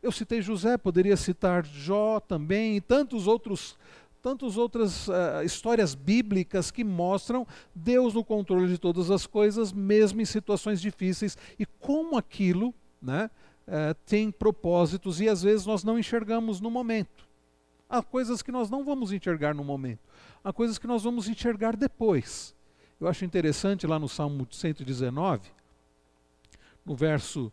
Eu 0.03 0.11
citei 0.11 0.41
José, 0.41 0.79
poderia 0.79 1.17
citar 1.17 1.65
Jó 1.65 2.19
também 2.19 2.77
e 2.77 2.81
tantos 2.81 3.27
outros 3.27 3.77
tantas 4.23 4.57
outras 4.57 5.09
uh, 5.09 5.43
histórias 5.45 5.97
bíblicas 5.97 6.71
que 6.71 6.85
mostram 6.85 7.47
Deus 7.75 8.15
no 8.15 8.25
controle 8.25 8.69
de 8.69 8.79
todas 8.79 9.11
as 9.11 9.27
coisas, 9.27 9.73
mesmo 9.73 10.21
em 10.21 10.25
situações 10.25 10.81
difíceis, 10.81 11.37
e 11.59 11.67
como 11.67 12.17
aquilo 12.17 12.73
né, 13.03 13.29
uh, 13.67 13.95
tem 14.07 14.31
propósitos 14.31 15.21
e 15.21 15.29
às 15.29 15.43
vezes 15.43 15.67
nós 15.67 15.83
não 15.83 15.99
enxergamos 15.99 16.61
no 16.61 16.71
momento. 16.71 17.29
Há 17.89 18.01
coisas 18.01 18.41
que 18.43 18.53
nós 18.53 18.71
não 18.71 18.85
vamos 18.85 19.13
enxergar 19.13 19.55
no 19.55 19.65
momento, 19.65 20.01
há 20.43 20.53
coisas 20.53 20.79
que 20.79 20.87
nós 20.87 21.03
vamos 21.03 21.29
enxergar 21.29 21.77
depois. 21.77 22.55
Eu 23.03 23.09
acho 23.09 23.25
interessante 23.25 23.85
lá 23.85 23.99
no 23.99 24.09
Salmo 24.09 24.47
119, 24.49 25.51
no 26.87 26.95
verso 26.95 27.53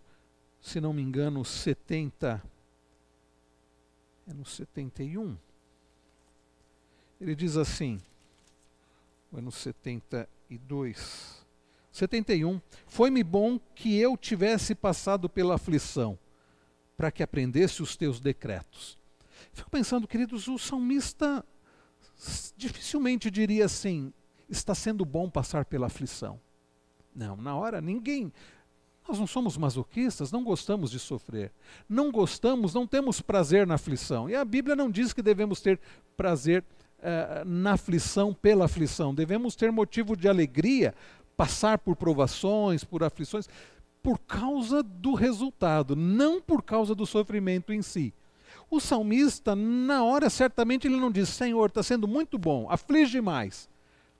se 0.62 0.80
não 0.80 0.94
me 0.94 1.02
engano, 1.02 1.44
70. 1.44 2.40
É 4.28 4.32
no 4.36 4.46
71. 4.46 5.36
Ele 7.20 7.34
diz 7.34 7.58
assim, 7.58 8.00
ou 9.32 9.40
é 9.40 9.42
no 9.42 9.52
72. 9.52 11.44
71. 11.92 12.62
Foi-me 12.86 13.24
bom 13.24 13.60
que 13.74 13.98
eu 13.98 14.16
tivesse 14.16 14.76
passado 14.76 15.28
pela 15.28 15.56
aflição, 15.56 16.16
para 16.96 17.10
que 17.10 17.24
aprendesse 17.24 17.82
os 17.82 17.98
teus 17.98 18.20
decretos. 18.20 19.00
Fico 19.52 19.72
pensando, 19.72 20.08
queridos, 20.08 20.48
o 20.48 20.60
salmista 20.60 21.44
dificilmente 22.56 23.32
diria 23.32 23.66
assim: 23.66 24.14
está 24.50 24.74
sendo 24.74 25.06
bom 25.06 25.30
passar 25.30 25.66
pela 25.66 25.88
aflição. 25.88 26.40
Não, 27.16 27.36
na 27.36 27.56
hora 27.56 27.82
ninguém, 27.82 28.32
nós 29.08 29.18
não 29.20 29.28
somos 29.28 29.58
masoquistas, 29.58 30.32
não 30.32 30.44
gostamos 30.44 30.92
de 30.92 31.00
sofrer. 31.00 31.52
Não 31.88 32.12
gostamos, 32.12 32.74
não 32.74 32.86
temos 32.86 33.22
prazer 33.22 33.66
na 33.66 33.76
aflição. 33.76 34.30
E 34.30 34.36
a 34.36 34.46
Bíblia 34.46 34.76
não 34.76 34.90
diz 34.90 35.14
que 35.14 35.22
devemos 35.22 35.62
ter 35.62 35.80
prazer 36.16 36.64
uh, 37.00 37.46
na 37.46 37.74
aflição 37.74 38.34
pela 38.34 38.66
aflição. 38.66 39.14
Devemos 39.14 39.56
ter 39.56 39.72
motivo 39.72 40.16
de 40.16 40.28
alegria, 40.28 40.94
passar 41.36 41.78
por 41.80 41.96
provações, 41.96 42.84
por 42.84 43.04
aflições, 43.04 43.48
por 44.04 44.20
causa 44.20 44.84
do 44.84 45.14
resultado, 45.14 45.96
não 45.96 46.42
por 46.42 46.62
causa 46.62 46.94
do 46.94 47.06
sofrimento 47.06 47.74
em 47.74 47.82
si. 47.82 48.14
O 48.70 48.80
salmista, 48.80 49.56
na 49.56 50.04
hora, 50.04 50.30
certamente 50.30 50.88
ele 50.88 50.98
não 50.98 51.12
diz: 51.12 51.30
Senhor, 51.30 51.68
está 51.70 51.82
sendo 51.82 52.08
muito 52.08 52.38
bom, 52.38 52.68
aflige 52.70 53.20
mais. 53.22 53.68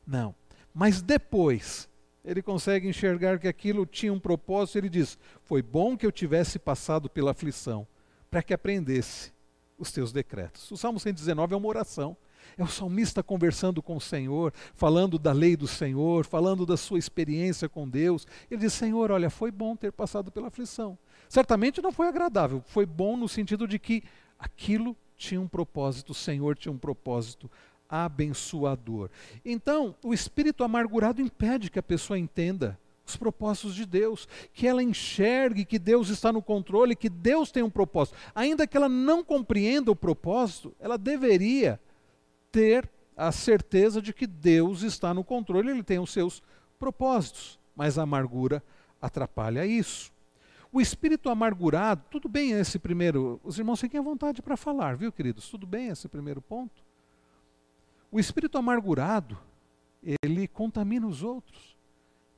Não. 0.10 0.34
Mas 0.74 1.02
depois, 1.04 1.88
ele 2.26 2.42
consegue 2.42 2.88
enxergar 2.88 3.38
que 3.38 3.48
aquilo 3.48 3.86
tinha 3.86 4.12
um 4.12 4.20
propósito, 4.20 4.80
ele 4.80 4.90
diz: 4.90 5.20
Foi 5.44 5.62
bom 5.62 5.96
que 5.96 6.06
eu 6.06 6.12
tivesse 6.12 6.58
passado 6.58 7.08
pela 7.08 7.32
aflição, 7.32 7.88
para 8.30 8.42
que 8.42 8.54
aprendesse 8.54 9.32
os 9.78 9.92
teus 9.92 10.12
decretos. 10.12 10.70
O 10.72 10.78
Salmo 10.78 11.00
119 11.00 11.54
é 11.54 11.58
uma 11.58 11.68
oração. 11.68 12.18
É 12.58 12.64
o 12.64 12.68
salmista 12.68 13.22
conversando 13.22 13.82
com 13.84 13.96
o 13.96 14.02
Senhor, 14.02 14.52
falando 14.74 15.20
da 15.20 15.32
lei 15.32 15.56
do 15.56 15.68
Senhor, 15.68 16.26
falando 16.26 16.66
da 16.66 16.76
sua 16.76 16.98
experiência 16.98 17.70
com 17.70 17.88
Deus. 17.88 18.26
Ele 18.50 18.62
diz: 18.62 18.74
Senhor, 18.74 19.12
olha, 19.12 19.30
foi 19.30 19.52
bom 19.52 19.76
ter 19.76 19.92
passado 19.92 20.32
pela 20.32 20.48
aflição. 20.48 20.98
Certamente 21.28 21.82
não 21.82 21.92
foi 21.92 22.08
agradável, 22.08 22.64
foi 22.66 22.86
bom 22.86 23.16
no 23.16 23.30
sentido 23.30 23.68
de 23.68 23.78
que 23.78 24.04
aquilo 24.40 24.98
tinha 25.16 25.40
um 25.40 25.48
propósito, 25.48 26.12
o 26.12 26.16
Senhor 26.16 26.58
tinha 26.58 26.72
um 26.72 26.78
propósito 26.78 27.52
abençoador. 27.90 29.10
Então, 29.44 29.96
o 30.04 30.14
espírito 30.14 30.64
amargurado 30.64 31.22
impede 31.22 31.72
que 31.72 31.80
a 31.80 31.84
pessoa 31.84 32.20
entenda 32.20 32.80
os 33.10 33.18
propósitos 33.18 33.74
de 33.74 33.86
Deus, 33.86 34.28
que 34.54 34.68
ela 34.68 34.84
enxergue 34.84 35.66
que 35.66 35.80
Deus 35.80 36.10
está 36.10 36.32
no 36.32 36.42
controle, 36.42 36.96
que 36.96 37.10
Deus 37.10 37.52
tem 37.52 37.64
um 37.64 37.70
propósito. 37.70 38.16
Ainda 38.36 38.68
que 38.68 38.78
ela 38.78 38.88
não 38.88 39.24
compreenda 39.24 39.92
o 39.92 39.96
propósito, 39.96 40.76
ela 40.80 40.98
deveria 40.98 41.80
ter 42.52 42.90
a 43.18 43.32
certeza 43.32 44.02
de 44.02 44.14
que 44.14 44.28
Deus 44.28 44.84
está 44.84 45.14
no 45.14 45.24
controle, 45.24 45.72
ele 45.72 45.84
tem 45.84 46.00
os 46.00 46.12
seus 46.12 46.42
propósitos, 46.78 47.60
mas 47.76 47.98
a 47.98 48.04
amargura 48.04 48.64
atrapalha 49.02 49.66
isso. 49.66 50.12
O 50.72 50.80
espírito 50.80 51.30
amargurado, 51.30 52.04
tudo 52.12 52.30
bem 52.30 52.52
esse 52.52 52.78
primeiro, 52.78 53.42
os 53.44 53.58
irmãos 53.58 53.82
fiquem 53.82 54.00
à 54.00 54.04
vontade 54.04 54.42
para 54.42 54.56
falar, 54.56 54.96
viu, 54.96 55.12
queridos? 55.12 55.50
Tudo 55.50 55.66
bem 55.66 55.88
esse 55.88 56.08
primeiro 56.08 56.42
ponto? 56.42 56.89
O 58.12 58.20
espírito 58.20 58.58
amargurado, 58.58 59.38
ele 60.24 60.48
contamina 60.48 61.06
os 61.06 61.22
outros. 61.22 61.78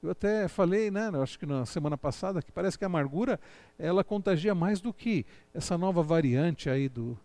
Eu 0.04 0.10
até 0.12 0.48
falei, 0.48 0.90
né, 0.90 1.12
acho 1.22 1.38
que 1.38 1.46
na 1.46 1.66
semana 1.66 1.98
passada, 1.98 2.42
que 2.42 2.52
parece 2.52 2.78
que 2.78 2.84
a 2.84 2.88
amargura 2.88 3.40
ela 3.78 4.04
contagia 4.04 4.56
mais 4.56 4.82
do 4.82 4.92
que 4.92 5.26
essa 5.54 5.78
nova 5.78 6.02
variante 6.02 6.70
aí 6.70 6.90
do. 6.90 7.18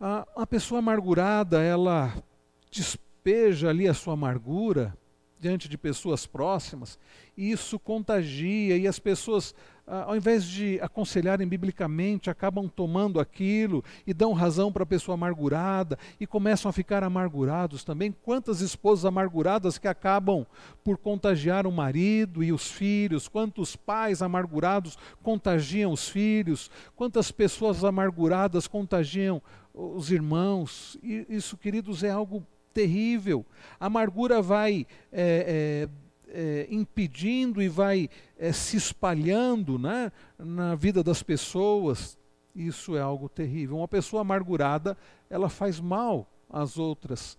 A, 0.00 0.26
a 0.34 0.46
pessoa 0.46 0.78
amargurada, 0.78 1.62
ela 1.62 2.14
despeja 2.70 3.68
ali 3.68 3.86
a 3.86 3.94
sua 3.94 4.14
amargura 4.14 4.96
diante 5.38 5.68
de 5.68 5.76
pessoas 5.76 6.26
próximas, 6.26 6.98
e 7.36 7.50
isso 7.50 7.78
contagia, 7.78 8.76
e 8.76 8.86
as 8.86 8.98
pessoas, 8.98 9.54
ao 10.06 10.16
invés 10.16 10.44
de 10.44 10.80
aconselharem 10.80 11.46
biblicamente, 11.46 12.30
acabam 12.30 12.66
tomando 12.66 13.20
aquilo 13.20 13.84
e 14.06 14.14
dão 14.14 14.32
razão 14.32 14.72
para 14.72 14.84
a 14.84 14.86
pessoa 14.86 15.14
amargurada 15.14 15.98
e 16.18 16.26
começam 16.26 16.68
a 16.68 16.72
ficar 16.72 17.04
amargurados 17.04 17.84
também. 17.84 18.10
Quantas 18.10 18.62
esposas 18.62 19.04
amarguradas 19.04 19.76
que 19.76 19.86
acabam 19.86 20.46
por 20.82 20.96
contagiar 20.96 21.66
o 21.66 21.72
marido 21.72 22.42
e 22.42 22.52
os 22.52 22.70
filhos, 22.70 23.28
quantos 23.28 23.76
pais 23.76 24.22
amargurados 24.22 24.96
contagiam 25.22 25.92
os 25.92 26.08
filhos, 26.08 26.70
quantas 26.96 27.30
pessoas 27.30 27.84
amarguradas 27.84 28.66
contagiam 28.66 29.42
os 29.74 30.10
irmãos. 30.10 30.96
E 31.02 31.26
isso, 31.28 31.56
queridos, 31.56 32.02
é 32.02 32.10
algo 32.10 32.46
terrível. 32.72 33.44
A 33.78 33.86
amargura 33.86 34.40
vai 34.40 34.86
é, 35.12 35.86
é, 35.86 35.88
é, 36.28 36.66
impedindo 36.70 37.62
e 37.62 37.68
vai 37.68 38.08
é, 38.38 38.52
se 38.52 38.76
espalhando 38.76 39.78
né, 39.78 40.10
na 40.38 40.74
vida 40.74 41.02
das 41.02 41.22
pessoas. 41.22 42.18
Isso 42.54 42.96
é 42.96 43.00
algo 43.00 43.28
terrível. 43.28 43.78
Uma 43.78 43.88
pessoa 43.88 44.22
amargurada, 44.22 44.96
ela 45.28 45.48
faz 45.48 45.80
mal 45.80 46.28
às 46.50 46.78
outras. 46.78 47.38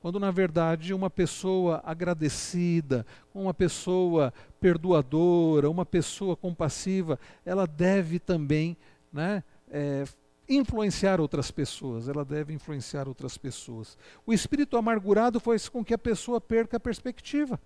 Quando 0.00 0.18
na 0.18 0.30
verdade 0.30 0.94
uma 0.94 1.10
pessoa 1.10 1.82
agradecida, 1.84 3.04
uma 3.34 3.52
pessoa 3.52 4.32
perdoadora, 4.58 5.68
uma 5.68 5.84
pessoa 5.84 6.34
compassiva, 6.34 7.18
ela 7.44 7.66
deve 7.66 8.18
também 8.18 8.76
né, 9.12 9.44
é, 9.70 10.04
influenciar 10.48 11.20
outras 11.20 11.50
pessoas, 11.50 12.08
ela 12.08 12.24
deve 12.24 12.54
influenciar 12.54 13.08
outras 13.08 13.36
pessoas. 13.36 13.98
O 14.26 14.32
espírito 14.32 14.76
amargurado 14.76 15.38
faz 15.38 15.68
com 15.68 15.84
que 15.84 15.92
a 15.92 15.98
pessoa 15.98 16.40
perca 16.40 16.78
a 16.78 16.80
perspectiva. 16.80 17.60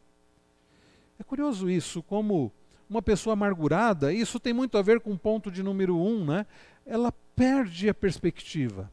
É 1.19 1.23
curioso 1.23 1.71
isso, 1.71 2.03
como 2.03 2.53
uma 2.89 3.01
pessoa 3.01 3.33
amargurada, 3.33 4.13
isso 4.13 4.39
tem 4.39 4.53
muito 4.53 4.77
a 4.77 4.83
ver 4.83 5.01
com 5.01 5.13
o 5.13 5.19
ponto 5.19 5.51
de 5.51 5.63
número 5.63 5.97
um, 5.97 6.25
né? 6.25 6.47
Ela 6.85 7.13
perde 7.35 7.89
a 7.89 7.95
perspectiva. 7.95 8.93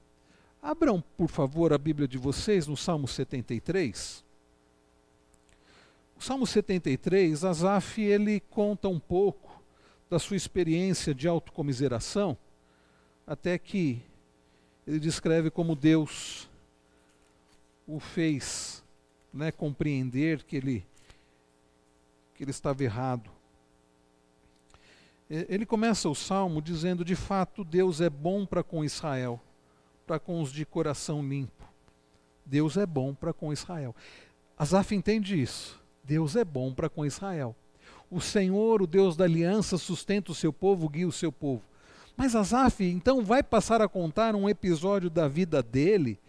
Abram, 0.61 1.03
por 1.17 1.27
favor, 1.27 1.73
a 1.73 1.77
Bíblia 1.77 2.07
de 2.07 2.17
vocês 2.17 2.67
no 2.67 2.77
Salmo 2.77 3.07
73. 3.07 4.23
O 6.15 6.21
Salmo 6.21 6.45
73, 6.45 7.43
Asaf, 7.43 7.99
ele 7.99 8.39
conta 8.39 8.87
um 8.87 8.99
pouco 8.99 9.61
da 10.09 10.19
sua 10.19 10.37
experiência 10.37 11.15
de 11.15 11.27
autocomiseração 11.27 12.37
até 13.25 13.57
que 13.57 14.03
ele 14.85 14.99
descreve 14.99 15.49
como 15.49 15.75
Deus 15.75 16.49
o 17.87 17.99
fez 17.99 18.83
né, 19.33 19.51
compreender 19.51 20.43
que 20.43 20.57
ele, 20.57 20.85
que 22.41 22.45
ele 22.45 22.49
estava 22.49 22.83
errado. 22.83 23.29
Ele 25.29 25.63
começa 25.63 26.09
o 26.09 26.15
salmo 26.15 26.59
dizendo: 26.59 27.05
de 27.05 27.15
fato, 27.15 27.63
Deus 27.63 28.01
é 28.01 28.09
bom 28.09 28.47
para 28.47 28.63
com 28.63 28.83
Israel, 28.83 29.39
para 30.07 30.17
com 30.17 30.41
os 30.41 30.51
de 30.51 30.65
coração 30.65 31.21
limpo. 31.21 31.63
Deus 32.43 32.77
é 32.77 32.85
bom 32.87 33.13
para 33.13 33.31
com 33.31 33.53
Israel. 33.53 33.95
Asaf 34.57 34.95
entende 34.95 35.39
isso. 35.39 35.79
Deus 36.03 36.35
é 36.35 36.43
bom 36.43 36.73
para 36.73 36.89
com 36.89 37.05
Israel. 37.05 37.55
O 38.09 38.19
Senhor, 38.19 38.81
o 38.81 38.87
Deus 38.87 39.15
da 39.15 39.25
aliança, 39.25 39.77
sustenta 39.77 40.31
o 40.31 40.35
seu 40.35 40.51
povo, 40.51 40.89
guia 40.89 41.07
o 41.07 41.11
seu 41.11 41.31
povo. 41.31 41.61
Mas 42.17 42.35
Asaf 42.35 42.83
então 42.83 43.23
vai 43.23 43.43
passar 43.43 43.83
a 43.83 43.87
contar 43.87 44.35
um 44.35 44.49
episódio 44.49 45.11
da 45.11 45.27
vida 45.27 45.61
dele, 45.61 46.19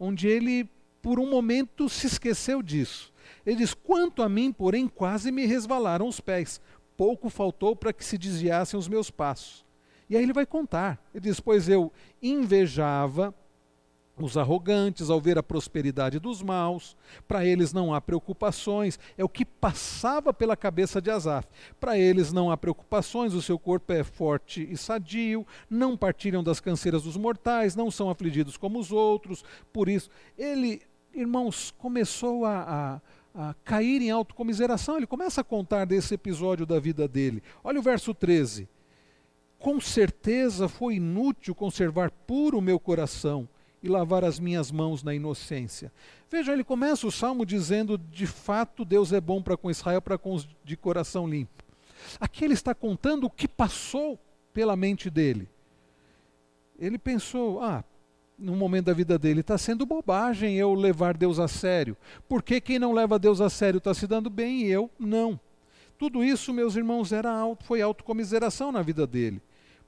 onde 0.00 0.26
ele, 0.26 0.68
por 1.00 1.20
um 1.20 1.30
momento, 1.30 1.88
se 1.88 2.08
esqueceu 2.08 2.60
disso. 2.60 3.09
Ele 3.44 3.56
diz: 3.56 3.74
Quanto 3.74 4.22
a 4.22 4.28
mim, 4.28 4.52
porém, 4.52 4.88
quase 4.88 5.30
me 5.30 5.46
resvalaram 5.46 6.06
os 6.08 6.20
pés. 6.20 6.60
Pouco 6.96 7.30
faltou 7.30 7.74
para 7.74 7.92
que 7.92 8.04
se 8.04 8.18
desviassem 8.18 8.78
os 8.78 8.88
meus 8.88 9.10
passos. 9.10 9.64
E 10.08 10.16
aí 10.16 10.22
ele 10.22 10.32
vai 10.32 10.46
contar. 10.46 11.02
Ele 11.14 11.22
diz: 11.22 11.40
Pois 11.40 11.68
eu 11.68 11.92
invejava 12.22 13.34
os 14.24 14.36
arrogantes, 14.36 15.10
ao 15.10 15.20
ver 15.20 15.38
a 15.38 15.42
prosperidade 15.42 16.18
dos 16.18 16.42
maus, 16.42 16.96
para 17.26 17.44
eles 17.44 17.72
não 17.72 17.94
há 17.94 18.00
preocupações, 18.00 18.98
é 19.16 19.24
o 19.24 19.28
que 19.28 19.44
passava 19.44 20.32
pela 20.32 20.56
cabeça 20.56 21.00
de 21.00 21.10
Asaf. 21.10 21.48
Para 21.78 21.98
eles 21.98 22.32
não 22.32 22.50
há 22.50 22.56
preocupações, 22.56 23.34
o 23.34 23.42
seu 23.42 23.58
corpo 23.58 23.92
é 23.92 24.04
forte 24.04 24.66
e 24.70 24.76
sadio, 24.76 25.46
não 25.68 25.96
partilham 25.96 26.42
das 26.42 26.60
canseiras 26.60 27.02
dos 27.02 27.16
mortais, 27.16 27.76
não 27.76 27.90
são 27.90 28.10
afligidos 28.10 28.56
como 28.56 28.78
os 28.78 28.92
outros. 28.92 29.44
Por 29.72 29.88
isso, 29.88 30.10
ele, 30.36 30.82
irmãos, 31.14 31.70
começou 31.78 32.44
a, 32.44 32.62
a, 32.62 33.00
a 33.34 33.54
cair 33.64 34.02
em 34.02 34.10
autocomiseração. 34.10 34.96
Ele 34.96 35.06
começa 35.06 35.40
a 35.40 35.44
contar 35.44 35.84
desse 35.84 36.14
episódio 36.14 36.66
da 36.66 36.78
vida 36.78 37.06
dele. 37.06 37.42
Olha 37.62 37.78
o 37.78 37.82
verso 37.82 38.14
13. 38.14 38.68
Com 39.58 39.80
certeza 39.80 40.68
foi 40.68 40.94
inútil 40.96 41.54
conservar 41.54 42.10
puro 42.10 42.58
o 42.58 42.62
meu 42.62 42.80
coração 42.80 43.48
e 43.82 43.88
lavar 43.88 44.24
as 44.24 44.38
minhas 44.38 44.70
mãos 44.70 45.02
na 45.02 45.14
inocência. 45.14 45.92
Veja, 46.30 46.52
ele 46.52 46.64
começa 46.64 47.06
o 47.06 47.12
salmo 47.12 47.44
dizendo: 47.44 47.98
de 47.98 48.26
fato, 48.26 48.84
Deus 48.84 49.12
é 49.12 49.20
bom 49.20 49.42
para 49.42 49.56
com 49.56 49.70
Israel, 49.70 50.02
para 50.02 50.18
com 50.18 50.34
os 50.34 50.48
de 50.64 50.76
coração 50.76 51.28
limpo. 51.28 51.64
Aqui 52.18 52.44
ele 52.44 52.54
está 52.54 52.74
contando 52.74 53.24
o 53.24 53.30
que 53.30 53.48
passou 53.48 54.18
pela 54.52 54.76
mente 54.76 55.10
dele. 55.10 55.48
Ele 56.78 56.98
pensou: 56.98 57.62
ah, 57.62 57.84
no 58.40 58.56
momento 58.56 58.86
da 58.86 58.94
vida 58.94 59.18
dele, 59.18 59.40
está 59.40 59.58
sendo 59.58 59.84
bobagem 59.84 60.56
eu 60.56 60.72
levar 60.74 61.16
Deus 61.16 61.38
a 61.38 61.46
sério. 61.46 61.96
Porque 62.28 62.60
quem 62.60 62.78
não 62.78 62.92
leva 62.92 63.18
Deus 63.18 63.40
a 63.40 63.50
sério 63.50 63.78
está 63.78 63.92
se 63.92 64.06
dando 64.06 64.30
bem 64.30 64.62
e 64.62 64.70
eu 64.70 64.90
não. 64.98 65.38
Tudo 65.98 66.24
isso, 66.24 66.52
meus 66.52 66.74
irmãos, 66.76 67.12
era 67.12 67.30
auto, 67.30 67.64
foi 67.64 67.82
autocomiseração 67.82 68.72
na 68.72 68.82
vida 68.82 69.06
dele 69.06 69.42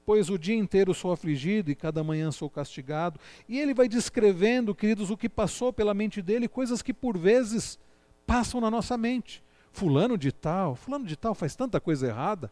pois 0.05 0.29
o 0.29 0.37
dia 0.37 0.55
inteiro 0.55 0.93
sou 0.93 1.11
afligido 1.11 1.71
e 1.71 1.75
cada 1.75 2.03
manhã 2.03 2.29
sou 2.29 2.49
castigado. 2.49 3.19
E 3.47 3.57
ele 3.57 3.73
vai 3.73 3.87
descrevendo, 3.87 4.75
queridos, 4.75 5.09
o 5.09 5.17
que 5.17 5.29
passou 5.29 5.71
pela 5.71 5.93
mente 5.93 6.21
dele, 6.21 6.47
coisas 6.47 6.81
que 6.81 6.93
por 6.93 7.17
vezes 7.17 7.79
passam 8.25 8.59
na 8.59 8.69
nossa 8.69 8.97
mente. 8.97 9.43
Fulano 9.71 10.17
de 10.17 10.31
tal, 10.31 10.75
fulano 10.75 11.05
de 11.05 11.15
tal 11.15 11.33
faz 11.33 11.55
tanta 11.55 11.79
coisa 11.79 12.07
errada, 12.07 12.51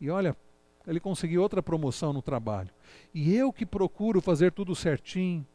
e 0.00 0.10
olha, 0.10 0.36
ele 0.86 1.00
conseguiu 1.00 1.42
outra 1.42 1.62
promoção 1.62 2.12
no 2.12 2.22
trabalho. 2.22 2.70
E 3.14 3.34
eu 3.34 3.52
que 3.52 3.64
procuro 3.64 4.20
fazer 4.20 4.52
tudo 4.52 4.74
certinho, 4.74 5.46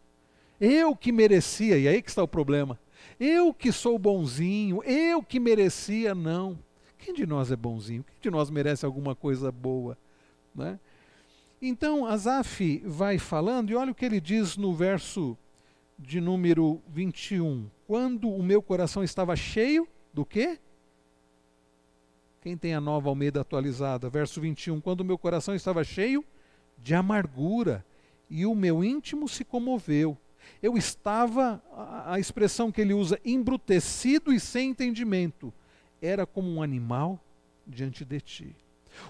eu 0.60 0.96
que 0.96 1.12
merecia, 1.12 1.78
e 1.78 1.88
aí 1.88 2.02
que 2.02 2.10
está 2.10 2.24
o 2.24 2.28
problema. 2.28 2.80
Eu 3.20 3.54
que 3.54 3.72
sou 3.72 3.98
bonzinho, 3.98 4.84
eu 4.84 5.22
que 5.22 5.40
merecia, 5.40 6.16
não. 6.16 6.58
Quem 6.98 7.14
de 7.14 7.26
nós 7.26 7.52
é 7.52 7.56
bonzinho? 7.56 8.04
Quem 8.04 8.18
de 8.20 8.32
nós 8.32 8.50
merece 8.50 8.86
alguma 8.86 9.16
coisa 9.16 9.52
boa? 9.52 9.98
Né? 10.54 10.80
Então, 11.62 12.06
Asaf 12.06 12.82
vai 12.86 13.18
falando, 13.18 13.70
e 13.70 13.76
olha 13.76 13.92
o 13.92 13.96
que 13.96 14.06
ele 14.06 14.20
diz 14.20 14.58
no 14.58 14.74
verso 14.74 15.38
de 15.98 16.20
número 16.22 16.82
21. 16.88 17.70
Quando 17.86 18.30
o 18.30 18.44
meu 18.44 18.62
coração 18.62 19.04
estava 19.04 19.36
cheio 19.36 19.88
do 20.14 20.26
quê? 20.26 20.60
Quem 22.48 22.56
tem 22.56 22.74
a 22.74 22.80
nova 22.80 23.10
Almeida 23.10 23.42
atualizada? 23.42 24.10
Verso 24.10 24.40
21. 24.40 24.80
Quando 24.80 25.02
o 25.02 25.04
meu 25.04 25.18
coração 25.18 25.54
estava 25.54 25.84
cheio 25.84 26.24
de 26.78 26.96
amargura 26.96 27.86
e 28.30 28.46
o 28.46 28.56
meu 28.56 28.86
íntimo 28.86 29.28
se 29.28 29.44
comoveu. 29.44 30.18
Eu 30.64 30.78
estava, 30.78 31.62
a, 32.06 32.18
expressão 32.22 32.72
que 32.72 32.80
ele 32.80 32.94
usa, 32.94 33.20
embrutecido 33.26 34.32
e 34.32 34.40
sem 34.40 34.70
entendimento. 34.70 35.54
Era 36.02 36.26
como 36.26 36.50
um 36.50 36.64
animal 36.64 37.20
diante 37.68 38.06
de 38.06 38.22
ti. 38.22 38.56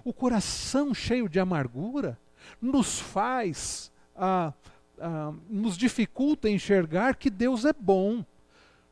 O 0.04 0.12
coração 0.12 0.92
cheio 0.92 1.30
de 1.30 1.40
amargura 1.40 2.18
nos 2.60 3.00
faz, 3.00 3.92
ah, 4.16 4.52
ah, 5.00 5.32
nos 5.48 5.78
dificulta 5.78 6.50
enxergar 6.50 7.16
que 7.16 7.30
Deus 7.30 7.66
é 7.66 7.74
bom, 7.74 8.26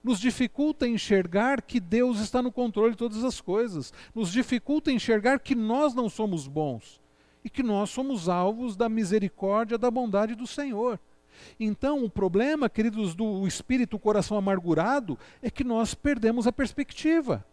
nos 0.06 0.20
dificulta 0.20 0.88
enxergar 0.88 1.64
que 1.64 1.80
Deus 1.80 2.20
está 2.20 2.40
no 2.40 2.52
controle 2.52 2.92
de 2.92 2.98
todas 2.98 3.24
as 3.24 3.42
coisas, 3.42 3.92
nos 4.14 4.32
dificulta 4.32 4.92
enxergar 4.92 5.40
que 5.40 5.56
nós 5.56 5.96
não 5.96 6.08
somos 6.08 6.48
bons 6.48 7.02
e 7.44 7.50
que 7.50 7.64
nós 7.64 7.90
somos 7.90 8.30
alvos 8.30 8.76
da 8.76 8.88
misericórdia, 8.88 9.80
da 9.80 9.90
bondade 9.90 10.36
do 10.36 10.46
Senhor. 10.46 11.00
Então, 11.60 12.04
o 12.04 12.10
problema, 12.10 12.70
queridos, 12.70 13.16
do 13.16 13.48
espírito, 13.48 13.98
coração 13.98 14.38
amargurado, 14.38 15.18
é 15.42 15.50
que 15.50 15.64
nós 15.64 15.96
perdemos 15.96 16.46
a 16.46 16.52
perspectiva. 16.52 17.44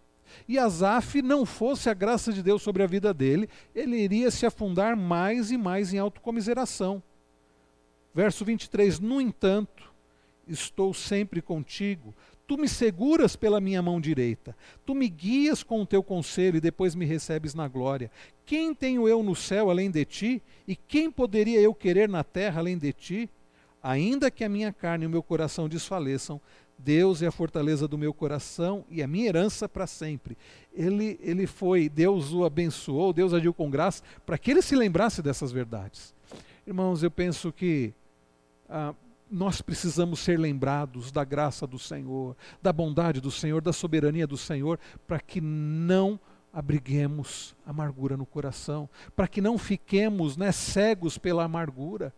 E 0.47 0.59
Asaf 0.59 1.23
não 1.23 1.47
fosse 1.47 1.89
a 1.89 1.95
graça 1.95 2.35
de 2.35 2.43
Deus 2.43 2.61
sobre 2.61 2.83
a 2.83 2.87
vida 2.87 3.15
dele, 3.15 3.49
ele 3.75 3.97
iria 3.97 4.31
se 4.31 4.45
afundar 4.45 4.95
mais 4.95 5.51
e 5.51 5.57
mais 5.57 5.95
em 5.95 5.99
autocomiseração. 5.99 7.03
Verso 8.15 8.45
23: 8.45 9.01
No 9.01 9.23
entanto, 9.23 9.92
estou 10.47 10.93
sempre 10.93 11.41
contigo, 11.41 12.15
tu 12.47 12.59
me 12.59 12.69
seguras 12.69 13.37
pela 13.37 13.61
minha 13.61 13.81
mão 13.81 14.01
direita, 14.01 14.57
tu 14.85 14.95
me 14.95 15.09
guias 15.09 15.63
com 15.63 15.83
o 15.83 15.87
teu 15.87 16.03
conselho 16.03 16.57
e 16.57 16.61
depois 16.61 16.95
me 16.95 17.05
recebes 17.05 17.55
na 17.55 17.69
glória. 17.69 18.11
Quem 18.45 18.75
tenho 18.75 19.09
eu 19.09 19.23
no 19.23 19.35
céu 19.35 19.71
além 19.71 19.91
de 19.91 20.05
ti? 20.05 20.43
E 20.67 20.77
quem 20.77 21.11
poderia 21.11 21.61
eu 21.61 21.75
querer 21.75 22.09
na 22.09 22.23
terra 22.23 22.61
além 22.61 22.77
de 22.77 22.93
ti? 22.93 23.31
Ainda 23.83 24.31
que 24.31 24.45
a 24.45 24.49
minha 24.49 24.73
carne 24.73 25.05
e 25.05 25.07
o 25.07 25.11
meu 25.11 25.23
coração 25.23 25.69
desfaleçam, 25.69 26.41
Deus 26.79 27.23
é 27.23 27.27
a 27.29 27.33
fortaleza 27.33 27.87
do 27.87 27.97
meu 27.97 28.13
coração 28.13 28.85
e 28.91 29.03
a 29.03 29.07
minha 29.07 29.29
herança 29.29 29.69
para 29.69 29.87
sempre. 29.87 30.37
Ele, 30.75 31.19
ele 31.23 31.47
foi, 31.47 31.89
Deus 31.89 32.33
o 32.33 32.45
abençoou, 32.45 33.13
Deus 33.13 33.33
agiu 33.33 33.55
com 33.55 33.71
graça 33.71 34.03
para 34.27 34.37
que 34.37 34.51
ele 34.51 34.63
se 34.63 34.75
lembrasse 34.75 35.23
dessas 35.23 35.53
verdades. 35.53 36.15
Irmãos, 36.67 37.03
eu 37.03 37.11
penso 37.11 37.53
que 37.53 37.93
ah, 38.69 38.95
nós 39.33 39.63
precisamos 39.63 40.21
ser 40.21 40.39
lembrados 40.39 41.11
da 41.11 41.25
graça 41.25 41.67
do 41.67 41.79
Senhor, 41.79 42.37
da 42.61 42.71
bondade 42.71 43.19
do 43.21 43.31
Senhor, 43.31 43.63
da 43.63 43.73
soberania 43.73 44.27
do 44.27 44.37
Senhor, 44.37 44.79
para 45.07 45.19
que 45.19 45.41
não 45.41 46.21
abriguemos 46.53 47.57
amargura 47.65 48.15
no 48.15 48.27
coração, 48.27 48.89
para 49.17 49.27
que 49.27 49.41
não 49.41 49.57
fiquemos 49.57 50.37
né, 50.37 50.53
cegos 50.53 51.17
pela 51.17 51.45
amargura. 51.45 52.15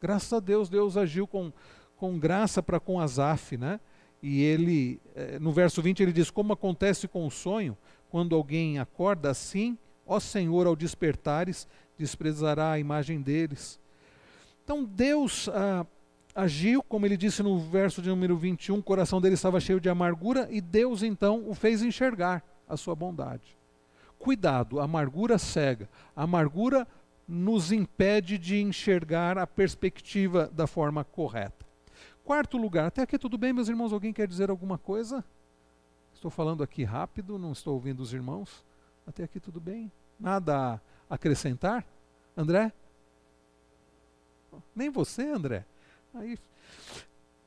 Graças 0.00 0.32
a 0.32 0.40
Deus, 0.40 0.68
Deus 0.68 0.96
agiu 0.96 1.24
com, 1.24 1.52
com 1.96 2.18
graça 2.18 2.60
para 2.60 2.80
com 2.80 3.00
Asaf, 3.00 3.56
né? 3.56 3.78
E 4.20 4.42
ele, 4.42 5.00
eh, 5.14 5.38
no 5.38 5.52
verso 5.52 5.80
20, 5.80 6.02
ele 6.02 6.12
diz: 6.12 6.30
Como 6.30 6.52
acontece 6.52 7.06
com 7.06 7.26
o 7.26 7.30
sonho, 7.30 7.78
quando 8.10 8.34
alguém 8.34 8.78
acorda 8.78 9.30
assim, 9.30 9.78
ó 10.04 10.18
Senhor, 10.18 10.66
ao 10.66 10.74
despertares, 10.74 11.68
desprezará 11.96 12.72
a 12.72 12.78
imagem 12.78 13.20
deles. 13.20 13.78
Então 14.64 14.84
Deus 14.84 15.48
ah, 15.50 15.86
agiu, 16.36 16.82
como 16.82 17.06
ele 17.06 17.16
disse 17.16 17.42
no 17.42 17.58
verso 17.58 18.02
de 18.02 18.10
número 18.10 18.36
21, 18.36 18.78
o 18.78 18.82
coração 18.82 19.20
dele 19.20 19.34
estava 19.34 19.58
cheio 19.58 19.80
de 19.80 19.88
amargura, 19.88 20.46
e 20.50 20.60
Deus 20.60 21.02
então 21.02 21.48
o 21.48 21.54
fez 21.54 21.82
enxergar 21.82 22.44
a 22.68 22.76
sua 22.76 22.94
bondade. 22.94 23.56
Cuidado, 24.18 24.78
amargura 24.78 25.38
cega, 25.38 25.88
a 26.14 26.24
amargura 26.24 26.86
nos 27.26 27.72
impede 27.72 28.38
de 28.38 28.60
enxergar 28.60 29.38
a 29.38 29.46
perspectiva 29.46 30.48
da 30.52 30.66
forma 30.66 31.02
correta. 31.02 31.64
Quarto 32.22 32.58
lugar, 32.58 32.86
até 32.86 33.02
aqui 33.02 33.18
tudo 33.18 33.38
bem, 33.38 33.52
meus 33.52 33.68
irmãos? 33.68 33.92
Alguém 33.92 34.12
quer 34.12 34.28
dizer 34.28 34.50
alguma 34.50 34.76
coisa? 34.76 35.24
Estou 36.12 36.30
falando 36.30 36.62
aqui 36.62 36.84
rápido, 36.84 37.38
não 37.38 37.52
estou 37.52 37.74
ouvindo 37.74 38.00
os 38.00 38.12
irmãos. 38.12 38.64
Até 39.06 39.24
aqui 39.24 39.40
tudo 39.40 39.60
bem? 39.60 39.90
Nada 40.18 40.80
a 41.08 41.14
acrescentar? 41.14 41.86
André? 42.36 42.72
Nem 44.74 44.90
você, 44.90 45.22
André? 45.22 45.64
Aí, 46.18 46.38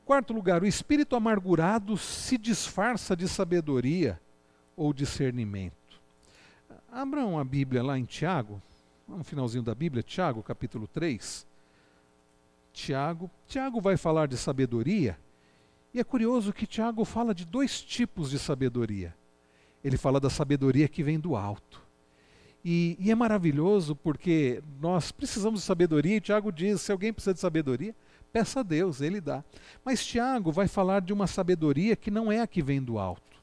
quarto 0.06 0.32
lugar, 0.32 0.62
o 0.62 0.68
espírito 0.68 1.16
amargurado 1.16 1.98
se 1.98 2.38
disfarça 2.38 3.16
de 3.16 3.28
sabedoria 3.28 4.20
ou 4.78 4.94
discernimento. 4.94 5.74
Abram 6.92 7.40
a 7.40 7.44
Bíblia 7.44 7.82
lá 7.82 7.98
em 7.98 8.06
Tiago, 8.06 8.62
no 9.08 9.24
finalzinho 9.24 9.64
da 9.64 9.74
Bíblia, 9.74 10.04
Tiago, 10.04 10.44
capítulo 10.44 10.88
3. 10.88 11.48
Tiago, 12.72 13.30
Tiago 13.48 13.82
vai 13.82 13.98
falar 13.98 14.28
de 14.28 14.38
sabedoria, 14.38 15.18
e 15.92 16.00
é 16.00 16.04
curioso 16.04 16.54
que 16.54 16.68
Tiago 16.68 17.04
fala 17.04 17.34
de 17.34 17.46
dois 17.46 17.82
tipos 17.82 18.30
de 18.30 18.38
sabedoria. 18.38 19.16
Ele 19.84 19.98
fala 19.98 20.20
da 20.20 20.30
sabedoria 20.30 20.88
que 20.88 21.02
vem 21.02 21.20
do 21.20 21.36
alto. 21.36 21.82
E, 22.64 22.96
e, 23.00 23.10
é 23.10 23.16
maravilhoso 23.16 23.96
porque 23.96 24.62
nós 24.80 25.12
precisamos 25.12 25.62
de 25.62 25.66
sabedoria, 25.66 26.18
e 26.18 26.22
Tiago 26.22 26.52
diz: 26.52 26.82
se 26.82 26.92
alguém 26.92 27.12
precisa 27.12 27.34
de 27.34 27.40
sabedoria, 27.40 27.96
peça 28.32 28.62
a 28.62 28.64
Deus, 28.64 29.02
ele 29.02 29.20
dá. 29.20 29.44
Mas 29.84 30.06
Tiago 30.06 30.52
vai 30.52 30.68
falar 30.68 31.02
de 31.02 31.14
uma 31.14 31.28
sabedoria 31.28 31.96
que 31.96 32.12
não 32.12 32.32
é 32.32 32.42
a 32.42 32.48
que 32.48 32.62
vem 32.62 32.82
do 32.82 32.98
alto. 32.98 33.38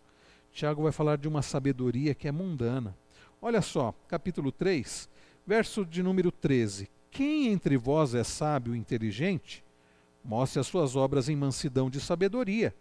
Tiago 0.53 0.83
vai 0.83 0.93
falar 0.93 1.19
de 1.19 1.29
uma 1.29 1.43
sabedoria 1.43 2.15
que 2.15 2.29
é 2.29 2.33
mundana. 2.33 2.97
Olha 3.41 3.61
só, 3.61 3.95
capítulo 4.09 4.51
3, 4.51 5.09
Verso 5.47 5.87
de 5.87 6.03
número 6.03 6.33
13: 6.33 6.91
Quem 7.09 7.47
entre 7.47 7.77
vós 7.77 8.17
é 8.17 8.25
sábio 8.25 8.75
e 8.75 8.79
inteligente, 8.79 9.65
mostre 10.25 10.59
as 10.59 10.67
suas 10.67 10.97
obras 10.97 11.29
em 11.29 11.37
mansidão 11.37 11.89
de 11.89 12.01
sabedoria, 12.01 12.75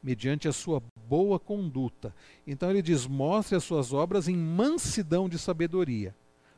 mediante 0.00 0.46
a 0.46 0.52
sua 0.52 0.80
boa 1.08 1.40
conduta. 1.40 2.14
Então 2.46 2.70
ele 2.70 2.80
diz: 2.80 3.04
mostre 3.04 3.56
as 3.56 3.64
suas 3.64 3.92
obras 3.92 4.28
em 4.28 4.36
mansidão 4.36 5.28
de 5.28 5.36
sabedoria. 5.40 6.14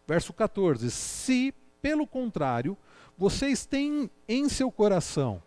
Verso 0.07 0.31
14: 0.35 0.91
Se, 0.91 1.55
pelo 1.81 2.07
contrário, 2.07 2.77
vocês 3.17 3.65
têm 3.65 4.11
em 4.29 4.49
seu 4.49 4.71
coração, 4.71 5.43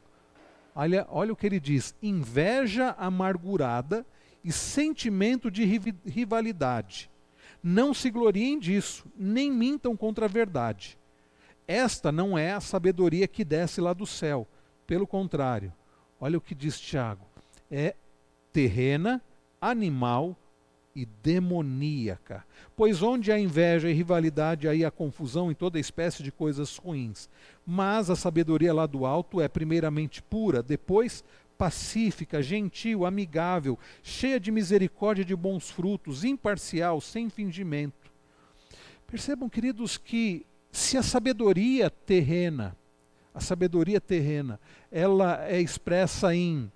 olha, 0.75 1.05
olha 1.09 1.33
o 1.33 1.35
que 1.35 1.45
ele 1.45 1.59
diz: 1.59 1.95
inveja 2.01 2.95
amargurada 2.97 4.05
e 4.43 4.51
sentimento 4.51 5.51
de 5.51 5.65
rivalidade 6.05 7.09
não 7.61 7.93
se 7.93 8.09
gloriem 8.09 8.57
disso, 8.57 9.05
nem 9.15 9.51
mintam 9.51 9.95
contra 9.95 10.25
a 10.25 10.29
verdade. 10.29 10.97
Esta 11.67 12.11
não 12.11 12.37
é 12.37 12.53
a 12.53 12.61
sabedoria 12.61 13.27
que 13.27 13.45
desce 13.45 13.79
lá 13.79 13.93
do 13.93 14.05
céu. 14.05 14.47
Pelo 14.87 15.05
contrário, 15.05 15.71
olha 16.19 16.37
o 16.37 16.41
que 16.41 16.55
diz 16.55 16.79
Tiago: 16.79 17.25
é 17.69 17.95
terrena, 18.51 19.21
animal 19.61 20.35
e 20.95 21.05
demoníaca. 21.05 22.45
Pois 22.75 23.01
onde 23.01 23.31
há 23.31 23.39
inveja 23.39 23.89
e 23.89 23.93
rivalidade, 23.93 24.67
aí 24.67 24.83
há 24.83 24.91
confusão 24.91 25.51
e 25.51 25.55
toda 25.55 25.79
espécie 25.79 26.23
de 26.23 26.31
coisas 26.31 26.77
ruins. 26.77 27.29
Mas 27.65 28.09
a 28.09 28.15
sabedoria 28.15 28.73
lá 28.73 28.85
do 28.85 29.05
alto 29.05 29.41
é 29.41 29.47
primeiramente 29.47 30.21
pura, 30.21 30.63
depois 30.63 31.23
pacífica, 31.57 32.41
gentil, 32.41 33.05
amigável, 33.05 33.77
cheia 34.01 34.39
de 34.39 34.49
misericórdia 34.49 35.23
e 35.23 35.25
de 35.25 35.35
bons 35.35 35.69
frutos, 35.69 36.23
imparcial, 36.23 37.01
sem 37.01 37.29
fingimento. 37.29 38.09
Percebam, 39.05 39.49
queridos, 39.49 39.97
que 39.97 40.45
se 40.71 40.97
a 40.97 41.03
sabedoria 41.03 41.89
terrena, 41.89 42.77
a 43.33 43.41
sabedoria 43.41 43.99
terrena, 43.99 44.59
ela 44.89 45.45
é 45.45 45.59
expressa 45.59 46.33
em 46.33 46.71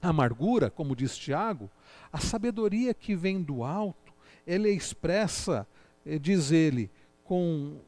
amargura, 0.00 0.70
como 0.70 0.96
diz 0.96 1.16
Tiago, 1.16 1.70
a 2.12 2.18
sabedoria 2.18 2.94
que 2.94 3.14
vem 3.14 3.42
do 3.42 3.62
alto, 3.62 4.12
ela 4.46 4.66
é 4.66 4.70
expressa, 4.70 5.66
eh, 6.04 6.18
diz 6.18 6.50
ele, 6.50 6.90
com 7.24 7.78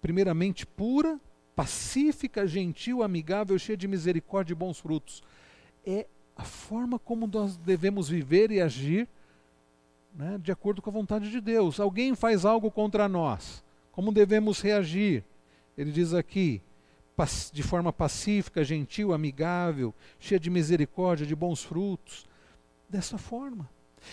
primeiramente 0.00 0.66
pura, 0.66 1.20
pacífica, 1.54 2.46
gentil, 2.46 3.02
amigável, 3.02 3.58
cheia 3.58 3.76
de 3.76 3.88
misericórdia 3.88 4.52
e 4.52 4.56
bons 4.56 4.78
frutos 4.78 5.22
é 5.84 6.06
a 6.36 6.44
forma 6.44 6.98
como 6.98 7.26
nós 7.26 7.56
devemos 7.56 8.08
viver 8.08 8.50
e 8.50 8.60
agir 8.60 9.08
né, 10.14 10.38
de 10.42 10.50
acordo 10.50 10.82
com 10.82 10.90
a 10.90 10.92
vontade 10.92 11.30
de 11.30 11.40
Deus. 11.40 11.78
Alguém 11.78 12.14
faz 12.14 12.44
algo 12.44 12.70
contra 12.70 13.08
nós, 13.08 13.64
como 13.92 14.12
devemos 14.12 14.60
reagir? 14.60 15.24
Ele 15.76 15.92
diz 15.92 16.14
aqui, 16.14 16.62
de 17.52 17.62
forma 17.62 17.92
pacífica, 17.92 18.64
gentil, 18.64 19.12
amigável, 19.12 19.94
cheia 20.18 20.40
de 20.40 20.48
misericórdia, 20.48 21.26
de 21.26 21.36
bons 21.36 21.62
frutos. 21.62 22.26
Dessa 22.90 23.16
forma. 23.16 23.70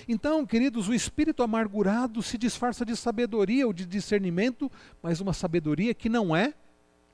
Então, 0.07 0.45
queridos, 0.45 0.87
o 0.87 0.93
espírito 0.93 1.43
amargurado 1.43 2.21
se 2.21 2.37
disfarça 2.37 2.85
de 2.85 2.95
sabedoria 2.95 3.65
ou 3.65 3.73
de 3.73 3.85
discernimento, 3.85 4.71
mas 5.01 5.19
uma 5.19 5.33
sabedoria 5.33 5.93
que 5.93 6.07
não 6.07 6.35
é 6.35 6.53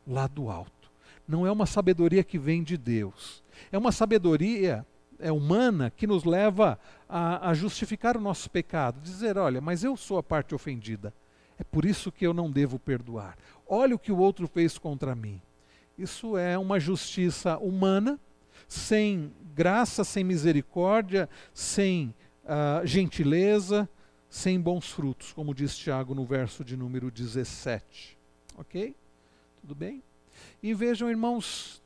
lá 0.05 0.27
do 0.27 0.49
alto. 0.49 0.91
Não 1.27 1.47
é 1.47 1.51
uma 1.51 1.65
sabedoria 1.65 2.23
que 2.23 2.37
vem 2.37 2.63
de 2.63 2.77
Deus. 2.77 3.41
É 3.71 3.77
uma 3.77 3.91
sabedoria 3.91 4.85
é 5.19 5.31
humana 5.31 5.89
que 5.89 6.05
nos 6.05 6.25
leva 6.25 6.77
a, 7.07 7.49
a 7.49 7.53
justificar 7.53 8.17
o 8.17 8.21
nosso 8.21 8.49
pecado, 8.49 8.99
dizer, 8.99 9.37
olha, 9.37 9.61
mas 9.61 9.83
eu 9.83 9.95
sou 9.95 10.17
a 10.17 10.23
parte 10.23 10.53
ofendida. 10.53 11.13
É 11.57 11.63
por 11.63 11.85
isso 11.85 12.11
que 12.11 12.27
eu 12.27 12.33
não 12.33 12.51
devo 12.51 12.77
perdoar. 12.77 13.37
Olha 13.65 13.95
o 13.95 13.99
que 13.99 14.11
o 14.11 14.17
outro 14.17 14.47
fez 14.47 14.77
contra 14.77 15.15
mim. 15.15 15.41
Isso 15.97 16.37
é 16.37 16.57
uma 16.57 16.79
justiça 16.79 17.57
humana, 17.57 18.19
sem 18.67 19.31
graça, 19.53 20.03
sem 20.03 20.23
misericórdia, 20.23 21.29
sem 21.53 22.13
uh, 22.43 22.85
gentileza, 22.85 23.87
sem 24.29 24.59
bons 24.59 24.91
frutos, 24.91 25.31
como 25.31 25.53
diz 25.53 25.77
Tiago 25.77 26.15
no 26.15 26.25
verso 26.25 26.63
de 26.63 26.75
número 26.75 27.11
17. 27.11 28.17
Ok? 28.57 28.95
Tudo 29.61 29.75
bem? 29.75 30.01
E 30.61 30.73
vejam, 30.73 31.09
irmãos, 31.09 31.81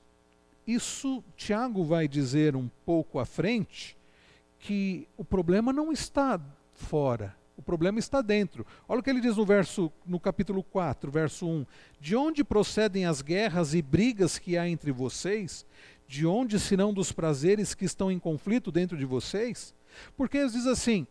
isso 0.65 1.23
Tiago 1.35 1.83
vai 1.83 2.07
dizer 2.07 2.55
um 2.55 2.69
pouco 2.85 3.19
à 3.19 3.25
frente 3.25 3.97
que 4.59 5.07
o 5.17 5.23
problema 5.23 5.71
não 5.71 5.91
está 5.91 6.39
fora, 6.73 7.35
o 7.55 7.61
problema 7.61 7.99
está 7.99 8.21
dentro. 8.21 8.65
Olha 8.87 8.99
o 8.99 9.03
que 9.03 9.09
ele 9.09 9.21
diz 9.21 9.37
no 9.37 9.45
verso 9.45 9.91
no 10.05 10.19
capítulo 10.19 10.63
4, 10.63 11.09
verso 11.11 11.47
1. 11.47 11.65
De 11.99 12.15
onde 12.15 12.43
procedem 12.43 13.05
as 13.05 13.21
guerras 13.21 13.73
e 13.73 13.81
brigas 13.81 14.37
que 14.37 14.57
há 14.57 14.67
entre 14.67 14.91
vocês? 14.91 15.65
De 16.07 16.25
onde 16.25 16.59
senão 16.59 16.93
dos 16.93 17.11
prazeres 17.11 17.75
que 17.75 17.85
estão 17.85 18.11
em 18.11 18.17
conflito 18.17 18.71
dentro 18.71 18.97
de 18.97 19.05
vocês? 19.05 19.75
Porque 20.15 20.37
eles 20.37 20.53
diz 20.53 20.65
assim: 20.65 21.05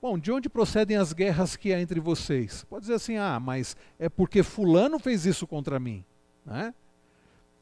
Bom, 0.00 0.18
de 0.18 0.32
onde 0.32 0.48
procedem 0.48 0.96
as 0.96 1.12
guerras 1.12 1.56
que 1.56 1.74
há 1.74 1.80
entre 1.80 2.00
vocês? 2.00 2.64
Pode 2.64 2.82
dizer 2.82 2.94
assim, 2.94 3.16
ah, 3.18 3.38
mas 3.38 3.76
é 3.98 4.08
porque 4.08 4.42
fulano 4.42 4.98
fez 4.98 5.26
isso 5.26 5.46
contra 5.46 5.78
mim. 5.78 6.02
Né? 6.44 6.72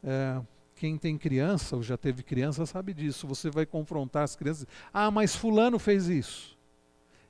É, 0.04 0.40
quem 0.76 0.96
tem 0.96 1.18
criança 1.18 1.74
ou 1.74 1.82
já 1.82 1.96
teve 1.96 2.22
criança 2.22 2.64
sabe 2.64 2.94
disso. 2.94 3.26
Você 3.26 3.50
vai 3.50 3.66
confrontar 3.66 4.22
as 4.22 4.36
crianças. 4.36 4.68
Ah, 4.94 5.10
mas 5.10 5.34
fulano 5.34 5.80
fez 5.80 6.08
isso. 6.08 6.56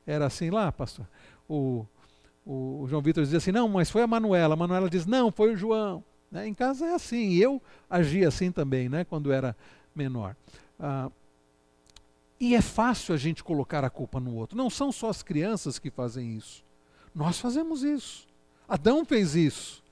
Era 0.06 0.26
assim 0.26 0.50
lá, 0.50 0.70
pastor? 0.70 1.08
O, 1.48 1.86
o, 2.44 2.84
João 2.86 3.00
Vitor 3.00 3.24
dizia 3.24 3.38
assim, 3.38 3.52
não, 3.52 3.66
mas 3.66 3.90
foi 3.90 4.02
a 4.02 4.06
Manuela. 4.06 4.52
A 4.52 4.56
Manuela 4.56 4.90
diz, 4.90 5.06
não, 5.06 5.32
foi 5.32 5.54
o 5.54 5.56
João. 5.56 6.04
Né? 6.30 6.46
Em 6.48 6.54
casa 6.54 6.86
é 6.86 6.94
assim. 6.94 7.30
E 7.30 7.42
eu 7.42 7.62
agia 7.88 8.28
assim 8.28 8.50
também, 8.52 8.88
né, 8.88 9.04
quando 9.04 9.32
era 9.32 9.56
menor. 9.94 10.36
Ah, 10.78 11.10
e 12.40 12.54
é 12.54 12.60
fácil 12.60 13.14
a 13.14 13.18
gente 13.18 13.42
colocar 13.42 13.84
a 13.84 13.90
culpa 13.90 14.20
no 14.20 14.34
outro. 14.34 14.56
Não 14.56 14.70
são 14.70 14.92
só 14.92 15.08
as 15.08 15.22
crianças 15.22 15.78
que 15.78 15.90
fazem 15.90 16.36
isso. 16.36 16.64
Nós 17.14 17.40
fazemos 17.40 17.82
isso. 17.82 18.28
Adão 18.68 19.04
fez 19.04 19.34
isso. 19.34 19.82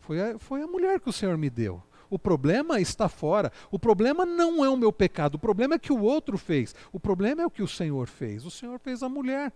Foi 0.00 0.20
a, 0.20 0.38
foi 0.38 0.62
a 0.62 0.66
mulher 0.66 1.00
que 1.00 1.10
o 1.10 1.12
Senhor 1.12 1.36
me 1.36 1.50
deu. 1.50 1.82
O 2.08 2.18
problema 2.18 2.80
está 2.80 3.08
fora. 3.08 3.52
O 3.70 3.78
problema 3.78 4.24
não 4.24 4.64
é 4.64 4.70
o 4.70 4.76
meu 4.76 4.92
pecado. 4.92 5.34
O 5.34 5.38
problema 5.38 5.74
é 5.74 5.78
que 5.78 5.92
o 5.92 6.00
outro 6.00 6.38
fez. 6.38 6.74
O 6.92 7.00
problema 7.00 7.42
é 7.42 7.46
o 7.46 7.50
que 7.50 7.62
o 7.62 7.68
Senhor 7.68 8.06
fez. 8.08 8.46
O 8.46 8.50
Senhor 8.50 8.78
fez 8.78 9.02
a 9.02 9.08
mulher. 9.08 9.52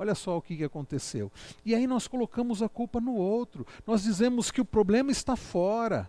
Olha 0.00 0.14
só 0.14 0.38
o 0.38 0.40
que, 0.40 0.64
aconteceu. 0.64 1.30
E 1.62 1.74
aí 1.74 1.86
nós 1.86 2.08
colocamos 2.08 2.62
a 2.62 2.70
culpa 2.70 2.98
no 3.02 3.14
outro. 3.14 3.66
Nós 3.86 4.02
dizemos 4.02 4.50
que 4.50 4.58
o 4.58 4.64
problema 4.64 5.12
está 5.12 5.36
fora. 5.36 6.08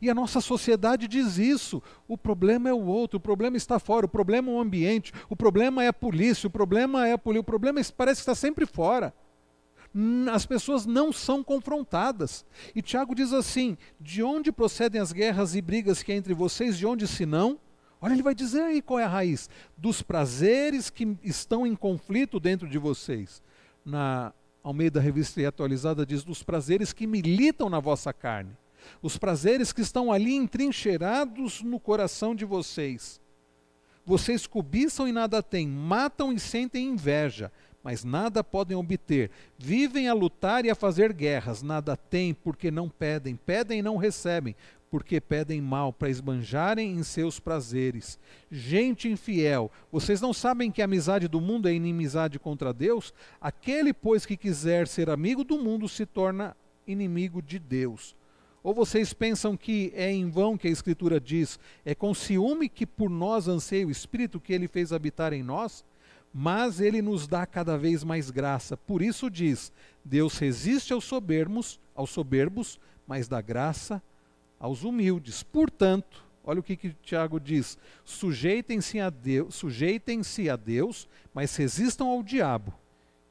E 0.00 0.08
a 0.08 0.14
nossa 0.14 0.40
sociedade 0.40 1.06
diz 1.06 1.36
isso. 1.36 1.82
O 2.08 2.16
problema 2.16 2.70
é 2.70 2.72
o 2.72 2.86
outro, 2.86 3.18
o 3.18 3.20
problema 3.20 3.58
está 3.58 3.78
fora, 3.78 4.06
o 4.06 4.08
problema 4.08 4.50
é 4.50 4.54
o 4.54 4.58
ambiente, 4.58 5.12
o 5.28 5.36
problema 5.36 5.84
é 5.84 5.88
a 5.88 5.92
polícia, 5.92 6.46
o 6.46 6.50
problema 6.50 7.06
é 7.06 7.12
a 7.12 7.18
polícia, 7.18 7.42
o 7.42 7.44
problema 7.44 7.78
parece 7.94 8.20
que 8.20 8.22
está 8.22 8.34
sempre 8.34 8.64
fora 8.64 9.12
as 10.30 10.44
pessoas 10.44 10.84
não 10.84 11.10
são 11.10 11.42
confrontadas. 11.42 12.44
E 12.74 12.82
Tiago 12.82 13.14
diz 13.14 13.32
assim: 13.32 13.78
de 13.98 14.22
onde 14.22 14.52
procedem 14.52 15.00
as 15.00 15.10
guerras 15.10 15.54
e 15.54 15.62
brigas 15.62 16.02
que 16.02 16.12
há 16.12 16.14
entre 16.14 16.34
vocês, 16.34 16.76
de 16.76 16.86
onde 16.86 17.08
se 17.08 17.24
não? 17.24 17.58
Olha, 18.06 18.14
ele 18.14 18.22
vai 18.22 18.36
dizer 18.36 18.62
aí 18.62 18.80
qual 18.80 19.00
é 19.00 19.04
a 19.04 19.08
raiz: 19.08 19.50
dos 19.76 20.00
prazeres 20.00 20.88
que 20.88 21.16
estão 21.24 21.66
em 21.66 21.74
conflito 21.74 22.38
dentro 22.38 22.68
de 22.68 22.78
vocês. 22.78 23.42
Na 23.84 24.32
Almeida 24.62 25.00
Revista 25.00 25.40
e 25.40 25.46
Atualizada 25.46 26.06
diz: 26.06 26.22
dos 26.22 26.40
prazeres 26.40 26.92
que 26.92 27.04
militam 27.04 27.68
na 27.68 27.80
vossa 27.80 28.12
carne. 28.12 28.56
Os 29.02 29.18
prazeres 29.18 29.72
que 29.72 29.80
estão 29.80 30.12
ali 30.12 30.36
entrincheirados 30.36 31.62
no 31.62 31.80
coração 31.80 32.32
de 32.32 32.44
vocês. 32.44 33.20
Vocês 34.04 34.46
cobiçam 34.46 35.08
e 35.08 35.12
nada 35.12 35.42
têm, 35.42 35.66
matam 35.66 36.32
e 36.32 36.38
sentem 36.38 36.86
inveja, 36.86 37.50
mas 37.82 38.04
nada 38.04 38.44
podem 38.44 38.76
obter. 38.76 39.32
Vivem 39.58 40.08
a 40.08 40.14
lutar 40.14 40.64
e 40.64 40.70
a 40.70 40.76
fazer 40.76 41.12
guerras, 41.12 41.60
nada 41.60 41.96
têm 41.96 42.32
porque 42.32 42.70
não 42.70 42.88
pedem, 42.88 43.34
pedem 43.34 43.80
e 43.80 43.82
não 43.82 43.96
recebem, 43.96 44.54
porque 44.90 45.20
pedem 45.20 45.60
mal 45.60 45.92
para 45.92 46.08
esbanjarem 46.08 46.92
em 46.92 47.02
seus 47.02 47.40
prazeres. 47.40 48.18
Gente 48.50 49.08
infiel, 49.08 49.70
vocês 49.90 50.20
não 50.20 50.32
sabem 50.32 50.70
que 50.70 50.80
a 50.80 50.84
amizade 50.84 51.28
do 51.28 51.40
mundo 51.40 51.68
é 51.68 51.74
inimizade 51.74 52.38
contra 52.38 52.72
Deus? 52.72 53.12
Aquele, 53.40 53.92
pois, 53.92 54.24
que 54.24 54.36
quiser 54.36 54.86
ser 54.86 55.10
amigo 55.10 55.44
do 55.44 55.58
mundo 55.58 55.88
se 55.88 56.06
torna 56.06 56.56
inimigo 56.86 57.42
de 57.42 57.58
Deus. 57.58 58.14
Ou 58.62 58.74
vocês 58.74 59.12
pensam 59.12 59.56
que 59.56 59.92
é 59.94 60.10
em 60.10 60.28
vão 60.28 60.56
que 60.56 60.68
a 60.68 60.70
Escritura 60.70 61.20
diz: 61.20 61.58
é 61.84 61.94
com 61.94 62.14
ciúme 62.14 62.68
que 62.68 62.86
por 62.86 63.10
nós 63.10 63.48
anseia 63.48 63.86
o 63.86 63.90
Espírito 63.90 64.40
que 64.40 64.52
ele 64.52 64.68
fez 64.68 64.92
habitar 64.92 65.32
em 65.32 65.42
nós? 65.42 65.84
mas 66.38 66.80
ele 66.80 67.00
nos 67.00 67.26
dá 67.26 67.46
cada 67.46 67.78
vez 67.78 68.04
mais 68.04 68.30
graça. 68.30 68.76
Por 68.76 69.00
isso 69.00 69.30
diz: 69.30 69.72
Deus 70.04 70.36
resiste 70.36 70.92
aos 70.92 71.04
soberbos, 71.04 71.80
aos 71.94 72.10
soberbos, 72.10 72.78
mas 73.06 73.26
dá 73.26 73.40
graça 73.40 73.94
aos 73.94 74.15
humildes. 74.60 75.42
Portanto, 75.42 76.24
olha 76.44 76.60
o 76.60 76.62
que, 76.62 76.76
que 76.76 76.92
Tiago 77.02 77.38
diz: 77.38 77.78
sujeitem-se 78.04 79.00
a 79.00 79.10
Deus, 79.10 79.54
sujeitem-se 79.54 80.48
a 80.48 80.56
Deus, 80.56 81.08
mas 81.34 81.54
resistam 81.56 82.08
ao 82.08 82.22
diabo, 82.22 82.72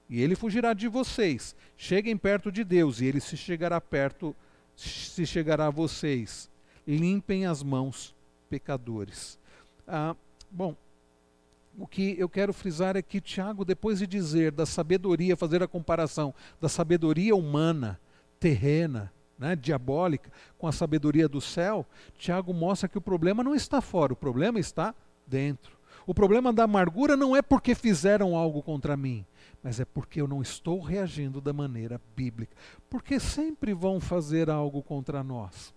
e 0.09 0.21
ele 0.21 0.35
fugirá 0.35 0.73
de 0.73 0.87
vocês. 0.87 1.55
Cheguem 1.77 2.15
perto 2.15 2.51
de 2.51 2.63
Deus, 2.63 3.01
e 3.01 3.05
ele 3.05 3.19
se 3.19 3.35
chegará 3.35 3.81
perto, 3.81 4.35
se 4.75 5.25
chegará 5.25 5.67
a 5.67 5.71
vocês. 5.71 6.49
Limpem 6.87 7.45
as 7.45 7.63
mãos, 7.63 8.15
pecadores. 8.49 9.39
Ah, 9.87 10.15
bom, 10.51 10.75
o 11.77 11.85
que 11.87 12.15
eu 12.17 12.29
quero 12.29 12.53
frisar 12.53 12.95
é 12.95 13.01
que 13.01 13.19
Tiago, 13.19 13.65
depois 13.65 13.99
de 13.99 14.07
dizer 14.07 14.51
da 14.51 14.65
sabedoria, 14.65 15.35
fazer 15.35 15.61
a 15.61 15.67
comparação 15.67 16.33
da 16.61 16.69
sabedoria 16.69 17.35
humana, 17.35 17.99
terrena, 18.39 19.11
né, 19.37 19.55
diabólica, 19.55 20.31
com 20.57 20.67
a 20.67 20.71
sabedoria 20.71 21.27
do 21.27 21.41
céu, 21.41 21.85
Tiago 22.17 22.53
mostra 22.53 22.87
que 22.87 22.97
o 22.97 23.01
problema 23.01 23.43
não 23.43 23.55
está 23.55 23.81
fora, 23.81 24.13
o 24.13 24.15
problema 24.15 24.59
está 24.59 24.93
dentro. 25.27 25.75
O 26.07 26.13
problema 26.13 26.53
da 26.53 26.63
amargura 26.63 27.17
não 27.17 27.35
é 27.35 27.41
porque 27.41 27.73
fizeram 27.73 28.35
algo 28.35 28.61
contra 28.61 28.95
mim, 28.95 29.25
mas 29.63 29.79
é 29.79 29.85
porque 29.85 30.21
eu 30.21 30.27
não 30.27 30.41
estou 30.41 30.79
reagindo 30.79 31.41
da 31.41 31.51
maneira 31.51 31.99
bíblica. 32.15 32.55
Porque 32.89 33.19
sempre 33.19 33.73
vão 33.73 33.99
fazer 33.99 34.49
algo 34.49 34.83
contra 34.83 35.23
nós. 35.23 35.73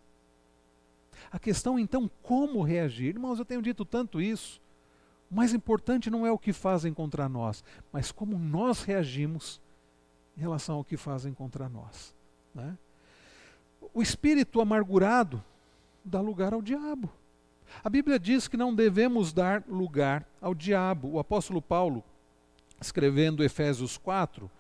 A 1.31 1.39
questão 1.39 1.79
então, 1.79 2.11
como 2.23 2.63
reagir? 2.63 3.09
Irmãos, 3.09 3.39
eu 3.39 3.45
tenho 3.45 3.63
dito 3.63 3.85
tanto 3.85 4.21
isso. 4.21 4.61
O 5.31 5.35
mais 5.35 5.53
importante 5.53 6.11
não 6.11 6.27
é 6.27 6.33
o 6.33 6.39
que 6.39 6.53
fazem 6.53 6.93
contra 6.93 7.29
nós, 7.29 7.63
mas 7.93 8.13
como 8.13 8.39
nós 8.39 8.83
reagimos 8.83 9.61
em 10.37 10.41
relação 10.41 10.77
ao 10.77 10.85
que 10.85 10.97
fazem 10.97 11.35
contra 11.35 11.69
nós. 11.69 12.15
Né? 12.55 12.77
O 13.95 14.03
espírito 14.03 14.61
amargurado 14.61 15.43
dá 16.05 16.21
lugar 16.21 16.53
ao 16.53 16.63
diabo. 16.63 17.11
A 17.85 17.91
Bíblia 17.91 18.19
diz 18.19 18.49
que 18.49 18.57
não 18.57 18.75
devemos 18.75 19.33
dar 19.33 19.63
lugar 19.69 20.27
ao 20.41 20.55
diabo. 20.55 21.13
O 21.13 21.19
apóstolo 21.19 21.61
Paulo, 21.61 22.03
escrevendo 22.81 23.45
Efésios 23.45 23.99
4, 23.99 24.51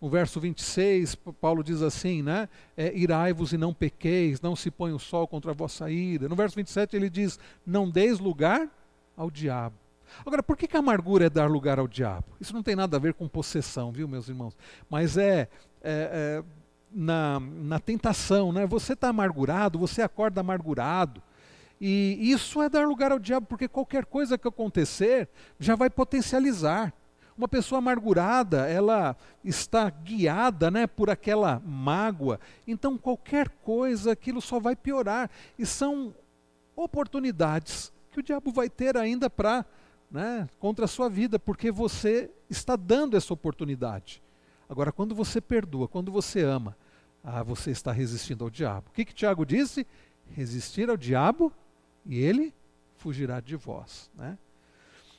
no 0.00 0.10
verso 0.10 0.38
26, 0.38 1.14
Paulo 1.40 1.64
diz 1.64 1.80
assim, 1.80 2.22
né? 2.22 2.48
É, 2.76 2.94
Irai-vos 2.94 3.52
e 3.52 3.56
não 3.56 3.72
pequeis, 3.72 4.40
não 4.40 4.54
se 4.54 4.70
põe 4.70 4.92
o 4.92 4.98
sol 4.98 5.26
contra 5.26 5.52
a 5.52 5.54
vossa 5.54 5.90
ira. 5.90 6.28
No 6.28 6.36
verso 6.36 6.56
27 6.56 6.96
ele 6.96 7.08
diz: 7.08 7.38
Não 7.66 7.88
deis 7.88 8.18
lugar 8.18 8.68
ao 9.16 9.30
diabo. 9.30 9.76
Agora, 10.24 10.42
por 10.42 10.56
que, 10.56 10.68
que 10.68 10.76
a 10.76 10.80
amargura 10.80 11.26
é 11.26 11.30
dar 11.30 11.50
lugar 11.50 11.78
ao 11.78 11.88
diabo? 11.88 12.26
Isso 12.40 12.54
não 12.54 12.62
tem 12.62 12.76
nada 12.76 12.96
a 12.96 13.00
ver 13.00 13.14
com 13.14 13.26
possessão, 13.26 13.90
viu, 13.90 14.06
meus 14.06 14.28
irmãos? 14.28 14.56
Mas 14.88 15.16
é, 15.16 15.48
é, 15.82 16.38
é 16.42 16.44
na, 16.90 17.40
na 17.40 17.78
tentação, 17.78 18.52
né? 18.52 18.66
Você 18.66 18.92
está 18.94 19.08
amargurado, 19.08 19.78
você 19.78 20.02
acorda 20.02 20.40
amargurado. 20.40 21.22
E 21.80 22.18
isso 22.30 22.62
é 22.62 22.68
dar 22.68 22.86
lugar 22.86 23.12
ao 23.12 23.18
diabo, 23.18 23.46
porque 23.46 23.68
qualquer 23.68 24.06
coisa 24.06 24.38
que 24.38 24.48
acontecer 24.48 25.28
já 25.58 25.74
vai 25.74 25.90
potencializar. 25.90 26.92
Uma 27.36 27.46
pessoa 27.46 27.80
amargurada, 27.80 28.66
ela 28.66 29.14
está 29.44 29.90
guiada 29.90 30.70
né, 30.70 30.86
por 30.86 31.10
aquela 31.10 31.60
mágoa. 31.66 32.40
Então, 32.66 32.96
qualquer 32.96 33.50
coisa, 33.62 34.12
aquilo 34.12 34.40
só 34.40 34.58
vai 34.58 34.74
piorar. 34.74 35.30
E 35.58 35.66
são 35.66 36.14
oportunidades 36.74 37.92
que 38.10 38.20
o 38.20 38.22
diabo 38.22 38.50
vai 38.50 38.70
ter 38.70 38.96
ainda 38.96 39.28
para 39.28 39.66
né, 40.10 40.48
contra 40.58 40.86
a 40.86 40.88
sua 40.88 41.10
vida, 41.10 41.38
porque 41.38 41.70
você 41.70 42.30
está 42.48 42.74
dando 42.74 43.18
essa 43.18 43.34
oportunidade. 43.34 44.22
Agora, 44.68 44.92
quando 44.92 45.14
você 45.14 45.40
perdoa, 45.40 45.88
quando 45.88 46.10
você 46.10 46.42
ama, 46.42 46.76
ah, 47.22 47.42
você 47.42 47.70
está 47.70 47.92
resistindo 47.92 48.44
ao 48.44 48.50
diabo. 48.50 48.88
O 48.88 48.92
que, 48.92 49.04
que 49.04 49.14
Tiago 49.14 49.44
disse? 49.44 49.86
Resistir 50.30 50.90
ao 50.90 50.96
diabo 50.96 51.52
e 52.04 52.18
ele 52.18 52.54
fugirá 52.96 53.40
de 53.40 53.56
vós. 53.56 54.10
Né? 54.14 54.38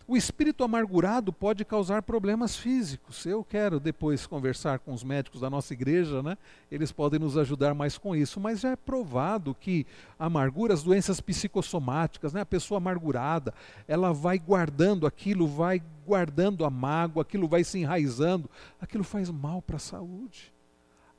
O 0.09 0.15
espírito 0.15 0.63
amargurado 0.63 1.33
pode 1.33 1.65
causar 1.65 2.01
problemas 2.01 2.55
físicos. 2.55 3.25
Eu 3.25 3.43
quero 3.43 3.77
depois 3.77 4.25
conversar 4.25 4.79
com 4.79 4.93
os 4.93 5.03
médicos 5.03 5.41
da 5.41 5.49
nossa 5.49 5.73
igreja, 5.73 6.23
né? 6.23 6.37
Eles 6.71 6.93
podem 6.93 7.19
nos 7.19 7.37
ajudar 7.37 7.73
mais 7.73 7.97
com 7.97 8.15
isso, 8.15 8.39
mas 8.39 8.61
já 8.61 8.69
é 8.69 8.75
provado 8.77 9.53
que 9.53 9.85
amargura, 10.17 10.73
as 10.73 10.81
doenças 10.81 11.19
psicossomáticas, 11.19 12.31
né? 12.31 12.39
A 12.39 12.45
pessoa 12.45 12.77
amargurada, 12.77 13.53
ela 13.85 14.13
vai 14.13 14.39
guardando 14.39 15.05
aquilo, 15.05 15.45
vai 15.45 15.83
guardando 16.05 16.63
a 16.63 16.69
mágoa, 16.69 17.23
aquilo 17.23 17.45
vai 17.45 17.65
se 17.65 17.77
enraizando, 17.77 18.49
aquilo 18.79 19.03
faz 19.03 19.29
mal 19.29 19.61
para 19.61 19.75
a 19.75 19.79
saúde 19.79 20.53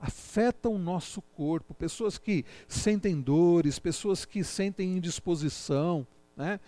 afeta 0.01 0.69
o 0.69 0.79
nosso 0.79 1.21
corpo. 1.21 1.75
Pessoas 1.75 2.19
que 2.19 2.45
sentem 2.69 3.21
dores, 3.21 3.81
pessoas 3.81 4.25
que 4.25 4.45
sentem 4.45 4.97
indisposição, 4.97 6.07
né? 6.37 6.61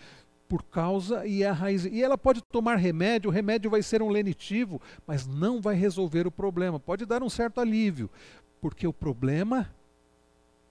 Por 0.50 0.64
causa 0.64 1.24
e 1.24 1.44
a 1.44 1.52
raiz. 1.52 1.84
E 1.84 2.02
ela 2.02 2.18
pode 2.18 2.42
tomar 2.42 2.74
remédio, 2.74 3.30
o 3.30 3.32
remédio 3.32 3.70
vai 3.70 3.84
ser 3.84 4.02
um 4.02 4.08
lenitivo, 4.08 4.82
mas 5.06 5.24
não 5.24 5.60
vai 5.60 5.76
resolver 5.76 6.26
o 6.26 6.30
problema. 6.30 6.80
Pode 6.80 7.06
dar 7.06 7.22
um 7.22 7.30
certo 7.30 7.60
alívio, 7.60 8.10
porque 8.60 8.84
o 8.84 8.92
problema 8.92 9.72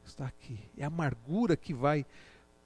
está 0.04 0.26
aqui. 0.26 0.60
É 0.78 0.84
a 0.84 0.88
amargura 0.88 1.56
que 1.56 1.74
vai 1.74 2.06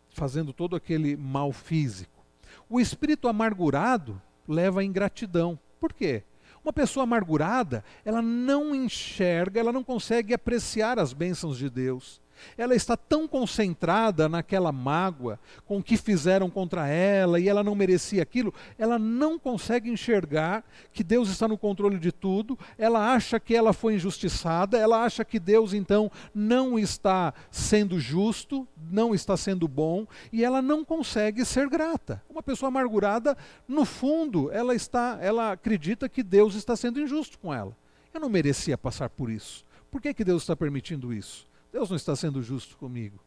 fazendo 0.09 0.51
todo 0.51 0.75
aquele 0.75 1.15
mal 1.15 1.51
físico. 1.51 2.25
O 2.67 2.79
espírito 2.79 3.27
amargurado 3.27 4.19
leva 4.47 4.81
à 4.81 4.83
ingratidão. 4.83 5.59
Por 5.79 5.93
quê? 5.93 6.23
Uma 6.63 6.73
pessoa 6.73 7.03
amargurada, 7.03 7.83
ela 8.03 8.23
não 8.23 8.73
enxerga, 8.73 9.59
ela 9.59 9.71
não 9.71 9.83
consegue 9.83 10.33
apreciar 10.33 10.97
as 10.97 11.13
bênçãos 11.13 11.59
de 11.59 11.69
Deus 11.69 12.22
ela 12.57 12.75
está 12.75 12.95
tão 12.95 13.27
concentrada 13.27 14.27
naquela 14.29 14.71
mágoa, 14.71 15.39
com 15.65 15.81
que 15.81 15.97
fizeram 15.97 16.49
contra 16.49 16.87
ela 16.87 17.39
e 17.39 17.47
ela 17.47 17.63
não 17.63 17.75
merecia 17.75 18.21
aquilo, 18.21 18.53
ela 18.77 18.99
não 18.99 19.39
consegue 19.39 19.89
enxergar 19.89 20.63
que 20.91 21.03
Deus 21.03 21.29
está 21.29 21.47
no 21.47 21.57
controle 21.57 21.99
de 21.99 22.11
tudo, 22.11 22.57
ela 22.77 23.13
acha 23.13 23.39
que 23.39 23.55
ela 23.55 23.73
foi 23.73 23.95
injustiçada, 23.95 24.77
ela 24.77 25.03
acha 25.03 25.25
que 25.25 25.39
Deus 25.39 25.73
então 25.73 26.11
não 26.33 26.77
está 26.77 27.33
sendo 27.51 27.99
justo, 27.99 28.67
não 28.91 29.13
está 29.13 29.35
sendo 29.37 29.67
bom 29.67 30.05
e 30.31 30.43
ela 30.43 30.61
não 30.61 30.83
consegue 30.83 31.45
ser 31.45 31.67
grata. 31.69 32.21
Uma 32.29 32.43
pessoa 32.43 32.67
amargurada, 32.67 33.37
no 33.67 33.85
fundo, 33.85 34.51
ela 34.51 34.75
está, 34.75 35.17
ela 35.21 35.51
acredita 35.51 36.09
que 36.09 36.23
Deus 36.23 36.55
está 36.55 36.75
sendo 36.75 36.99
injusto 36.99 37.39
com 37.39 37.53
ela. 37.53 37.75
Eu 38.13 38.21
não 38.21 38.29
merecia 38.29 38.77
passar 38.77 39.09
por 39.09 39.29
isso. 39.29 39.65
Por 39.89 40.01
que, 40.01 40.13
que 40.13 40.23
Deus 40.23 40.43
está 40.43 40.55
permitindo 40.55 41.13
isso? 41.13 41.47
Deus 41.73 41.89
não 41.89 41.97
está 41.97 42.15
sendo 42.15 42.39
justo 42.39 42.77
comigo. 42.77 43.19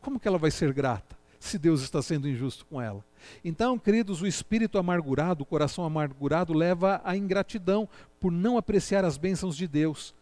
Como 0.00 0.18
que 0.18 0.26
ela 0.26 0.38
vai 0.38 0.50
ser 0.50 0.72
grata 0.72 1.14
se 1.38 1.58
Deus 1.58 1.82
está 1.82 2.00
sendo 2.00 2.26
injusto 2.26 2.64
com 2.64 2.80
ela? 2.80 3.04
Então, 3.44 3.78
queridos, 3.78 4.22
o 4.22 4.26
espírito 4.26 4.78
amargurado, 4.78 5.42
o 5.42 5.46
coração 5.46 5.84
amargurado, 5.84 6.54
leva 6.54 7.02
à 7.04 7.14
ingratidão 7.14 7.86
por 8.18 8.32
não 8.32 8.56
apreciar 8.56 9.04
as 9.04 9.18
bênçãos 9.18 9.54
de 9.54 9.68
Deus, 9.68 10.14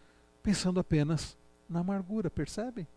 pensando 0.42 0.80
apenas 0.80 1.36
na 1.68 1.78
amargura, 1.78 2.28
percebem? 2.28 2.88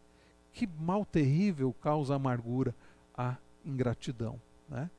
Que 0.52 0.68
mal 0.80 1.06
terrível 1.06 1.74
causa 1.80 2.14
a 2.14 2.16
amargura, 2.16 2.74
a 3.16 3.36
ingratidão. 3.64 4.42
Né? 4.68 4.90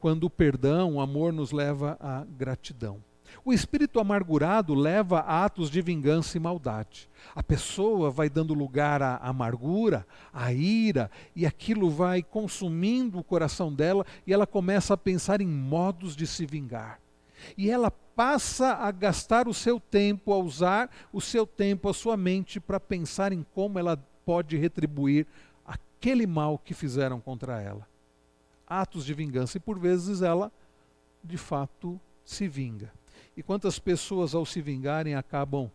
Quando 0.00 0.24
o 0.24 0.30
perdão, 0.30 0.96
o 0.96 1.00
amor 1.00 1.32
nos 1.32 1.52
leva 1.52 1.96
à 2.00 2.24
gratidão. 2.36 3.00
O 3.44 3.52
espírito 3.52 4.00
amargurado 4.00 4.74
leva 4.74 5.20
a 5.20 5.44
atos 5.44 5.70
de 5.70 5.80
vingança 5.80 6.36
e 6.36 6.40
maldade. 6.40 7.08
A 7.34 7.42
pessoa 7.42 8.10
vai 8.10 8.28
dando 8.28 8.54
lugar 8.54 9.02
à 9.02 9.16
amargura, 9.16 10.06
à 10.32 10.52
ira, 10.52 11.10
e 11.34 11.46
aquilo 11.46 11.90
vai 11.90 12.22
consumindo 12.22 13.18
o 13.18 13.24
coração 13.24 13.72
dela 13.72 14.04
e 14.26 14.32
ela 14.32 14.46
começa 14.46 14.94
a 14.94 14.96
pensar 14.96 15.40
em 15.40 15.46
modos 15.46 16.16
de 16.16 16.26
se 16.26 16.46
vingar. 16.46 17.00
E 17.56 17.70
ela 17.70 17.90
passa 17.90 18.72
a 18.74 18.90
gastar 18.90 19.46
o 19.46 19.54
seu 19.54 19.78
tempo, 19.78 20.32
a 20.32 20.38
usar 20.38 20.90
o 21.12 21.20
seu 21.20 21.46
tempo, 21.46 21.88
a 21.88 21.94
sua 21.94 22.16
mente 22.16 22.58
para 22.58 22.80
pensar 22.80 23.32
em 23.32 23.44
como 23.54 23.78
ela 23.78 23.96
pode 24.24 24.56
retribuir 24.56 25.26
aquele 25.64 26.26
mal 26.26 26.58
que 26.58 26.74
fizeram 26.74 27.20
contra 27.20 27.60
ela. 27.60 27.86
Atos 28.66 29.04
de 29.04 29.14
vingança, 29.14 29.58
e 29.58 29.60
por 29.60 29.78
vezes 29.78 30.22
ela, 30.22 30.50
de 31.22 31.36
fato, 31.36 32.00
se 32.24 32.48
vinga. 32.48 32.92
E 33.36 33.42
quantas 33.42 33.78
pessoas, 33.78 34.34
ao 34.34 34.46
se 34.46 34.60
vingarem, 34.62 35.14
acabam 35.14 35.70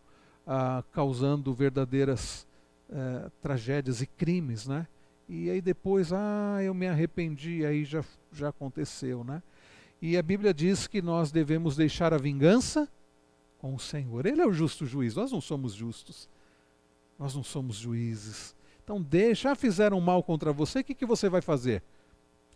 ah, 0.46 0.82
causando 0.92 1.54
verdadeiras 1.54 2.46
eh, 2.90 3.30
tragédias 3.40 4.02
e 4.02 4.06
crimes, 4.06 4.66
né? 4.66 4.86
E 5.28 5.48
aí 5.48 5.60
depois, 5.60 6.12
ah, 6.12 6.58
eu 6.62 6.74
me 6.74 6.86
arrependi, 6.86 7.64
aí 7.64 7.84
já, 7.84 8.04
já 8.32 8.48
aconteceu, 8.48 9.24
né? 9.24 9.42
E 10.00 10.16
a 10.16 10.22
Bíblia 10.22 10.52
diz 10.52 10.86
que 10.86 11.00
nós 11.00 11.30
devemos 11.30 11.76
deixar 11.76 12.12
a 12.12 12.18
vingança 12.18 12.88
com 13.58 13.74
o 13.74 13.78
Senhor. 13.78 14.26
Ele 14.26 14.42
é 14.42 14.46
o 14.46 14.52
justo 14.52 14.84
juiz, 14.84 15.14
nós 15.14 15.30
não 15.30 15.40
somos 15.40 15.72
justos. 15.72 16.28
Nós 17.18 17.34
não 17.34 17.44
somos 17.44 17.76
juízes. 17.76 18.54
Então 18.82 19.00
deixa, 19.00 19.52
ah, 19.52 19.54
fizeram 19.54 20.00
mal 20.00 20.22
contra 20.22 20.52
você, 20.52 20.80
o 20.80 20.84
que, 20.84 20.94
que 20.94 21.06
você 21.06 21.28
vai 21.28 21.40
fazer? 21.40 21.82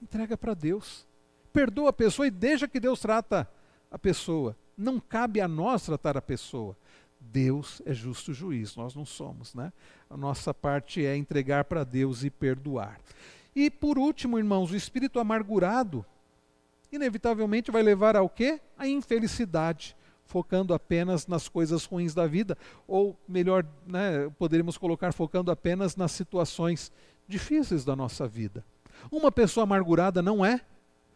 Entrega 0.03 0.37
para 0.37 0.55
Deus. 0.55 1.07
Perdoa 1.53 1.91
a 1.91 1.93
pessoa 1.93 2.27
e 2.27 2.31
deixa 2.31 2.67
que 2.67 2.81
Deus 2.81 3.01
trata 3.01 3.49
a 3.91 3.99
pessoa. 3.99 4.57
Não 4.77 5.01
cabe 5.01 5.41
a 5.41 5.49
nós 5.49 5.85
tratar 5.85 6.17
a 6.17 6.23
pessoa. 6.23 6.77
Deus 7.21 7.83
é 7.85 7.93
justo 7.93 8.33
juiz, 8.33 8.77
nós 8.77 8.95
não 8.95 9.05
somos, 9.05 9.55
né? 9.55 9.73
A 10.09 10.17
nossa 10.17 10.53
parte 10.55 11.05
é 11.05 11.17
entregar 11.17 11.65
para 11.65 11.83
Deus 11.83 12.25
e 12.25 12.31
perdoar. 12.31 13.01
E 13.55 13.71
por 13.71 13.99
último, 13.99 14.39
irmãos, 14.39 14.71
o 14.71 14.77
espírito 14.77 15.19
amargurado 15.19 16.05
inevitavelmente 16.93 17.71
vai 17.71 17.83
levar 17.83 18.17
ao 18.17 18.29
quê? 18.29 18.61
A 18.77 18.87
infelicidade, 18.87 19.97
focando 20.25 20.75
apenas 20.75 21.27
nas 21.27 21.49
coisas 21.49 21.85
ruins 21.85 22.15
da 22.15 22.27
vida, 22.27 22.57
ou 22.87 23.17
melhor, 23.27 23.65
né, 23.87 24.31
poderíamos 24.39 24.77
colocar 24.77 25.13
focando 25.13 25.51
apenas 25.51 25.97
nas 25.97 26.13
situações 26.13 26.93
difíceis 27.27 27.85
da 27.85 27.97
nossa 27.97 28.27
vida. 28.27 28.65
Uma 29.11 29.33
pessoa 29.33 29.65
amargurada 29.65 30.23
não 30.23 30.45
é 30.45 30.61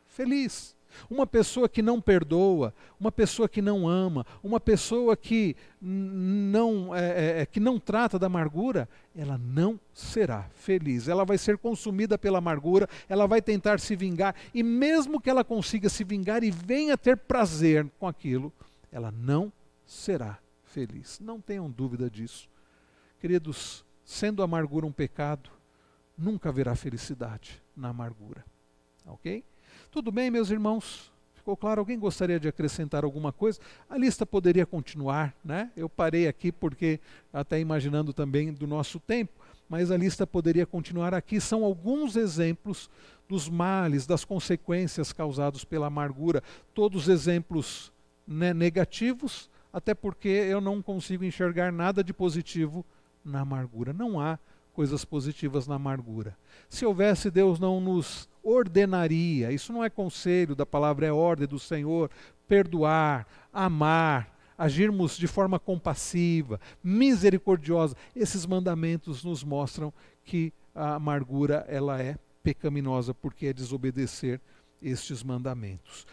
feliz. 0.06 0.76
Uma 1.08 1.26
pessoa 1.26 1.68
que 1.68 1.82
não 1.82 2.00
perdoa, 2.00 2.74
uma 2.98 3.12
pessoa 3.12 3.48
que 3.48 3.62
não 3.62 3.88
ama, 3.88 4.26
uma 4.42 4.60
pessoa 4.60 5.16
que 5.16 5.56
não, 5.80 6.94
é, 6.94 7.00
é, 7.00 7.40
é, 7.40 7.46
que 7.46 7.60
não 7.60 7.78
trata 7.78 8.18
da 8.18 8.26
amargura, 8.26 8.88
ela 9.14 9.38
não 9.38 9.78
será 9.92 10.48
feliz. 10.54 11.08
Ela 11.08 11.24
vai 11.24 11.38
ser 11.38 11.58
consumida 11.58 12.18
pela 12.18 12.38
amargura, 12.38 12.88
ela 13.08 13.26
vai 13.26 13.40
tentar 13.40 13.80
se 13.80 13.96
vingar, 13.96 14.34
e 14.54 14.62
mesmo 14.62 15.20
que 15.20 15.30
ela 15.30 15.44
consiga 15.44 15.88
se 15.88 16.04
vingar 16.04 16.42
e 16.42 16.50
venha 16.50 16.96
ter 16.96 17.16
prazer 17.16 17.88
com 17.98 18.06
aquilo, 18.06 18.52
ela 18.92 19.10
não 19.10 19.52
será 19.86 20.38
feliz. 20.64 21.18
Não 21.20 21.40
tenham 21.40 21.70
dúvida 21.70 22.10
disso. 22.10 22.48
Queridos, 23.20 23.84
sendo 24.04 24.42
a 24.42 24.44
amargura 24.44 24.86
um 24.86 24.92
pecado, 24.92 25.50
nunca 26.16 26.48
haverá 26.48 26.74
felicidade 26.74 27.62
na 27.76 27.88
amargura. 27.88 28.44
Ok? 29.06 29.44
Tudo 29.90 30.12
bem, 30.12 30.30
meus 30.30 30.50
irmãos? 30.50 31.10
Ficou 31.34 31.56
claro? 31.56 31.80
Alguém 31.80 31.98
gostaria 31.98 32.38
de 32.38 32.46
acrescentar 32.46 33.02
alguma 33.02 33.32
coisa? 33.32 33.58
A 33.88 33.98
lista 33.98 34.24
poderia 34.24 34.64
continuar, 34.64 35.34
né? 35.44 35.72
Eu 35.76 35.88
parei 35.88 36.28
aqui 36.28 36.52
porque, 36.52 37.00
até 37.32 37.58
imaginando 37.58 38.12
também 38.12 38.52
do 38.52 38.68
nosso 38.68 39.00
tempo, 39.00 39.32
mas 39.68 39.90
a 39.90 39.96
lista 39.96 40.24
poderia 40.24 40.64
continuar 40.64 41.12
aqui. 41.12 41.40
São 41.40 41.64
alguns 41.64 42.14
exemplos 42.14 42.88
dos 43.28 43.48
males, 43.48 44.06
das 44.06 44.24
consequências 44.24 45.12
causados 45.12 45.64
pela 45.64 45.88
amargura, 45.88 46.40
todos 46.72 47.08
exemplos 47.08 47.92
né, 48.24 48.54
negativos, 48.54 49.50
até 49.72 49.92
porque 49.92 50.28
eu 50.28 50.60
não 50.60 50.80
consigo 50.80 51.24
enxergar 51.24 51.72
nada 51.72 52.04
de 52.04 52.12
positivo 52.12 52.86
na 53.24 53.40
amargura. 53.40 53.92
Não 53.92 54.20
há 54.20 54.38
coisas 54.72 55.04
positivas 55.04 55.66
na 55.66 55.74
amargura. 55.74 56.36
Se 56.68 56.86
houvesse, 56.86 57.28
Deus 57.28 57.58
não 57.58 57.80
nos 57.80 58.29
ordenaria. 58.42 59.52
Isso 59.52 59.72
não 59.72 59.84
é 59.84 59.90
conselho 59.90 60.54
da 60.54 60.66
palavra, 60.66 61.06
é 61.06 61.12
ordem 61.12 61.46
do 61.46 61.58
Senhor. 61.58 62.10
Perdoar, 62.46 63.26
amar, 63.52 64.36
agirmos 64.56 65.16
de 65.16 65.26
forma 65.26 65.58
compassiva, 65.58 66.60
misericordiosa. 66.82 67.96
Esses 68.14 68.44
mandamentos 68.44 69.24
nos 69.24 69.42
mostram 69.42 69.92
que 70.24 70.52
a 70.74 70.94
amargura 70.94 71.64
ela 71.68 72.00
é 72.02 72.16
pecaminosa 72.42 73.14
porque 73.14 73.46
é 73.46 73.52
desobedecer 73.52 74.40
estes 74.82 75.22
mandamentos. 75.22 76.06